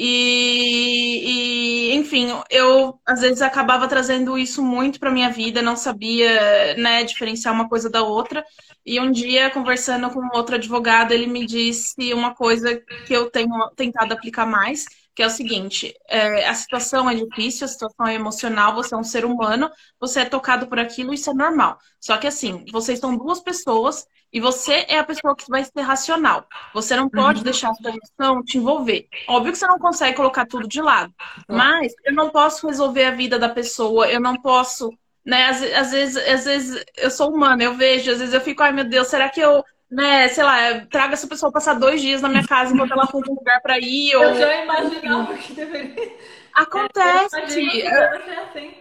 E, 0.00 1.90
e, 1.92 1.96
enfim, 1.96 2.28
eu 2.50 3.00
às 3.04 3.20
vezes 3.20 3.42
acabava 3.42 3.88
trazendo 3.88 4.38
isso 4.38 4.62
muito 4.62 5.00
para 5.00 5.10
minha 5.10 5.28
vida, 5.30 5.60
não 5.60 5.76
sabia, 5.76 6.76
né, 6.76 7.02
diferenciar 7.02 7.52
uma 7.52 7.68
coisa 7.68 7.90
da 7.90 8.02
outra. 8.04 8.44
E 8.86 9.00
um 9.00 9.10
dia, 9.10 9.50
conversando 9.50 10.08
com 10.10 10.20
outro 10.36 10.54
advogado, 10.54 11.12
ele 11.12 11.26
me 11.26 11.44
disse 11.44 12.14
uma 12.14 12.32
coisa 12.34 12.80
que 13.04 13.12
eu 13.12 13.28
tenho 13.30 13.50
tentado 13.76 14.14
aplicar 14.14 14.46
mais, 14.46 14.84
que 15.18 15.22
é 15.24 15.26
o 15.26 15.30
seguinte: 15.30 15.92
é, 16.08 16.46
a 16.46 16.54
situação 16.54 17.10
é 17.10 17.14
difícil, 17.16 17.64
a 17.64 17.68
situação 17.68 18.06
é 18.06 18.14
emocional, 18.14 18.72
você 18.72 18.94
é 18.94 18.96
um 18.96 19.02
ser 19.02 19.24
humano, 19.24 19.68
você 19.98 20.20
é 20.20 20.24
tocado 20.24 20.68
por 20.68 20.78
aquilo, 20.78 21.12
isso 21.12 21.28
é 21.28 21.34
normal. 21.34 21.76
Só 21.98 22.16
que 22.18 22.28
assim, 22.28 22.64
vocês 22.70 23.00
são 23.00 23.16
duas 23.16 23.40
pessoas 23.40 24.06
e 24.32 24.38
você 24.38 24.86
é 24.86 24.96
a 24.96 25.02
pessoa 25.02 25.34
que 25.34 25.50
vai 25.50 25.64
ser 25.64 25.80
racional. 25.80 26.46
Você 26.72 26.94
não 26.94 27.10
pode 27.10 27.38
uhum. 27.38 27.44
deixar 27.44 27.70
a 27.70 27.74
sua 27.74 27.90
emoção 27.90 28.44
te 28.44 28.58
envolver. 28.58 29.08
Óbvio 29.26 29.50
que 29.50 29.58
você 29.58 29.66
não 29.66 29.80
consegue 29.80 30.16
colocar 30.16 30.46
tudo 30.46 30.68
de 30.68 30.80
lado, 30.80 31.12
uhum. 31.48 31.56
mas 31.56 31.92
eu 32.04 32.14
não 32.14 32.30
posso 32.30 32.68
resolver 32.68 33.06
a 33.06 33.10
vida 33.10 33.40
da 33.40 33.48
pessoa, 33.48 34.08
eu 34.08 34.20
não 34.20 34.40
posso. 34.40 34.88
Né? 35.26 35.46
Às, 35.46 35.60
às, 35.60 35.90
vezes, 35.90 36.16
às 36.16 36.44
vezes 36.44 36.84
eu 36.96 37.10
sou 37.10 37.34
humana, 37.34 37.64
eu 37.64 37.74
vejo, 37.74 38.12
às 38.12 38.18
vezes 38.20 38.32
eu 38.32 38.40
fico, 38.40 38.62
ai 38.62 38.70
meu 38.70 38.84
Deus, 38.84 39.08
será 39.08 39.28
que 39.28 39.40
eu 39.40 39.64
né, 39.90 40.28
sei 40.28 40.44
lá, 40.44 40.80
traga 40.90 41.14
essa 41.14 41.26
pessoa 41.26 41.52
passar 41.52 41.74
dois 41.74 42.00
dias 42.00 42.20
na 42.20 42.28
minha 42.28 42.46
casa 42.46 42.74
enquanto 42.74 42.92
ela 42.92 43.04
arruma 43.04 43.26
um 43.30 43.34
lugar 43.34 43.60
para 43.62 43.78
ir. 43.78 44.14
Ou... 44.16 44.22
Eu 44.22 44.34
já 44.36 44.64
imaginava 44.64 45.34
que 45.34 45.52
deveria. 45.54 46.14
Acontece. 46.54 47.36
assim. 47.40 48.74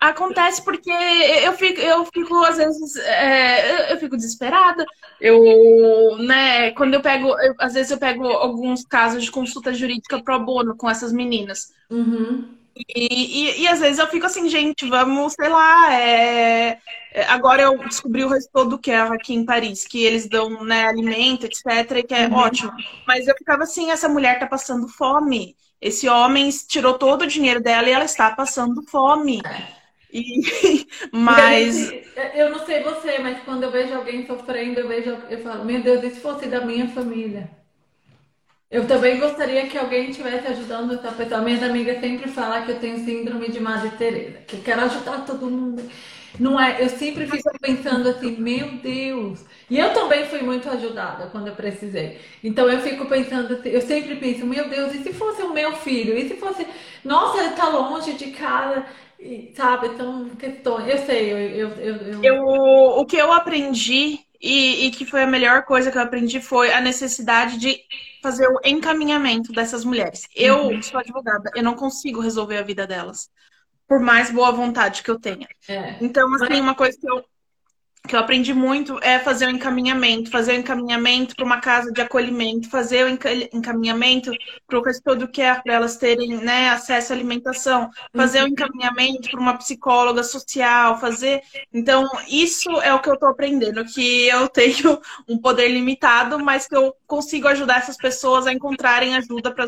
Acontece 0.00 0.64
porque 0.64 0.90
eu 0.90 1.52
fico, 1.52 1.80
eu 1.80 2.04
fico 2.06 2.36
às 2.42 2.56
vezes, 2.56 2.96
é, 2.96 3.92
eu 3.92 3.98
fico 3.98 4.16
desesperada. 4.16 4.84
Eu, 5.20 6.18
né, 6.18 6.72
quando 6.72 6.94
eu 6.94 7.00
pego, 7.00 7.28
eu, 7.40 7.54
às 7.60 7.74
vezes 7.74 7.92
eu 7.92 7.98
pego 7.98 8.26
alguns 8.26 8.84
casos 8.84 9.22
de 9.22 9.30
consulta 9.30 9.72
jurídica 9.72 10.20
pro 10.20 10.40
bono 10.40 10.76
com 10.76 10.90
essas 10.90 11.12
meninas. 11.12 11.72
Uhum. 11.88 12.61
E, 12.74 13.06
e, 13.06 13.62
e, 13.62 13.68
às 13.68 13.80
vezes 13.80 13.98
eu 13.98 14.06
fico 14.08 14.26
assim, 14.26 14.48
gente, 14.48 14.88
vamos, 14.88 15.34
sei 15.34 15.48
lá. 15.48 15.94
É... 15.94 16.78
é 17.12 17.24
agora 17.28 17.62
eu 17.62 17.78
descobri 17.78 18.24
o 18.24 18.28
resto 18.28 18.64
do 18.64 18.78
Care 18.78 19.14
aqui 19.14 19.34
em 19.34 19.44
Paris, 19.44 19.86
que 19.86 20.02
eles 20.02 20.28
dão 20.28 20.64
né, 20.64 20.84
alimento, 20.84 21.46
etc., 21.46 21.98
e 21.98 22.02
que 22.02 22.14
é 22.14 22.26
uhum. 22.26 22.34
ótimo. 22.34 22.72
Mas 23.06 23.28
eu 23.28 23.34
ficava 23.36 23.64
assim, 23.64 23.90
essa 23.90 24.08
mulher 24.08 24.38
tá 24.38 24.46
passando 24.46 24.88
fome. 24.88 25.56
Esse 25.80 26.08
homem 26.08 26.48
tirou 26.68 26.94
todo 26.94 27.22
o 27.22 27.26
dinheiro 27.26 27.60
dela 27.60 27.88
e 27.88 27.92
ela 27.92 28.04
está 28.04 28.30
passando 28.30 28.82
fome. 28.82 29.42
E... 30.12 30.86
mas. 31.12 31.92
Eu 32.34 32.50
não 32.50 32.64
sei 32.64 32.82
você, 32.82 33.18
mas 33.18 33.42
quando 33.44 33.64
eu 33.64 33.70
vejo 33.70 33.94
alguém 33.94 34.26
sofrendo, 34.26 34.80
eu 34.80 34.88
vejo, 34.88 35.10
eu 35.28 35.42
falo, 35.42 35.64
meu 35.64 35.82
Deus, 35.82 36.02
e 36.04 36.10
se 36.10 36.20
fosse 36.20 36.46
da 36.46 36.64
minha 36.64 36.88
família? 36.88 37.61
Eu 38.72 38.86
também 38.86 39.20
gostaria 39.20 39.66
que 39.66 39.76
alguém 39.76 40.08
estivesse 40.08 40.46
ajudando 40.46 40.94
essa 40.94 41.12
pessoa. 41.12 41.42
Minhas 41.42 41.62
amigas 41.62 42.00
sempre 42.00 42.30
falam 42.30 42.64
que 42.64 42.70
eu 42.70 42.80
tenho 42.80 43.04
síndrome 43.04 43.50
de 43.50 43.60
Madre 43.60 43.90
Teresa, 43.98 44.38
que 44.46 44.56
eu 44.56 44.62
quero 44.62 44.80
ajudar 44.80 45.26
todo 45.26 45.50
mundo. 45.50 45.82
Não 46.40 46.58
é, 46.58 46.82
eu 46.82 46.88
sempre 46.88 47.26
fico 47.26 47.50
pensando 47.60 48.08
assim, 48.08 48.34
meu 48.38 48.68
Deus. 48.82 49.44
E 49.68 49.78
eu 49.78 49.92
também 49.92 50.24
fui 50.24 50.40
muito 50.40 50.70
ajudada 50.70 51.26
quando 51.26 51.48
eu 51.48 51.54
precisei. 51.54 52.18
Então 52.42 52.66
eu 52.66 52.80
fico 52.80 53.04
pensando, 53.04 53.52
assim, 53.52 53.68
eu 53.68 53.82
sempre 53.82 54.16
penso, 54.16 54.46
meu 54.46 54.66
Deus, 54.66 54.94
e 54.94 55.02
se 55.02 55.12
fosse 55.12 55.42
o 55.42 55.52
meu 55.52 55.72
filho? 55.76 56.16
E 56.16 56.26
se 56.26 56.36
fosse, 56.36 56.66
nossa, 57.04 57.42
ele 57.42 57.54
tá 57.54 57.68
longe 57.68 58.14
de 58.14 58.30
casa, 58.30 58.86
e, 59.20 59.52
sabe? 59.54 59.88
Então, 59.88 60.30
questões. 60.30 60.88
Eu 60.88 60.98
sei, 60.98 61.30
eu, 61.30 61.38
eu, 61.38 61.68
eu, 61.76 61.96
eu... 61.96 62.24
eu 62.24 62.44
o 62.44 63.04
que 63.04 63.16
eu 63.16 63.30
aprendi 63.30 64.21
e, 64.42 64.86
e, 64.86 64.90
que 64.90 65.06
foi 65.06 65.22
a 65.22 65.26
melhor 65.26 65.64
coisa 65.64 65.90
que 65.90 65.96
eu 65.96 66.02
aprendi 66.02 66.40
foi 66.40 66.72
a 66.72 66.80
necessidade 66.80 67.58
de 67.58 67.78
fazer 68.20 68.48
o 68.48 68.60
encaminhamento 68.64 69.52
dessas 69.52 69.84
mulheres. 69.84 70.26
Eu 70.34 70.66
uhum. 70.66 70.82
sou 70.82 70.98
advogada, 70.98 71.50
eu 71.54 71.62
não 71.62 71.74
consigo 71.74 72.20
resolver 72.20 72.58
a 72.58 72.62
vida 72.62 72.86
delas, 72.86 73.30
por 73.86 74.00
mais 74.00 74.30
boa 74.30 74.50
vontade 74.50 75.02
que 75.02 75.10
eu 75.10 75.18
tenha. 75.18 75.46
É. 75.68 75.96
Então, 76.00 76.32
assim, 76.34 76.60
uma 76.60 76.74
coisa 76.74 76.98
que 76.98 77.08
eu 77.08 77.24
que 78.06 78.16
eu 78.16 78.20
aprendi 78.20 78.52
muito 78.52 78.98
é 79.00 79.18
fazer 79.18 79.46
o 79.46 79.50
encaminhamento, 79.50 80.30
fazer 80.30 80.52
o 80.52 80.56
encaminhamento 80.56 81.36
para 81.36 81.44
uma 81.44 81.60
casa 81.60 81.92
de 81.92 82.00
acolhimento, 82.00 82.68
fazer 82.68 83.04
o 83.04 83.56
encaminhamento 83.56 84.32
para 84.66 84.78
o 84.78 84.82
resto 84.82 85.14
do 85.14 85.28
que 85.28 85.40
é 85.40 85.54
para 85.54 85.74
elas 85.74 85.96
terem 85.96 86.36
né, 86.38 86.70
acesso 86.70 87.12
à 87.12 87.16
alimentação, 87.16 87.90
fazer 88.14 88.40
o 88.40 88.42
uhum. 88.42 88.48
encaminhamento 88.48 89.30
para 89.30 89.40
uma 89.40 89.56
psicóloga 89.56 90.24
social, 90.24 90.98
fazer. 90.98 91.42
Então, 91.72 92.08
isso 92.28 92.70
é 92.80 92.92
o 92.92 93.00
que 93.00 93.08
eu 93.08 93.14
estou 93.14 93.28
aprendendo, 93.28 93.84
que 93.84 94.26
eu 94.26 94.48
tenho 94.48 95.00
um 95.28 95.38
poder 95.38 95.68
limitado, 95.68 96.38
mas 96.40 96.66
que 96.66 96.76
eu 96.76 96.94
consigo 97.06 97.46
ajudar 97.48 97.78
essas 97.78 97.96
pessoas 97.96 98.46
a 98.46 98.52
encontrarem 98.52 99.14
ajuda 99.14 99.54
para 99.54 99.66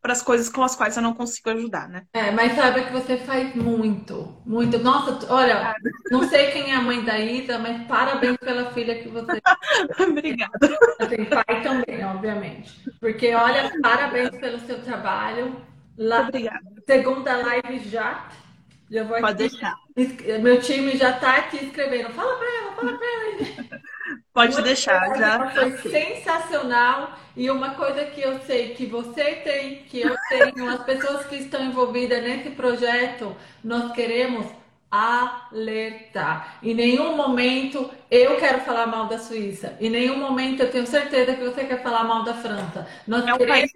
para 0.00 0.12
as 0.12 0.22
coisas 0.22 0.48
com 0.48 0.62
as 0.62 0.76
quais 0.76 0.96
eu 0.96 1.02
não 1.02 1.14
consigo 1.14 1.50
ajudar, 1.50 1.88
né? 1.88 2.04
É, 2.12 2.30
mas 2.30 2.54
saiba 2.54 2.80
que 2.82 2.92
você 2.92 3.16
faz 3.16 3.54
muito, 3.54 4.40
muito. 4.46 4.78
Nossa, 4.78 5.32
olha, 5.32 5.74
não 6.10 6.28
sei 6.28 6.50
quem 6.52 6.70
é 6.70 6.76
a 6.76 6.80
mãe 6.82 7.02
da 7.04 7.18
Isa, 7.18 7.58
mas 7.58 7.86
parabéns 7.86 8.36
pela 8.36 8.70
filha 8.72 9.02
que 9.02 9.08
você 9.08 9.40
Obrigada. 10.08 10.58
tem. 11.08 11.24
Pai 11.24 11.62
também, 11.62 12.04
obviamente. 12.04 12.72
Porque, 13.00 13.34
olha, 13.34 13.72
parabéns 13.82 14.30
pelo 14.30 14.58
seu 14.60 14.80
trabalho. 14.82 15.56
La... 15.98 16.22
Obrigada. 16.22 16.60
Segunda 16.86 17.36
live 17.36 17.88
já. 17.88 18.28
Já 18.88 19.02
vou 19.02 19.18
Pode 19.20 19.44
aqui. 19.44 19.58
deixar. 19.58 19.74
Meu 20.40 20.60
time 20.60 20.96
já 20.96 21.12
tá 21.14 21.38
aqui 21.38 21.56
escrevendo. 21.64 22.10
Fala 22.10 22.36
pra 22.36 22.46
ela, 22.46 22.72
fala 22.74 22.92
pra 22.98 23.06
ela. 23.06 23.80
Pode 24.36 24.62
deixar, 24.62 25.16
já. 25.16 25.50
Foi 25.50 25.70
sensacional. 25.78 27.12
E 27.34 27.50
uma 27.50 27.70
coisa 27.70 28.04
que 28.04 28.20
eu 28.20 28.38
sei 28.40 28.74
que 28.74 28.84
você 28.84 29.36
tem, 29.36 29.76
que 29.84 30.02
eu 30.02 30.14
tenho, 30.28 30.68
as 30.70 30.82
pessoas 30.84 31.26
que 31.26 31.36
estão 31.36 31.62
envolvidas 31.64 32.22
nesse 32.22 32.50
projeto, 32.50 33.34
nós 33.64 33.92
queremos 33.92 34.46
alertar. 34.90 36.58
Em 36.62 36.74
nenhum 36.74 37.16
momento 37.16 37.90
eu 38.10 38.36
quero 38.36 38.60
falar 38.60 38.86
mal 38.86 39.06
da 39.06 39.18
Suíça. 39.18 39.76
Em 39.80 39.90
nenhum 39.90 40.18
momento 40.18 40.62
eu 40.62 40.70
tenho 40.70 40.86
certeza 40.86 41.34
que 41.34 41.42
você 41.44 41.64
quer 41.64 41.82
falar 41.82 42.04
mal 42.04 42.22
da 42.22 42.34
França. 42.34 42.86
Nós 43.06 43.26
É 43.26 43.32
que 43.32 43.38
queremos 43.38 43.72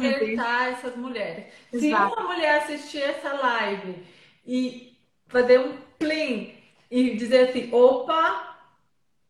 viver. 0.00 0.38
alertar 0.38 0.68
essas 0.68 0.96
mulheres. 0.96 1.44
Se 1.70 1.88
Exato. 1.88 2.14
uma 2.20 2.34
mulher 2.34 2.58
assistir 2.62 3.02
essa 3.02 3.32
live 3.32 4.02
e 4.46 4.96
fazer 5.28 5.58
um 5.60 5.76
plim 5.98 6.54
e 6.90 7.14
dizer 7.16 7.48
assim, 7.50 7.68
opa, 7.72 8.51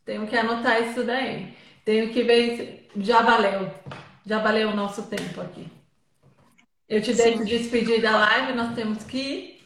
tenho 0.05 0.27
que 0.27 0.37
anotar 0.37 0.83
isso 0.83 1.05
daí. 1.05 1.55
Tenho 1.85 2.13
que 2.13 2.23
ver. 2.23 2.89
Já 2.97 3.23
valeu. 3.23 3.71
Já 4.25 4.39
valeu 4.39 4.71
o 4.71 4.77
nosso 4.77 5.03
tempo 5.05 5.41
aqui. 5.41 5.67
Eu 6.89 7.01
te 7.01 7.15
Sim. 7.15 7.23
deixo 7.23 7.45
despedir 7.45 8.03
da 8.03 8.17
live, 8.17 8.53
nós 8.53 8.75
temos 8.75 9.03
que 9.05 9.19
ir. 9.19 9.63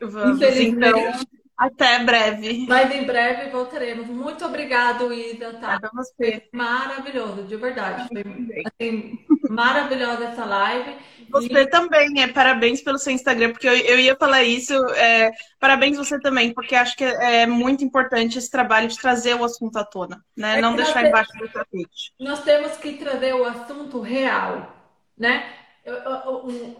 Vamos, 0.00 0.36
Infelizmente. 0.36 0.98
então. 0.98 1.37
Até 1.58 2.04
breve. 2.04 2.66
Mas 2.68 2.94
em 2.94 3.04
breve 3.04 3.50
voltaremos. 3.50 4.06
Muito 4.06 4.44
obrigado, 4.44 5.12
Isa. 5.12 5.54
Tá? 5.54 5.76
Obrigada 5.76 5.90
a 5.92 5.96
você. 5.96 6.48
Maravilhoso, 6.52 7.42
de 7.42 7.56
verdade. 7.56 8.06
Foi 8.08 8.62
assim, 8.64 9.18
maravilhosa 9.50 10.26
essa 10.26 10.44
live. 10.44 10.94
Você 11.30 11.66
também, 11.66 12.22
é 12.22 12.28
parabéns 12.28 12.80
pelo 12.80 12.96
seu 12.96 13.12
Instagram, 13.12 13.50
porque 13.50 13.68
eu, 13.68 13.76
eu 13.76 13.98
ia 13.98 14.16
falar 14.16 14.44
isso. 14.44 14.72
é, 14.94 15.32
parabéns 15.58 15.96
você 15.96 16.18
também, 16.20 16.54
porque 16.54 16.74
acho 16.74 16.96
que 16.96 17.04
é 17.04 17.44
muito 17.46 17.84
importante 17.84 18.38
esse 18.38 18.50
trabalho 18.50 18.88
de 18.88 18.98
trazer 18.98 19.34
o 19.34 19.44
assunto 19.44 19.76
à 19.76 19.84
tona, 19.84 20.24
né? 20.36 20.58
É 20.58 20.62
Não 20.62 20.76
deixar 20.76 21.04
embaixo 21.04 21.32
do 21.38 21.48
tapete. 21.48 22.12
nós 22.20 22.42
temos 22.44 22.76
que 22.76 22.94
trazer 22.94 23.34
o 23.34 23.44
assunto 23.44 24.00
real, 24.00 24.74
né? 25.18 25.44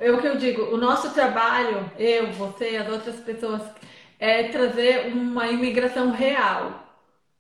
É 0.01 0.11
o 0.11 0.21
que 0.21 0.27
eu 0.27 0.37
digo, 0.37 0.63
o 0.75 0.77
nosso 0.77 1.13
trabalho, 1.13 1.91
eu, 1.99 2.31
você, 2.33 2.77
as 2.77 2.89
outras 2.89 3.17
pessoas, 3.17 3.63
é 4.19 4.45
trazer 4.49 5.13
uma 5.13 5.49
imigração 5.49 6.11
real. 6.11 6.85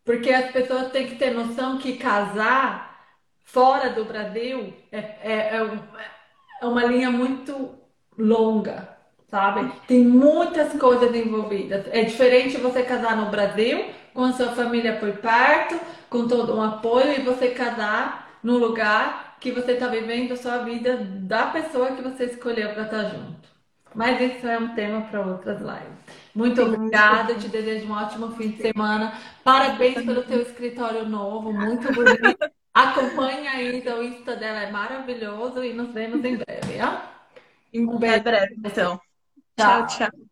Porque 0.04 0.30
as 0.32 0.50
pessoas 0.52 0.90
têm 0.90 1.06
que 1.08 1.16
ter 1.16 1.32
noção 1.32 1.78
que 1.78 1.96
casar 1.98 3.06
fora 3.44 3.90
do 3.90 4.04
Brasil 4.04 4.72
é, 4.92 4.98
é, 5.22 5.56
é 5.56 5.62
um- 5.62 5.80
é 6.60 6.66
uma 6.66 6.84
linha 6.84 7.10
muito 7.10 7.70
longa, 8.16 8.88
sabe? 9.30 9.70
Tem 9.86 10.04
muitas 10.04 10.72
coisas 10.78 11.14
envolvidas. 11.14 11.86
É 11.90 12.02
diferente 12.04 12.56
você 12.58 12.82
casar 12.82 13.16
no 13.16 13.30
Brasil, 13.30 13.86
com 14.14 14.24
a 14.24 14.32
sua 14.32 14.48
família 14.52 14.96
por 14.96 15.12
perto, 15.18 15.78
com 16.10 16.26
todo 16.26 16.56
um 16.56 16.62
apoio, 16.62 17.12
e 17.12 17.22
você 17.22 17.50
casar 17.50 18.38
num 18.42 18.58
lugar 18.58 19.36
que 19.40 19.52
você 19.52 19.72
está 19.72 19.86
vivendo 19.88 20.32
a 20.32 20.36
sua 20.36 20.58
vida 20.58 20.96
da 20.96 21.46
pessoa 21.46 21.92
que 21.94 22.02
você 22.02 22.24
escolheu 22.26 22.70
para 22.72 22.84
estar 22.84 23.04
junto. 23.04 23.48
Mas 23.94 24.20
isso 24.20 24.46
é 24.46 24.58
um 24.58 24.74
tema 24.74 25.02
para 25.02 25.20
outras 25.20 25.60
lives. 25.60 26.07
Muito 26.38 26.62
obrigada, 26.62 27.34
te 27.34 27.48
desejo 27.48 27.88
um 27.88 27.92
ótimo 27.92 28.30
fim 28.36 28.50
de 28.50 28.62
semana. 28.62 29.12
Parabéns 29.42 29.94
pelo 29.94 30.22
teu 30.22 30.40
escritório 30.40 31.04
novo, 31.04 31.52
muito 31.52 31.92
bonito. 31.92 32.38
Acompanha 32.72 33.50
ainda, 33.50 33.96
o 33.96 34.04
Insta 34.04 34.36
dela 34.36 34.60
é 34.60 34.70
maravilhoso 34.70 35.64
e 35.64 35.72
nos 35.72 35.92
vemos 35.92 36.24
em 36.24 36.36
breve, 36.36 36.78
ó. 36.80 37.98
Beijo. 37.98 38.22
breve, 38.22 38.54
então. 38.56 39.00
Tchau. 39.56 39.86
tchau. 39.88 40.27